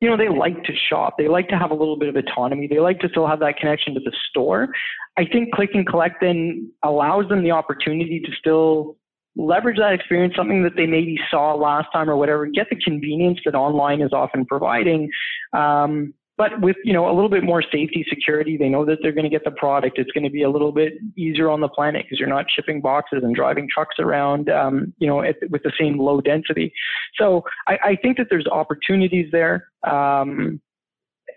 you 0.00 0.08
know, 0.08 0.16
they 0.16 0.28
like 0.28 0.62
to 0.64 0.72
shop. 0.88 1.14
They 1.18 1.28
like 1.28 1.48
to 1.48 1.58
have 1.58 1.70
a 1.70 1.74
little 1.74 1.98
bit 1.98 2.08
of 2.08 2.16
autonomy. 2.16 2.68
They 2.68 2.78
like 2.78 3.00
to 3.00 3.08
still 3.08 3.26
have 3.26 3.40
that 3.40 3.56
connection 3.56 3.94
to 3.94 4.00
the 4.00 4.12
store. 4.30 4.68
I 5.16 5.24
think 5.24 5.52
click 5.52 5.70
and 5.74 5.86
collect 5.86 6.16
then 6.20 6.70
allows 6.84 7.28
them 7.28 7.42
the 7.42 7.50
opportunity 7.50 8.20
to 8.20 8.32
still 8.38 8.96
leverage 9.36 9.78
that 9.78 9.92
experience, 9.92 10.34
something 10.36 10.62
that 10.64 10.76
they 10.76 10.86
maybe 10.86 11.18
saw 11.30 11.54
last 11.54 11.88
time 11.92 12.10
or 12.10 12.16
whatever, 12.16 12.46
get 12.46 12.68
the 12.70 12.76
convenience 12.76 13.38
that 13.44 13.54
online 13.54 14.00
is 14.00 14.12
often 14.12 14.44
providing. 14.44 15.10
Um, 15.52 16.14
but 16.38 16.60
with 16.60 16.76
you 16.84 16.92
know 16.92 17.10
a 17.10 17.12
little 17.12 17.28
bit 17.28 17.44
more 17.44 17.60
safety 17.60 18.06
security 18.08 18.56
they 18.56 18.68
know 18.68 18.84
that 18.84 18.98
they're 19.02 19.12
going 19.12 19.24
to 19.24 19.30
get 19.30 19.44
the 19.44 19.50
product. 19.50 19.98
It's 19.98 20.10
going 20.12 20.24
to 20.24 20.30
be 20.30 20.42
a 20.42 20.50
little 20.50 20.72
bit 20.72 20.94
easier 21.16 21.50
on 21.50 21.60
the 21.60 21.68
planet 21.68 22.04
because 22.04 22.18
you're 22.18 22.28
not 22.28 22.46
shipping 22.48 22.80
boxes 22.80 23.20
and 23.22 23.34
driving 23.34 23.68
trucks 23.68 23.96
around 23.98 24.48
um, 24.48 24.94
you 24.98 25.06
know 25.06 25.22
at, 25.22 25.36
with 25.50 25.62
the 25.64 25.72
same 25.78 25.98
low 25.98 26.20
density. 26.20 26.72
So 27.16 27.42
I, 27.66 27.78
I 27.84 27.96
think 27.96 28.16
that 28.16 28.28
there's 28.30 28.46
opportunities 28.46 29.30
there 29.32 29.68
um, 29.86 30.60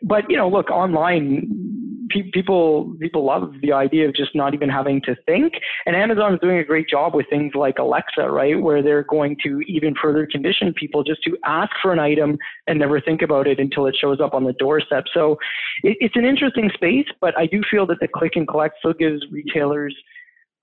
but 0.04 0.30
you 0.30 0.38
know 0.38 0.48
look 0.48 0.70
online 0.70 1.91
people 2.12 2.96
people 3.00 3.26
love 3.26 3.54
the 3.62 3.72
idea 3.72 4.08
of 4.08 4.16
just 4.16 4.36
not 4.36 4.54
even 4.54 4.70
having 4.70 5.02
to 5.02 5.16
think. 5.26 5.54
And 5.86 5.96
Amazon 5.96 6.34
is 6.34 6.40
doing 6.42 6.58
a 6.58 6.64
great 6.64 6.88
job 6.88 7.14
with 7.14 7.26
things 7.30 7.54
like 7.56 7.80
Alexa, 7.80 8.30
right, 8.30 8.60
where 8.60 8.82
they're 8.82 9.04
going 9.04 9.38
to 9.44 9.62
even 9.62 9.96
further 10.02 10.28
condition 10.28 10.74
people 10.74 11.04
just 11.04 11.24
to 11.24 11.38
ask 11.46 11.72
for 11.82 11.94
an 11.94 12.00
item 12.00 12.38
and 12.68 12.80
never 12.80 13.00
think 13.00 13.22
about 13.22 13.48
it 13.48 13.60
until 13.60 13.88
it 13.88 13.96
shows 14.00 14.20
up 14.20 14.34
on 14.34 14.44
the 14.44 14.54
doorstep. 14.54 15.06
So 15.14 15.38
it, 15.84 15.98
it's 16.00 16.16
an 16.16 16.26
interesting 16.26 16.70
space, 16.74 17.08
but 17.20 17.38
I 17.38 17.46
do 17.46 17.62
feel 17.70 17.86
that 17.88 18.00
the 18.00 18.08
click 18.08 18.34
and 18.36 18.48
collect 18.48 18.76
still 18.80 18.94
gives 18.94 19.24
retailers 19.32 19.96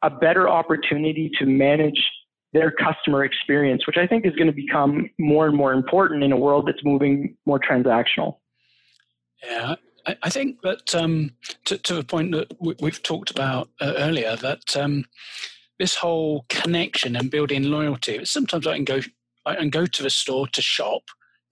a 0.03 0.11
better 0.11 0.49
opportunity 0.49 1.31
to 1.39 1.47
manage 1.47 2.01
their 2.53 2.71
customer 2.71 3.25
experience, 3.25 3.87
which 3.87 3.97
I 3.97 4.07
think 4.07 4.25
is 4.25 4.35
going 4.35 4.47
to 4.47 4.53
become 4.53 5.11
more 5.19 5.47
and 5.47 5.57
more 5.57 5.73
important 5.73 6.23
in 6.23 6.33
a 6.33 6.37
world 6.37 6.67
that's 6.67 6.83
moving 6.85 7.37
more 7.47 7.61
transactional. 7.61 8.39
Yeah, 9.45 9.77
I, 10.09 10.17
I 10.23 10.31
think 10.31 10.63
that 10.63 10.95
um, 10.95 11.33
to, 11.67 11.77
to 11.79 11.95
the 11.95 12.03
point 12.03 12.33
that 12.33 12.51
we, 12.59 12.75
have 12.91 13.03
talked 13.03 13.31
about 13.31 13.69
uh, 13.81 13.95
earlier, 13.99 14.37
that 14.37 14.77
um, 14.77 15.05
this 15.79 15.97
whole 15.97 16.47
connection 16.49 17.15
and 17.15 17.31
building 17.31 17.65
loyalty. 17.65 18.25
Sometimes 18.25 18.67
I 18.67 18.75
can 18.75 18.85
go 18.85 19.01
I 19.47 19.55
can 19.55 19.71
go 19.71 19.87
to 19.87 20.03
the 20.03 20.11
store 20.11 20.47
to 20.49 20.63
shop, 20.63 21.03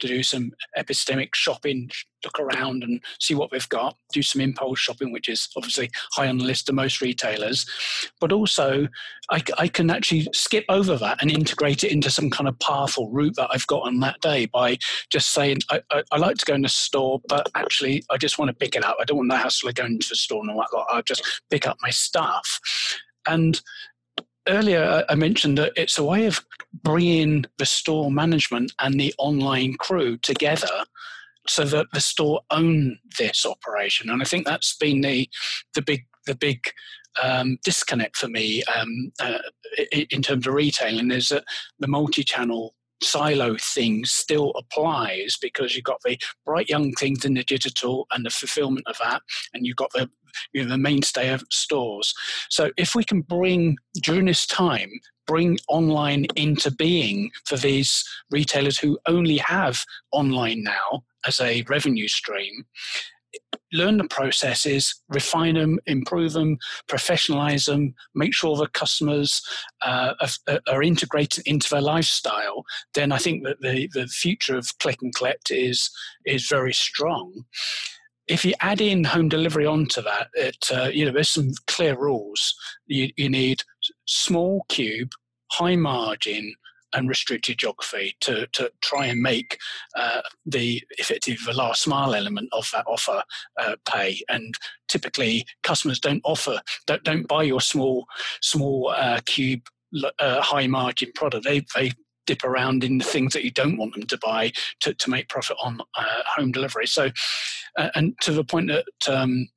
to 0.00 0.06
do 0.06 0.22
some 0.22 0.52
epistemic 0.78 1.34
shopping, 1.34 1.90
look 2.24 2.40
around 2.40 2.82
and 2.82 3.00
see 3.20 3.34
what 3.34 3.52
we've 3.52 3.68
got, 3.68 3.96
do 4.12 4.22
some 4.22 4.40
impulse 4.40 4.78
shopping, 4.78 5.12
which 5.12 5.28
is 5.28 5.48
obviously 5.56 5.90
high 6.12 6.28
on 6.28 6.38
the 6.38 6.44
list 6.44 6.68
of 6.68 6.74
most 6.74 7.00
retailers. 7.00 7.66
But 8.20 8.32
also, 8.32 8.88
I, 9.30 9.42
I, 9.58 9.68
can 9.68 9.90
actually 9.90 10.28
skip 10.32 10.64
over 10.68 10.96
that 10.96 11.18
and 11.20 11.30
integrate 11.30 11.84
it 11.84 11.92
into 11.92 12.10
some 12.10 12.30
kind 12.30 12.48
of 12.48 12.58
path 12.58 12.98
or 12.98 13.10
route 13.10 13.36
that 13.36 13.50
I've 13.52 13.66
got 13.66 13.82
on 13.82 14.00
that 14.00 14.20
day 14.20 14.46
by 14.46 14.78
just 15.10 15.32
saying, 15.32 15.58
I, 15.70 15.80
I, 15.90 16.02
I 16.12 16.16
like 16.18 16.36
to 16.38 16.46
go 16.46 16.54
in 16.54 16.62
the 16.62 16.68
store, 16.68 17.20
but 17.28 17.48
actually, 17.54 18.04
I 18.10 18.16
just 18.16 18.38
want 18.38 18.48
to 18.48 18.54
pick 18.54 18.76
it 18.76 18.84
up. 18.84 18.96
I 19.00 19.04
don't 19.04 19.18
want 19.18 19.30
the 19.30 19.36
hassle 19.36 19.68
of 19.68 19.74
going 19.74 19.98
to 19.98 20.08
the 20.08 20.16
store 20.16 20.42
and 20.42 20.50
all 20.50 20.58
that. 20.58 20.76
lot. 20.76 20.86
I'll 20.90 21.02
just 21.02 21.42
pick 21.50 21.66
up 21.66 21.76
my 21.82 21.90
stuff. 21.90 22.60
And 23.28 23.60
earlier 24.48 25.04
I 25.08 25.14
mentioned 25.14 25.58
that 25.58 25.72
it's 25.76 25.98
a 25.98 26.04
way 26.04 26.26
of 26.26 26.44
bringing 26.82 27.44
the 27.58 27.66
store 27.66 28.10
management 28.10 28.72
and 28.80 28.98
the 28.98 29.14
online 29.18 29.74
crew 29.74 30.16
together 30.18 30.84
so 31.48 31.64
that 31.64 31.86
the 31.92 32.00
store 32.00 32.40
own 32.50 32.98
this 33.18 33.46
operation. 33.46 34.10
And 34.10 34.20
I 34.20 34.24
think 34.24 34.46
that's 34.46 34.76
been 34.76 35.00
the 35.00 35.28
the 35.74 35.82
big 35.82 36.06
the 36.26 36.34
big 36.34 36.60
um, 37.22 37.58
disconnect 37.64 38.16
for 38.16 38.28
me 38.28 38.62
um, 38.64 39.12
uh, 39.20 39.38
in 39.92 40.22
terms 40.22 40.46
of 40.46 40.52
retailing 40.52 41.10
is 41.10 41.28
that 41.28 41.44
the 41.78 41.88
multi-channel 41.88 42.74
silo 43.02 43.56
thing 43.60 44.04
still 44.04 44.52
applies 44.56 45.36
because 45.40 45.74
you've 45.74 45.84
got 45.84 46.00
the 46.04 46.18
bright 46.44 46.68
young 46.68 46.92
things 46.92 47.24
in 47.24 47.34
the 47.34 47.44
digital 47.44 48.06
and 48.12 48.24
the 48.24 48.30
fulfillment 48.30 48.86
of 48.86 48.96
that, 49.02 49.22
and 49.54 49.66
you've 49.66 49.76
got 49.76 49.90
the 49.92 50.10
you 50.52 50.62
know, 50.62 50.70
the 50.70 50.78
mainstay 50.78 51.32
of 51.32 51.42
stores. 51.50 52.14
So 52.50 52.70
if 52.76 52.94
we 52.94 53.04
can 53.04 53.22
bring 53.22 53.76
during 54.02 54.26
this 54.26 54.46
time 54.46 54.90
bring 55.26 55.58
online 55.68 56.24
into 56.36 56.70
being 56.70 57.30
for 57.46 57.56
these 57.56 58.04
retailers 58.30 58.78
who 58.78 58.96
only 59.06 59.38
have 59.38 59.84
online 60.12 60.62
now 60.62 61.02
as 61.26 61.40
a 61.40 61.62
revenue 61.68 62.06
stream 62.06 62.64
learn 63.72 63.98
the 63.98 64.04
processes, 64.04 65.02
refine 65.08 65.54
them, 65.54 65.78
improve 65.86 66.32
them, 66.32 66.56
professionalize 66.88 67.66
them, 67.66 67.94
make 68.14 68.32
sure 68.32 68.56
the 68.56 68.68
customers 68.68 69.42
uh, 69.82 70.14
are, 70.20 70.60
are, 70.68 70.82
integrated 70.82 71.46
into 71.46 71.68
their 71.68 71.80
lifestyle, 71.80 72.64
then 72.94 73.12
I 73.12 73.18
think 73.18 73.44
that 73.44 73.60
the, 73.60 73.88
the 73.92 74.06
future 74.06 74.56
of 74.56 74.78
click 74.78 74.98
and 75.02 75.14
collect 75.14 75.50
is, 75.50 75.90
is 76.24 76.48
very 76.48 76.72
strong. 76.72 77.44
If 78.28 78.44
you 78.44 78.54
add 78.60 78.80
in 78.80 79.04
home 79.04 79.28
delivery 79.28 79.66
onto 79.66 80.02
that, 80.02 80.28
it, 80.34 80.68
uh, 80.72 80.88
you 80.92 81.04
know, 81.04 81.12
there's 81.12 81.30
some 81.30 81.52
clear 81.66 81.96
rules. 81.96 82.54
You, 82.86 83.10
you 83.16 83.28
need 83.28 83.62
small 84.06 84.64
cube, 84.68 85.12
high 85.52 85.76
margin, 85.76 86.54
and 86.92 87.08
restricted 87.08 87.58
geography 87.58 88.16
to, 88.20 88.46
to 88.52 88.70
try 88.80 89.06
and 89.06 89.20
make 89.20 89.58
uh, 89.96 90.22
the 90.44 90.82
effective 90.98 91.38
the 91.46 91.52
last 91.52 91.86
mile 91.86 92.14
element 92.14 92.48
of 92.52 92.68
that 92.72 92.86
offer 92.86 93.22
uh, 93.60 93.76
pay. 93.84 94.20
And 94.28 94.54
typically, 94.88 95.44
customers 95.62 96.00
don't 96.00 96.22
offer 96.24 96.60
don't, 96.86 97.04
don't 97.04 97.28
buy 97.28 97.42
your 97.42 97.60
small 97.60 98.06
small 98.40 98.94
uh, 98.96 99.20
cube 99.26 99.68
uh, 100.18 100.40
high 100.40 100.66
margin 100.66 101.10
product. 101.14 101.44
They 101.44 101.64
they 101.74 101.92
dip 102.26 102.44
around 102.44 102.84
in 102.84 102.98
the 102.98 103.04
things 103.04 103.32
that 103.32 103.44
you 103.44 103.50
don't 103.50 103.76
want 103.76 103.94
them 103.94 104.06
to 104.06 104.18
buy 104.22 104.52
to, 104.80 104.94
to 104.94 105.10
make 105.10 105.28
profit 105.28 105.56
on 105.62 105.80
uh, 105.96 106.22
home 106.36 106.52
delivery. 106.52 106.86
So, 106.86 107.10
uh, 107.78 107.90
and 107.94 108.14
to 108.22 108.32
the 108.32 108.44
point 108.44 108.68
that 108.68 108.86
um, 109.08 109.48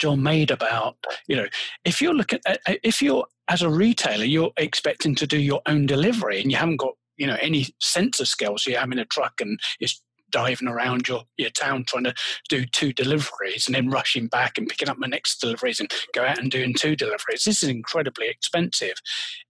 John 0.00 0.22
made 0.22 0.50
about, 0.50 0.96
you 1.26 1.36
know, 1.36 1.46
if 1.84 2.00
you're 2.00 2.14
looking 2.14 2.40
at, 2.46 2.60
if 2.66 3.02
you're 3.02 3.26
as 3.48 3.62
a 3.62 3.70
retailer, 3.70 4.24
you're 4.24 4.52
expecting 4.56 5.14
to 5.16 5.26
do 5.26 5.38
your 5.38 5.62
own 5.66 5.86
delivery 5.86 6.40
and 6.40 6.50
you 6.50 6.56
haven't 6.56 6.76
got, 6.76 6.92
you 7.16 7.26
know, 7.26 7.36
any 7.40 7.66
sensor 7.80 8.24
skills. 8.24 8.64
So 8.64 8.70
you're 8.70 8.80
having 8.80 8.98
a 8.98 9.04
truck 9.06 9.40
and 9.40 9.58
it's 9.80 10.00
diving 10.30 10.68
around 10.68 11.08
your, 11.08 11.22
your 11.36 11.50
town 11.50 11.84
trying 11.86 12.04
to 12.04 12.14
do 12.48 12.64
two 12.64 12.92
deliveries 12.92 13.66
and 13.66 13.74
then 13.74 13.90
rushing 13.90 14.26
back 14.26 14.58
and 14.58 14.68
picking 14.68 14.88
up 14.88 14.98
my 14.98 15.06
next 15.06 15.40
deliveries 15.40 15.80
and 15.80 15.90
go 16.14 16.24
out 16.24 16.38
and 16.38 16.50
doing 16.50 16.74
two 16.74 16.96
deliveries. 16.96 17.44
This 17.44 17.62
is 17.62 17.68
incredibly 17.68 18.28
expensive. 18.28 18.94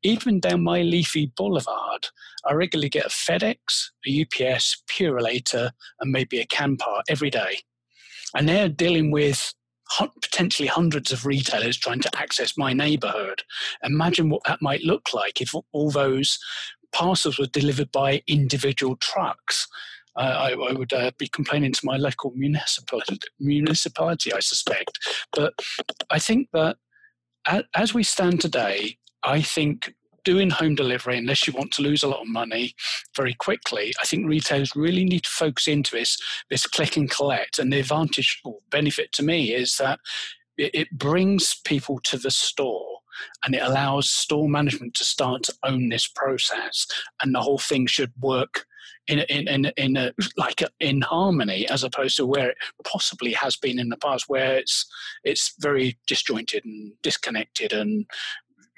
Even 0.03 0.41
down 0.41 0.63
my 0.63 0.83
leafy 0.83 1.33
boulevard, 1.37 2.09
I 2.47 2.53
regularly 2.53 2.89
get 2.89 3.07
a 3.07 3.09
FedEx, 3.09 3.57
a 4.07 4.23
UPS, 4.23 4.83
Purolator, 4.91 5.73
and 6.01 6.13
maybe 6.13 6.41
a 6.41 6.47
Canpar 6.47 7.03
every 7.09 7.31
day. 7.31 7.59
And 8.35 8.49
they're 8.49 8.69
dealing 8.69 9.11
with 9.11 9.55
potentially 10.23 10.69
hundreds 10.69 11.13
of 11.13 11.25
retailers 11.25 11.77
trying 11.77 12.01
to 12.01 12.11
access 12.17 12.59
my 12.59 12.73
neighborhood. 12.73 13.43
Imagine 13.83 14.29
what 14.29 14.43
that 14.47 14.61
might 14.61 14.83
look 14.83 15.15
like 15.15 15.41
if 15.41 15.53
all 15.73 15.91
those 15.91 16.39
parcels 16.93 17.39
were 17.39 17.47
delivered 17.47 17.91
by 17.93 18.23
individual 18.27 18.97
trucks. 18.97 19.67
I, 20.19 20.53
I, 20.53 20.73
would 20.73 20.93
uh, 20.93 21.13
be 21.17 21.29
complaining 21.29 21.73
to 21.73 21.81
my 21.87 21.97
local 21.97 22.33
municipality, 22.35 23.19
municipality, 23.39 24.33
I 24.33 24.41
suspect. 24.41 24.99
But 25.33 25.55
I 26.11 26.19
think 26.19 26.49
that 26.53 26.77
as 27.75 27.95
we 27.95 28.03
stand 28.03 28.41
today, 28.41 28.99
I 29.23 29.41
think 29.41 29.95
doing 30.25 30.51
home 30.51 30.75
delivery, 30.75 31.17
unless 31.17 31.47
you 31.47 31.53
want 31.53 31.73
to 31.73 31.83
lose 31.83 32.03
a 32.03 32.09
lot 32.09 32.21
of 32.21 32.29
money 32.29 32.75
very 33.17 33.35
quickly, 33.35 33.93
I 34.03 34.07
think 34.07 34.27
retailers 34.27 34.77
really 34.77 35.05
need 35.05 35.25
to 35.25 35.31
focus 35.31 35.69
into 35.69 35.93
this, 35.97 36.19
this 36.51 36.67
click 36.67 36.97
and 36.97 37.11
collect. 37.11 37.59
And 37.59 37.73
the 37.73 37.81
advantage 37.81 38.41
or 38.45 38.59
benefit 38.71 39.13
to 39.13 39.23
me 39.23 39.55
is 39.55 39.77
that 39.77 40.01
it, 40.59 40.75
it 40.75 40.91
brings 40.91 41.61
people 41.65 42.01
to 42.05 42.19
the 42.19 42.31
store 42.31 42.99
and 43.45 43.55
it 43.55 43.63
allows 43.63 44.11
store 44.11 44.49
management 44.49 44.95
to 44.95 45.05
start 45.05 45.45
to 45.45 45.55
own 45.65 45.89
this 45.89 46.07
process 46.07 46.87
and 47.23 47.35
the 47.35 47.41
whole 47.41 47.59
thing 47.59 47.87
should 47.87 48.13
work 48.21 48.67
in 49.09 49.21
in 49.21 49.49
in, 49.49 49.73
in 49.77 49.97
a, 49.97 50.13
like 50.37 50.63
a, 50.63 50.69
in 50.81 51.01
harmony 51.01 51.69
as 51.69 51.83
opposed 51.83 52.17
to 52.17 52.27
where 52.27 52.51
it 52.51 52.57
possibly 52.85 53.33
has 53.33 53.57
been 53.57 53.79
in 53.79 53.89
the 53.89 53.97
past 53.97 54.29
where 54.29 54.57
it's 54.57 54.87
it's 55.25 55.55
very 55.59 55.99
disjointed 56.07 56.65
and 56.65 56.93
disconnected 57.03 57.73
and 57.73 58.07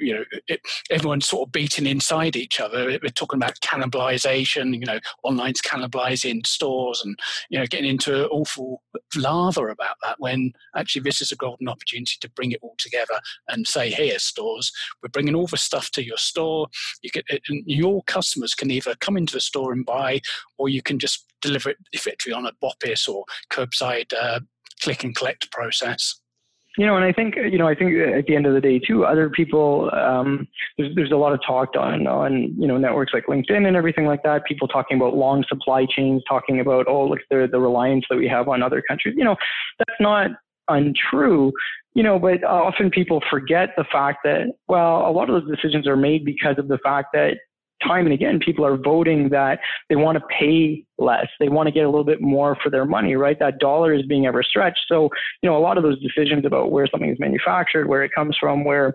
you 0.01 0.15
know, 0.15 0.25
it, 0.49 0.61
everyone's 0.91 1.27
sort 1.27 1.49
of 1.49 1.53
beating 1.53 1.87
inside 1.87 2.37
each 2.37 2.61
other. 2.61 2.99
We're 3.03 3.11
talking 3.11 3.39
about 3.39 3.61
cannibalization, 3.61 4.75
you 4.75 4.87
know, 4.87 4.99
online's 5.25 5.61
cannibalizing 5.61 6.47
stores 6.47 7.03
and, 7.05 7.19
you 7.51 7.59
know, 7.59 7.67
getting 7.67 7.89
into 7.89 8.27
awful 8.29 8.83
lather 9.17 9.69
about 9.69 9.97
that 10.03 10.17
when 10.19 10.53
actually 10.77 11.03
this 11.03 11.21
is 11.21 11.33
a 11.33 11.37
golden 11.37 11.69
opportunity 11.69 12.17
to 12.21 12.31
bring 12.31 12.53
it 12.53 12.61
all 12.63 12.75
together 12.79 13.21
and 13.49 13.67
say, 13.67 13.91
here, 13.91 14.19
stores, 14.19 14.73
we're 15.03 15.11
bringing 15.11 15.35
all 15.35 15.47
the 15.47 15.57
stuff 15.57 15.91
to 15.93 16.05
your 16.05 16.17
store. 16.17 16.67
You 17.03 17.11
can, 17.11 17.23
your 17.67 18.03
customers 18.05 18.55
can 18.55 18.71
either 18.71 18.95
come 19.01 19.17
into 19.17 19.35
the 19.35 19.41
store 19.41 19.73
and 19.73 19.85
buy, 19.85 20.21
or 20.59 20.69
you 20.69 20.83
can 20.83 20.99
just 20.99 21.27
deliver 21.41 21.71
it 21.71 21.79
effectively 21.93 22.33
on 22.33 22.47
a 22.47 22.53
BOPIS 22.63 23.09
or 23.09 23.25
curbside 23.51 24.13
uh, 24.13 24.41
click 24.83 25.05
and 25.05 25.15
collect 25.15 25.51
process 25.51 26.19
you 26.78 26.87
know, 26.87 26.96
and 26.96 27.04
I 27.04 27.12
think 27.12 27.35
you 27.37 27.59
know, 27.59 27.66
I 27.66 27.74
think 27.74 27.96
at 27.96 28.26
the 28.26 28.37
end 28.37 28.46
of 28.46 28.54
the 28.54 28.61
day 28.61 28.78
too, 28.78 29.04
other 29.04 29.28
people 29.28 29.90
um, 29.92 30.46
there's 30.78 30.94
there's 30.94 31.11
a 31.11 31.16
lot 31.16 31.33
of 31.33 31.40
talk 31.44 31.70
on 31.76 32.06
on 32.06 32.54
you 32.56 32.66
know 32.66 32.78
networks 32.78 33.12
like 33.12 33.26
LinkedIn 33.26 33.66
and 33.66 33.76
everything 33.76 34.06
like 34.06 34.22
that. 34.22 34.44
People 34.44 34.68
talking 34.68 34.96
about 34.96 35.16
long 35.16 35.44
supply 35.48 35.87
chains, 35.87 36.22
talking 36.28 36.61
about 36.61 36.87
oh 36.88 37.06
look 37.06 37.20
the 37.30 37.48
the 37.50 37.59
reliance 37.59 38.04
that 38.09 38.16
we 38.16 38.28
have 38.28 38.48
on 38.48 38.62
other 38.62 38.83
countries. 38.87 39.14
You 39.16 39.24
know, 39.24 39.37
that's 39.78 40.00
not 40.00 40.30
untrue. 40.68 41.52
You 41.94 42.04
know, 42.04 42.20
but 42.20 42.44
often 42.44 42.88
people 42.88 43.20
forget 43.28 43.70
the 43.76 43.85
fact 43.90 44.18
that 44.22 44.52
well, 44.68 45.09
a 45.09 45.11
lot 45.11 45.28
of 45.28 45.42
those 45.42 45.50
decisions 45.50 45.88
are 45.88 45.96
made 45.96 46.24
because 46.24 46.56
of 46.56 46.68
the 46.68 46.78
fact 46.78 47.09
that 47.14 47.37
time 47.87 48.07
and 48.07 48.12
again, 48.12 48.38
people 48.38 48.64
are 48.64 48.77
voting 48.77 49.29
that 49.31 49.61
they 49.88 49.97
want 49.97 50.19
to 50.19 50.25
pay 50.27 50.85
less. 50.99 51.27
They 51.38 51.49
want 51.49 51.66
to 51.66 51.73
get 51.73 51.85
a 51.85 51.88
little 51.88 52.05
bit 52.05 52.21
more 52.21 52.57
for 52.62 52.71
their 52.71 52.85
money, 52.85 53.16
right? 53.16 53.38
That 53.38 53.59
dollar 53.59 53.93
is 53.95 54.05
being 54.07 54.27
ever 54.27 54.43
stretched. 54.43 54.81
So, 54.88 55.09
you 55.43 55.49
know, 55.49 55.57
a 55.57 55.61
lot 55.61 55.77
of 55.77 55.83
those 55.83 56.01
decisions 56.01 56.45
about 56.45 56.71
where 56.71 56.87
something 56.87 57.11
is 57.11 57.19
manufactured, 57.19 57.88
where 57.88 58.05
it 58.05 58.12
comes 58.14 58.37
from, 58.38 58.64
where 58.64 58.95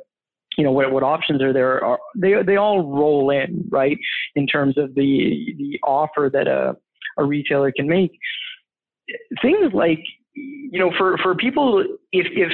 you 0.58 0.64
know 0.64 0.72
what, 0.72 0.92
what 0.92 1.04
options 1.04 1.42
are 1.42 1.52
there 1.52 1.84
are 1.84 2.00
they 2.16 2.42
they 2.46 2.56
all 2.56 2.82
roll 2.82 3.30
in 3.30 3.66
right 3.70 3.98
in 4.36 4.48
terms 4.48 4.78
of 4.78 4.96
the 4.96 5.54
the 5.58 5.80
offer 5.84 6.30
that 6.32 6.48
a 6.48 6.76
a 7.18 7.26
retailer 7.26 7.72
can 7.72 7.88
make 7.88 8.12
things 9.42 9.74
like 9.74 10.00
you 10.34 10.80
know 10.80 10.92
for 10.98 11.18
for 11.18 11.36
people 11.36 11.84
if 12.12 12.28
if 12.32 12.52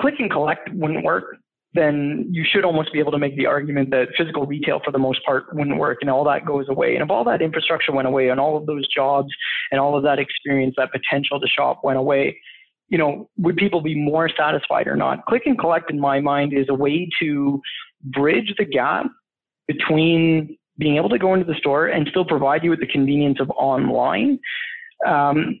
click 0.00 0.14
and 0.18 0.30
collect 0.30 0.68
wouldn't 0.74 1.04
work 1.04 1.36
then 1.74 2.26
you 2.30 2.44
should 2.50 2.64
almost 2.64 2.92
be 2.92 2.98
able 2.98 3.12
to 3.12 3.18
make 3.18 3.36
the 3.36 3.46
argument 3.46 3.90
that 3.90 4.08
physical 4.16 4.46
retail 4.46 4.80
for 4.84 4.90
the 4.90 4.98
most 4.98 5.24
part 5.24 5.54
wouldn't 5.54 5.78
work 5.78 5.98
and 6.00 6.10
all 6.10 6.24
that 6.24 6.46
goes 6.46 6.66
away. 6.68 6.94
And 6.94 7.02
if 7.02 7.10
all 7.10 7.24
that 7.24 7.42
infrastructure 7.42 7.92
went 7.92 8.08
away 8.08 8.30
and 8.30 8.40
all 8.40 8.56
of 8.56 8.66
those 8.66 8.86
jobs 8.88 9.28
and 9.70 9.80
all 9.80 9.96
of 9.96 10.02
that 10.04 10.18
experience, 10.18 10.74
that 10.78 10.90
potential 10.92 11.38
to 11.38 11.46
shop 11.46 11.80
went 11.84 11.98
away, 11.98 12.38
you 12.88 12.96
know, 12.96 13.28
would 13.36 13.56
people 13.56 13.82
be 13.82 13.94
more 13.94 14.30
satisfied 14.34 14.86
or 14.86 14.96
not? 14.96 15.26
Click 15.26 15.42
and 15.44 15.58
collect 15.58 15.90
in 15.90 16.00
my 16.00 16.20
mind 16.20 16.54
is 16.54 16.66
a 16.70 16.74
way 16.74 17.08
to 17.20 17.60
bridge 18.02 18.54
the 18.56 18.64
gap 18.64 19.06
between 19.66 20.56
being 20.78 20.96
able 20.96 21.10
to 21.10 21.18
go 21.18 21.34
into 21.34 21.44
the 21.44 21.58
store 21.58 21.88
and 21.88 22.06
still 22.08 22.24
provide 22.24 22.64
you 22.64 22.70
with 22.70 22.80
the 22.80 22.86
convenience 22.86 23.38
of 23.40 23.50
online 23.50 24.38
um, 25.06 25.60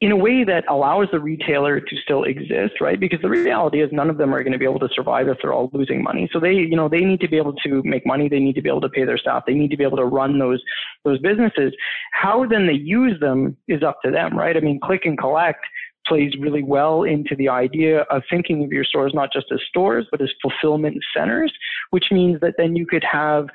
in 0.00 0.12
a 0.12 0.16
way 0.16 0.44
that 0.44 0.64
allows 0.68 1.08
the 1.10 1.18
retailer 1.18 1.80
to 1.80 1.96
still 1.96 2.22
exist, 2.22 2.80
right? 2.80 3.00
Because 3.00 3.20
the 3.20 3.28
reality 3.28 3.82
is 3.82 3.90
none 3.90 4.08
of 4.08 4.16
them 4.16 4.32
are 4.32 4.44
going 4.44 4.52
to 4.52 4.58
be 4.58 4.64
able 4.64 4.78
to 4.78 4.88
survive 4.94 5.26
if 5.26 5.38
they're 5.42 5.52
all 5.52 5.70
losing 5.72 6.04
money. 6.04 6.28
So 6.32 6.38
they, 6.38 6.52
you 6.52 6.76
know, 6.76 6.88
they 6.88 7.00
need 7.00 7.20
to 7.20 7.28
be 7.28 7.36
able 7.36 7.54
to 7.54 7.82
make 7.84 8.06
money. 8.06 8.28
They 8.28 8.38
need 8.38 8.54
to 8.54 8.62
be 8.62 8.68
able 8.68 8.80
to 8.82 8.88
pay 8.88 9.04
their 9.04 9.18
staff. 9.18 9.42
They 9.44 9.54
need 9.54 9.72
to 9.72 9.76
be 9.76 9.82
able 9.82 9.96
to 9.96 10.04
run 10.04 10.38
those 10.38 10.62
those 11.04 11.18
businesses. 11.18 11.72
How 12.12 12.46
then 12.46 12.66
they 12.66 12.74
use 12.74 13.18
them 13.18 13.56
is 13.66 13.82
up 13.82 13.98
to 14.04 14.10
them, 14.12 14.38
right? 14.38 14.56
I 14.56 14.60
mean, 14.60 14.78
click 14.78 15.02
and 15.04 15.18
collect 15.18 15.64
plays 16.06 16.32
really 16.40 16.62
well 16.62 17.02
into 17.02 17.36
the 17.36 17.48
idea 17.48 18.02
of 18.02 18.22
thinking 18.30 18.64
of 18.64 18.72
your 18.72 18.84
stores 18.84 19.12
not 19.14 19.30
just 19.30 19.46
as 19.52 19.60
stores 19.68 20.06
but 20.10 20.22
as 20.22 20.30
fulfillment 20.40 20.96
centers, 21.14 21.52
which 21.90 22.06
means 22.10 22.40
that 22.40 22.54
then 22.56 22.74
you 22.74 22.86
could 22.86 23.04
have 23.04 23.46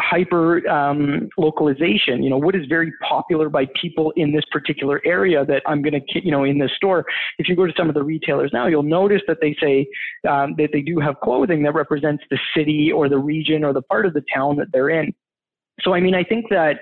hyper 0.00 0.68
um, 0.68 1.28
localization. 1.36 2.22
You 2.22 2.30
know, 2.30 2.38
what 2.38 2.54
is 2.54 2.66
very 2.68 2.92
popular 3.06 3.48
by 3.48 3.66
people 3.80 4.12
in 4.16 4.32
this 4.32 4.44
particular 4.50 5.00
area 5.04 5.44
that 5.46 5.62
I'm 5.66 5.82
going 5.82 5.94
to, 5.94 6.24
you 6.24 6.30
know, 6.30 6.44
in 6.44 6.58
this 6.58 6.70
store. 6.76 7.04
If 7.38 7.48
you 7.48 7.56
go 7.56 7.66
to 7.66 7.72
some 7.76 7.88
of 7.88 7.94
the 7.94 8.02
retailers 8.02 8.50
now, 8.52 8.66
you'll 8.66 8.82
notice 8.82 9.22
that 9.26 9.38
they 9.40 9.56
say 9.60 9.88
um, 10.28 10.54
that 10.58 10.70
they 10.72 10.82
do 10.82 11.00
have 11.00 11.16
clothing 11.22 11.62
that 11.64 11.74
represents 11.74 12.22
the 12.30 12.38
city 12.56 12.92
or 12.92 13.08
the 13.08 13.18
region 13.18 13.64
or 13.64 13.72
the 13.72 13.82
part 13.82 14.06
of 14.06 14.14
the 14.14 14.22
town 14.32 14.56
that 14.56 14.68
they're 14.72 14.90
in. 14.90 15.12
So, 15.80 15.94
I 15.94 16.00
mean, 16.00 16.14
I 16.14 16.24
think 16.24 16.46
that 16.50 16.80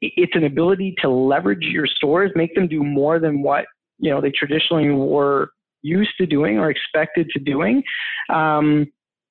it's 0.00 0.34
an 0.34 0.44
ability 0.44 0.94
to 1.02 1.08
leverage 1.08 1.62
your 1.62 1.86
stores, 1.86 2.30
make 2.34 2.54
them 2.54 2.68
do 2.68 2.82
more 2.82 3.18
than 3.18 3.42
what 3.42 3.64
you 3.98 4.10
know 4.10 4.20
they 4.20 4.30
traditionally 4.30 4.90
were 4.90 5.50
used 5.82 6.10
to 6.18 6.26
doing 6.26 6.58
or 6.58 6.70
expected 6.70 7.28
to 7.30 7.38
doing, 7.38 7.82
um, 8.28 8.86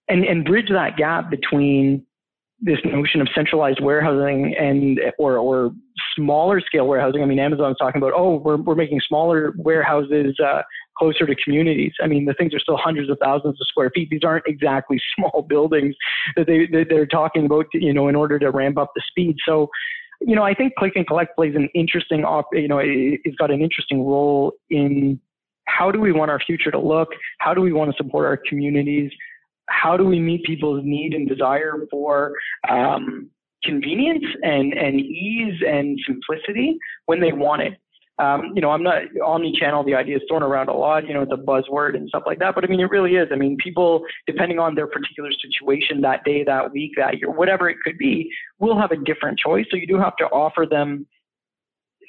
and 0.07 0.23
and 0.23 0.45
bridge 0.45 0.69
that 0.69 0.97
gap 0.97 1.29
between 1.29 2.05
this 2.63 2.79
notion 2.85 3.19
of 3.19 3.27
centralized 3.35 3.81
warehousing 3.81 4.55
and 4.57 4.99
or 5.17 5.37
or 5.37 5.71
smaller 6.15 6.61
scale 6.61 6.87
warehousing. 6.87 7.21
I 7.21 7.25
mean, 7.25 7.39
Amazon's 7.39 7.77
talking 7.77 8.01
about 8.01 8.13
oh, 8.15 8.37
we're 8.37 8.57
we're 8.57 8.75
making 8.75 9.01
smaller 9.05 9.53
warehouses 9.57 10.37
uh, 10.39 10.61
closer 10.97 11.25
to 11.25 11.35
communities. 11.35 11.91
I 12.01 12.07
mean, 12.07 12.25
the 12.25 12.33
things 12.33 12.53
are 12.53 12.59
still 12.59 12.77
hundreds 12.77 13.09
of 13.09 13.17
thousands 13.21 13.59
of 13.59 13.67
square 13.67 13.91
feet. 13.93 14.09
These 14.09 14.23
aren't 14.23 14.45
exactly 14.47 14.99
small 15.15 15.45
buildings 15.47 15.95
that 16.37 16.47
they 16.47 16.65
that 16.67 16.87
they're 16.89 17.05
talking 17.05 17.45
about. 17.45 17.65
You 17.73 17.93
know, 17.93 18.07
in 18.07 18.15
order 18.15 18.39
to 18.39 18.49
ramp 18.49 18.77
up 18.77 18.91
the 18.95 19.01
speed. 19.07 19.37
So. 19.45 19.69
You 20.25 20.37
know, 20.37 20.43
I 20.43 20.53
think 20.53 20.75
click 20.75 20.93
and 20.95 21.05
collect 21.05 21.35
plays 21.35 21.53
an 21.53 21.67
interesting, 21.75 22.23
op- 22.23 22.47
you 22.53 22.69
know, 22.69 22.77
it, 22.77 23.19
it's 23.25 23.35
got 23.35 23.51
an 23.51 23.61
interesting 23.61 24.05
role 24.05 24.53
in 24.69 25.19
how 25.65 25.91
do 25.91 25.99
we 25.99 26.13
want 26.13 26.31
our 26.31 26.39
future 26.39 26.71
to 26.71 26.79
look? 26.79 27.09
How 27.39 27.53
do 27.53 27.59
we 27.59 27.73
want 27.73 27.91
to 27.91 27.97
support 27.97 28.25
our 28.25 28.37
communities? 28.37 29.11
How 29.81 29.97
do 29.97 30.05
we 30.05 30.19
meet 30.19 30.43
people's 30.43 30.81
need 30.83 31.13
and 31.13 31.27
desire 31.27 31.73
for 31.89 32.33
um, 32.69 33.29
convenience 33.63 34.25
and, 34.43 34.73
and 34.73 34.99
ease 34.99 35.59
and 35.67 35.99
simplicity 36.05 36.77
when 37.05 37.19
they 37.19 37.31
want 37.31 37.61
it? 37.61 37.73
Um, 38.19 38.51
you 38.53 38.61
know, 38.61 38.69
I'm 38.69 38.83
not 38.83 39.01
omni-channel. 39.25 39.83
The 39.85 39.95
idea 39.95 40.17
is 40.17 40.21
thrown 40.29 40.43
around 40.43 40.69
a 40.69 40.73
lot. 40.73 41.07
You 41.07 41.15
know, 41.15 41.23
it's 41.23 41.31
a 41.31 41.35
buzzword 41.35 41.95
and 41.95 42.07
stuff 42.07 42.23
like 42.27 42.37
that. 42.39 42.53
But 42.53 42.63
I 42.63 42.67
mean, 42.67 42.79
it 42.79 42.91
really 42.91 43.15
is. 43.15 43.29
I 43.31 43.35
mean, 43.35 43.57
people, 43.57 44.03
depending 44.27 44.59
on 44.59 44.75
their 44.75 44.85
particular 44.85 45.31
situation 45.31 46.01
that 46.01 46.23
day, 46.23 46.43
that 46.43 46.71
week, 46.71 46.91
that 46.97 47.17
year, 47.17 47.31
whatever 47.31 47.69
it 47.69 47.77
could 47.83 47.97
be, 47.97 48.29
will 48.59 48.79
have 48.79 48.91
a 48.91 48.97
different 48.97 49.39
choice. 49.39 49.65
So 49.71 49.77
you 49.77 49.87
do 49.87 49.97
have 49.97 50.15
to 50.17 50.25
offer 50.25 50.67
them 50.69 51.07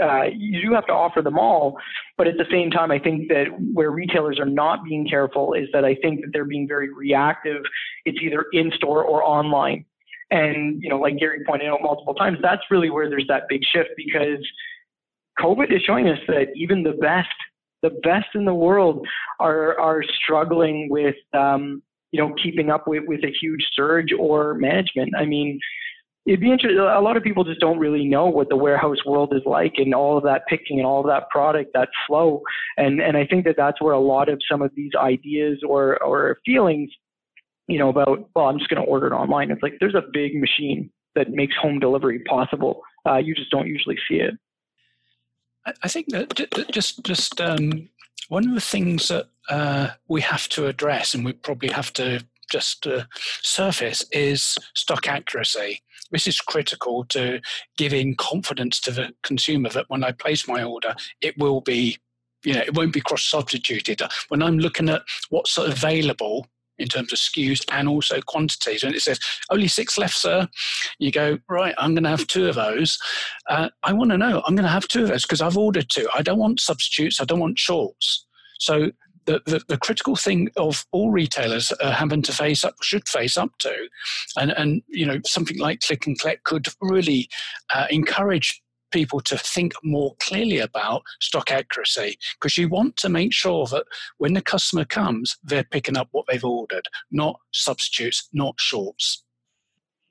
uh, 0.03 0.24
you 0.34 0.62
do 0.62 0.74
have 0.74 0.86
to 0.86 0.92
offer 0.92 1.22
them 1.22 1.38
all. 1.38 1.76
But 2.16 2.26
at 2.26 2.36
the 2.36 2.47
same 2.51 2.70
time, 2.70 2.90
I 2.90 2.99
think 2.99 3.28
that 3.28 3.47
where 3.72 3.90
retailers 3.90 4.38
are 4.38 4.47
not 4.47 4.84
being 4.84 5.07
careful 5.09 5.55
is 5.55 5.68
that 5.72 5.84
I 5.84 5.97
think 5.97 6.20
that 6.20 6.30
they're 6.32 6.45
being 6.45 6.68
very 6.68 6.92
reactive. 6.92 7.62
It's 8.05 8.18
either 8.22 8.47
in 8.53 8.70
store 8.76 9.05
or 9.05 9.22
online. 9.22 9.84
And, 10.30 10.82
you 10.82 10.88
know, 10.88 10.99
like 10.99 11.18
Gary 11.18 11.45
pointed 11.47 11.68
out 11.68 11.80
multiple 11.82 12.14
times, 12.14 12.38
that's 12.42 12.62
really 12.70 12.90
where 12.90 13.09
there's 13.09 13.26
that 13.28 13.45
big 13.49 13.61
shift 13.72 13.90
because 13.97 14.45
COVID 15.38 15.74
is 15.74 15.82
showing 15.86 16.09
us 16.09 16.18
that 16.28 16.47
even 16.57 16.82
the 16.82 16.92
best, 17.01 17.28
the 17.82 17.90
best 18.03 18.28
in 18.34 18.45
the 18.45 18.55
world 18.55 19.07
are, 19.38 19.78
are 19.78 20.03
struggling 20.24 20.88
with, 20.90 21.16
um, 21.34 21.82
you 22.11 22.20
know, 22.20 22.34
keeping 22.42 22.70
up 22.70 22.88
with, 22.88 23.03
with 23.07 23.22
a 23.24 23.32
huge 23.40 23.64
surge 23.74 24.12
or 24.18 24.55
management. 24.55 25.12
I 25.16 25.24
mean, 25.24 25.61
it'd 26.27 26.41
be 26.41 26.51
interesting. 26.51 26.79
A 26.79 27.01
lot 27.01 27.16
of 27.16 27.22
people 27.22 27.45
just 27.45 27.61
don't 27.61 27.79
really 27.79 28.05
know 28.05 28.27
what 28.27 28.49
the 28.49 28.57
warehouse 28.57 29.05
world 29.05 29.35
is 29.35 29.43
like 29.45 29.75
and 29.77 29.95
all 29.95 30.16
of 30.16 30.25
that 30.25 30.47
picking 30.49 30.79
and 30.79 30.87
all 30.87 31.01
of 31.01 31.07
that 31.07 31.29
product, 31.29 31.72
that 31.75 31.91
flow. 32.07 32.41
And, 32.77 33.01
and 33.01 33.16
I 33.16 33.27
think 33.27 33.45
that 33.45 33.57
that's 33.57 33.81
where 33.81 33.93
a 33.93 34.01
lot 34.01 34.29
of 34.29 34.41
some 34.51 34.62
of 34.62 34.70
these 34.75 34.93
ideas 34.97 35.62
or, 35.66 36.03
or 36.03 36.39
feelings, 36.47 36.91
you 37.68 37.79
know, 37.79 37.91
about, 37.91 38.29
well, 38.35 38.47
I'm 38.47 38.59
just 38.59 38.70
going 38.70 38.83
to 38.83 38.89
order 38.89 39.07
it 39.09 39.12
online. 39.12 39.51
It's 39.51 39.62
like 39.62 39.75
there's 39.81 39.95
a 39.95 40.05
big 40.12 40.35
machine 40.35 40.91
that 41.14 41.31
makes 41.31 41.55
home 41.61 41.79
delivery 41.79 42.20
possible. 42.20 42.81
Uh, 43.07 43.16
you 43.16 43.35
just 43.35 43.51
don't 43.51 43.68
usually 43.68 43.99
see 44.09 44.16
it. 44.16 44.35
I 45.83 45.89
think 45.89 46.09
that 46.11 46.68
just, 46.70 47.03
just 47.05 47.41
um, 47.41 47.89
one 48.29 48.47
of 48.49 48.55
the 48.55 48.61
things 48.61 49.09
that 49.09 49.27
uh, 49.49 49.91
we 50.09 50.20
have 50.22 50.49
to 50.51 50.66
address, 50.66 51.14
and 51.14 51.25
we 51.25 51.33
probably 51.33 51.70
have 51.70 51.93
to 51.95 52.25
just 52.51 52.87
uh, 52.87 53.05
surface, 53.43 54.05
is 54.12 54.59
stock 54.75 55.09
accuracy. 55.09 55.81
This 56.11 56.26
is 56.26 56.40
critical 56.40 57.05
to 57.07 57.40
giving 57.76 58.14
confidence 58.16 58.80
to 58.80 58.90
the 58.90 59.12
consumer 59.22 59.68
that 59.70 59.86
when 59.88 60.05
I 60.05 60.12
place 60.12 60.46
my 60.46 60.62
order, 60.62 60.94
it 61.20 61.36
will 61.38 61.61
be, 61.61 61.98
you 62.44 62.55
know, 62.55 62.61
it 62.61 62.74
won't 62.74 62.92
be 62.92 63.00
cross 63.00 63.24
substituted. 63.24 64.02
When 64.28 64.42
I'm 64.42 64.59
looking 64.59 64.88
at 64.88 65.02
what's 65.30 65.57
available 65.57 66.46
in 66.78 66.88
terms 66.88 67.12
of 67.12 67.18
SKUs 67.18 67.64
and 67.72 67.88
also 67.88 68.20
quantities. 68.20 68.82
And 68.82 68.94
it 68.94 69.02
says 69.02 69.20
only 69.50 69.68
six 69.68 69.96
left, 69.98 70.16
sir. 70.16 70.48
You 70.98 71.12
go 71.12 71.38
right. 71.48 71.74
I'm 71.78 71.94
going 71.94 72.05
to 72.05 72.11
have 72.11 72.26
two 72.26 72.48
of 72.48 72.57
those. 72.57 72.98
Uh, 73.48 73.68
I 73.82 73.92
want 73.92 74.11
to 74.11 74.18
know. 74.18 74.42
I'm 74.46 74.55
going 74.55 74.64
to 74.64 74.70
have 74.70 74.88
two 74.88 75.02
of 75.02 75.09
those 75.09 75.22
because 75.22 75.40
I've 75.40 75.57
ordered 75.57 75.88
two. 75.88 76.09
I 76.14 76.22
don't 76.22 76.38
want 76.38 76.61
substitutes. 76.61 77.20
I 77.20 77.24
don't 77.24 77.40
want 77.40 77.59
shorts. 77.59 78.26
So 78.59 78.90
the, 79.27 79.43
the, 79.47 79.62
the, 79.68 79.79
critical 79.79 80.16
thing 80.16 80.51
of 80.57 80.85
all 80.93 81.11
retailers 81.11 81.72
are 81.83 81.93
having 81.93 82.22
to 82.22 82.33
face 82.33 82.64
up 82.64 82.75
should 82.83 83.09
face 83.09 83.37
up 83.37 83.51
to. 83.61 83.75
And 84.37 84.53
and 84.53 84.83
you 84.89 85.07
know 85.07 85.20
something 85.27 85.59
like 85.59 85.81
click 85.81 86.07
and 86.07 86.18
collect 86.18 86.45
could 86.45 86.66
really 86.81 87.29
uh, 87.75 87.87
encourage 87.91 88.62
people 88.95 89.20
to 89.20 89.37
think 89.37 89.72
more 89.83 90.14
clearly 90.22 90.59
about 90.59 91.03
stock 91.20 91.51
accuracy 91.51 92.16
because 92.39 92.57
you 92.57 92.68
want 92.68 92.97
to 92.97 93.09
make 93.09 93.33
sure 93.33 93.66
that 93.66 93.85
when 94.18 94.35
the 94.35 94.41
customer 94.41 94.85
comes 94.85 95.37
they're 95.43 95.64
picking 95.64 95.97
up 95.97 96.07
what 96.12 96.25
they've 96.29 96.45
ordered 96.45 96.87
not 97.11 97.41
substitutes 97.53 98.29
not 98.33 98.55
shorts 98.61 99.24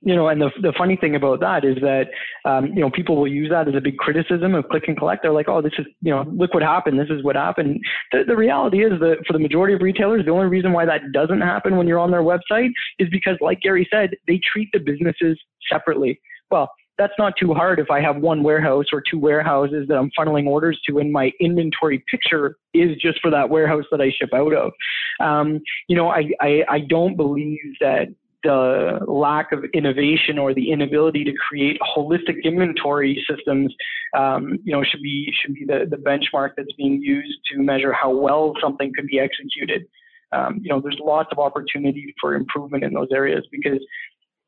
you 0.05 0.15
know, 0.15 0.27
and 0.27 0.41
the, 0.41 0.49
the 0.61 0.73
funny 0.77 0.95
thing 0.95 1.15
about 1.15 1.39
that 1.39 1.63
is 1.63 1.77
that, 1.81 2.07
um, 2.45 2.67
you 2.67 2.81
know, 2.81 2.89
people 2.89 3.15
will 3.15 3.27
use 3.27 3.49
that 3.49 3.67
as 3.67 3.75
a 3.75 3.81
big 3.81 3.97
criticism 3.97 4.53
of 4.53 4.67
click 4.69 4.83
and 4.87 4.97
collect. 4.97 5.23
They're 5.23 5.31
like, 5.31 5.47
oh, 5.47 5.61
this 5.61 5.73
is, 5.77 5.85
you 6.01 6.11
know, 6.11 6.25
look 6.27 6.53
what 6.53 6.63
happened. 6.63 6.99
This 6.99 7.09
is 7.09 7.23
what 7.23 7.35
happened. 7.35 7.79
The, 8.11 8.23
the 8.27 8.35
reality 8.35 8.83
is 8.83 8.99
that 8.99 9.17
for 9.25 9.33
the 9.33 9.39
majority 9.39 9.73
of 9.73 9.81
retailers, 9.81 10.25
the 10.25 10.31
only 10.31 10.47
reason 10.47 10.73
why 10.73 10.85
that 10.85 11.11
doesn't 11.13 11.41
happen 11.41 11.77
when 11.77 11.87
you're 11.87 11.99
on 11.99 12.11
their 12.11 12.21
website 12.21 12.69
is 12.99 13.07
because, 13.11 13.37
like 13.39 13.61
Gary 13.61 13.87
said, 13.91 14.11
they 14.27 14.39
treat 14.51 14.69
the 14.73 14.79
businesses 14.79 15.39
separately. 15.71 16.19
Well, 16.51 16.69
that's 16.97 17.13
not 17.17 17.33
too 17.39 17.53
hard 17.53 17.79
if 17.79 17.89
I 17.89 18.01
have 18.01 18.17
one 18.17 18.43
warehouse 18.43 18.85
or 18.93 19.01
two 19.09 19.17
warehouses 19.17 19.87
that 19.87 19.97
I'm 19.97 20.11
funneling 20.17 20.45
orders 20.45 20.79
to, 20.87 20.99
and 20.99 21.11
my 21.11 21.31
inventory 21.39 22.03
picture 22.11 22.57
is 22.73 22.95
just 23.01 23.19
for 23.21 23.31
that 23.31 23.49
warehouse 23.49 23.85
that 23.91 24.01
I 24.01 24.11
ship 24.11 24.29
out 24.33 24.53
of. 24.53 24.71
Um, 25.19 25.59
you 25.87 25.95
know, 25.95 26.09
I, 26.09 26.29
I, 26.39 26.63
I 26.69 26.79
don't 26.87 27.15
believe 27.15 27.57
that 27.79 28.09
the 28.43 28.99
lack 29.07 29.51
of 29.51 29.63
innovation 29.73 30.37
or 30.37 30.53
the 30.53 30.71
inability 30.71 31.23
to 31.23 31.33
create 31.49 31.79
holistic 31.95 32.43
inventory 32.43 33.23
systems, 33.29 33.73
um, 34.17 34.59
you 34.63 34.73
know, 34.73 34.83
should 34.83 35.01
be 35.01 35.33
should 35.41 35.53
be 35.53 35.65
the, 35.65 35.85
the 35.89 35.97
benchmark 35.97 36.51
that's 36.57 36.73
being 36.77 37.01
used 37.01 37.39
to 37.51 37.61
measure 37.61 37.93
how 37.93 38.11
well 38.11 38.53
something 38.61 38.91
could 38.95 39.07
be 39.07 39.19
executed. 39.19 39.85
Um, 40.33 40.59
you 40.61 40.69
know, 40.69 40.81
there's 40.81 40.97
lots 40.99 41.29
of 41.31 41.39
opportunity 41.39 42.13
for 42.19 42.35
improvement 42.35 42.83
in 42.83 42.93
those 42.93 43.09
areas 43.13 43.45
because, 43.51 43.79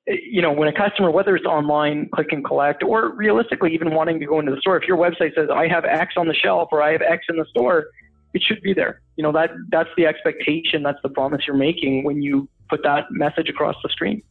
you 0.08 0.42
know, 0.42 0.52
when 0.52 0.68
a 0.68 0.74
customer, 0.74 1.12
whether 1.12 1.36
it's 1.36 1.46
online, 1.46 2.10
click 2.14 2.32
and 2.32 2.44
collect, 2.44 2.84
or 2.84 3.16
realistically 3.16 3.74
even 3.74 3.94
wanting 3.94 4.20
to 4.20 4.26
go 4.26 4.40
into 4.40 4.52
the 4.52 4.60
store, 4.62 4.78
if 4.78 4.88
your 4.88 4.98
website 4.98 5.36
says 5.36 5.48
I 5.54 5.68
have 5.68 5.86
X 5.86 6.16
on 6.18 6.28
the 6.28 6.34
shelf 6.34 6.70
or 6.72 6.82
I 6.82 6.92
have 6.92 7.02
X 7.02 7.26
in 7.30 7.38
the 7.38 7.46
store, 7.52 7.86
it 8.34 8.42
should 8.42 8.62
be 8.62 8.74
there. 8.74 9.02
You 9.16 9.24
know, 9.24 9.32
that 9.32 9.52
that's 9.70 9.90
the 9.96 10.06
expectation, 10.06 10.84
that's 10.84 11.00
the 11.04 11.10
promise 11.10 11.44
you're 11.48 11.56
making 11.56 12.04
when 12.04 12.22
you 12.22 12.50
put 12.70 12.84
that 12.84 13.06
message 13.12 13.50
across 13.50 13.76
the 13.84 13.90
screen. 13.90 14.22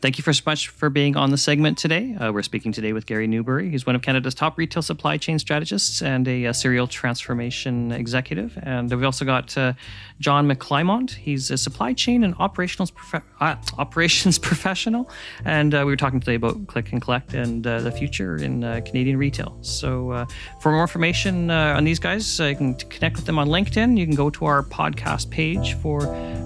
Thank 0.00 0.16
you 0.16 0.32
so 0.32 0.42
much 0.46 0.68
for 0.68 0.88
being 0.88 1.14
on 1.14 1.30
the 1.30 1.36
segment 1.36 1.76
today. 1.76 2.14
Uh, 2.14 2.32
we're 2.32 2.42
speaking 2.42 2.72
today 2.72 2.94
with 2.94 3.04
Gary 3.04 3.26
Newbury. 3.26 3.68
He's 3.68 3.84
one 3.84 3.94
of 3.94 4.00
Canada's 4.00 4.34
top 4.34 4.56
retail 4.56 4.82
supply 4.82 5.18
chain 5.18 5.38
strategists 5.38 6.00
and 6.00 6.26
a, 6.26 6.46
a 6.46 6.54
serial 6.54 6.86
transformation 6.86 7.92
executive. 7.92 8.58
And 8.62 8.90
we've 8.90 9.04
also 9.04 9.26
got 9.26 9.54
uh, 9.58 9.74
John 10.18 10.48
McClymont. 10.48 11.10
He's 11.10 11.50
a 11.50 11.58
supply 11.58 11.92
chain 11.92 12.24
and 12.24 12.34
operations 12.38 12.90
prof- 12.90 13.22
uh, 13.40 13.56
operations 13.78 14.38
professional. 14.38 15.10
And 15.44 15.74
uh, 15.74 15.82
we 15.84 15.92
were 15.92 15.96
talking 15.96 16.18
today 16.18 16.36
about 16.36 16.66
click 16.66 16.92
and 16.92 17.02
collect 17.02 17.34
and 17.34 17.66
uh, 17.66 17.80
the 17.80 17.92
future 17.92 18.36
in 18.36 18.64
uh, 18.64 18.80
Canadian 18.86 19.18
retail. 19.18 19.58
So 19.60 20.26
for 20.62 20.72
more 20.72 20.80
information 20.80 21.50
on 21.50 21.84
these 21.84 21.98
guys, 21.98 22.38
you 22.38 22.56
can 22.56 22.74
connect 22.74 23.16
with 23.16 23.26
them 23.26 23.38
on 23.38 23.48
LinkedIn. 23.48 23.98
You 23.98 24.06
can 24.06 24.14
go 24.14 24.30
to 24.30 24.46
our 24.46 24.62
podcast 24.62 25.28
page 25.28 25.74
for 25.74 26.00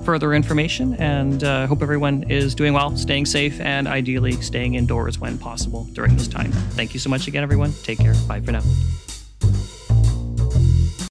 further 0.04 0.34
information. 0.34 0.94
And 0.94 1.42
hope 1.68 1.82
everyone 1.82 2.24
is 2.28 2.56
doing 2.56 2.72
well, 2.72 2.96
staying 2.96 3.26
safe, 3.50 3.60
and 3.60 3.86
ideally 3.86 4.32
staying 4.40 4.74
indoors 4.74 5.18
when 5.18 5.38
possible 5.38 5.84
during 5.92 6.16
this 6.16 6.28
time. 6.28 6.52
Thank 6.76 6.94
you 6.94 7.00
so 7.00 7.10
much 7.10 7.28
again, 7.28 7.42
everyone. 7.42 7.72
Take 7.82 7.98
care. 7.98 8.14
Bye 8.28 8.40
for 8.40 8.52
now. 8.52 8.62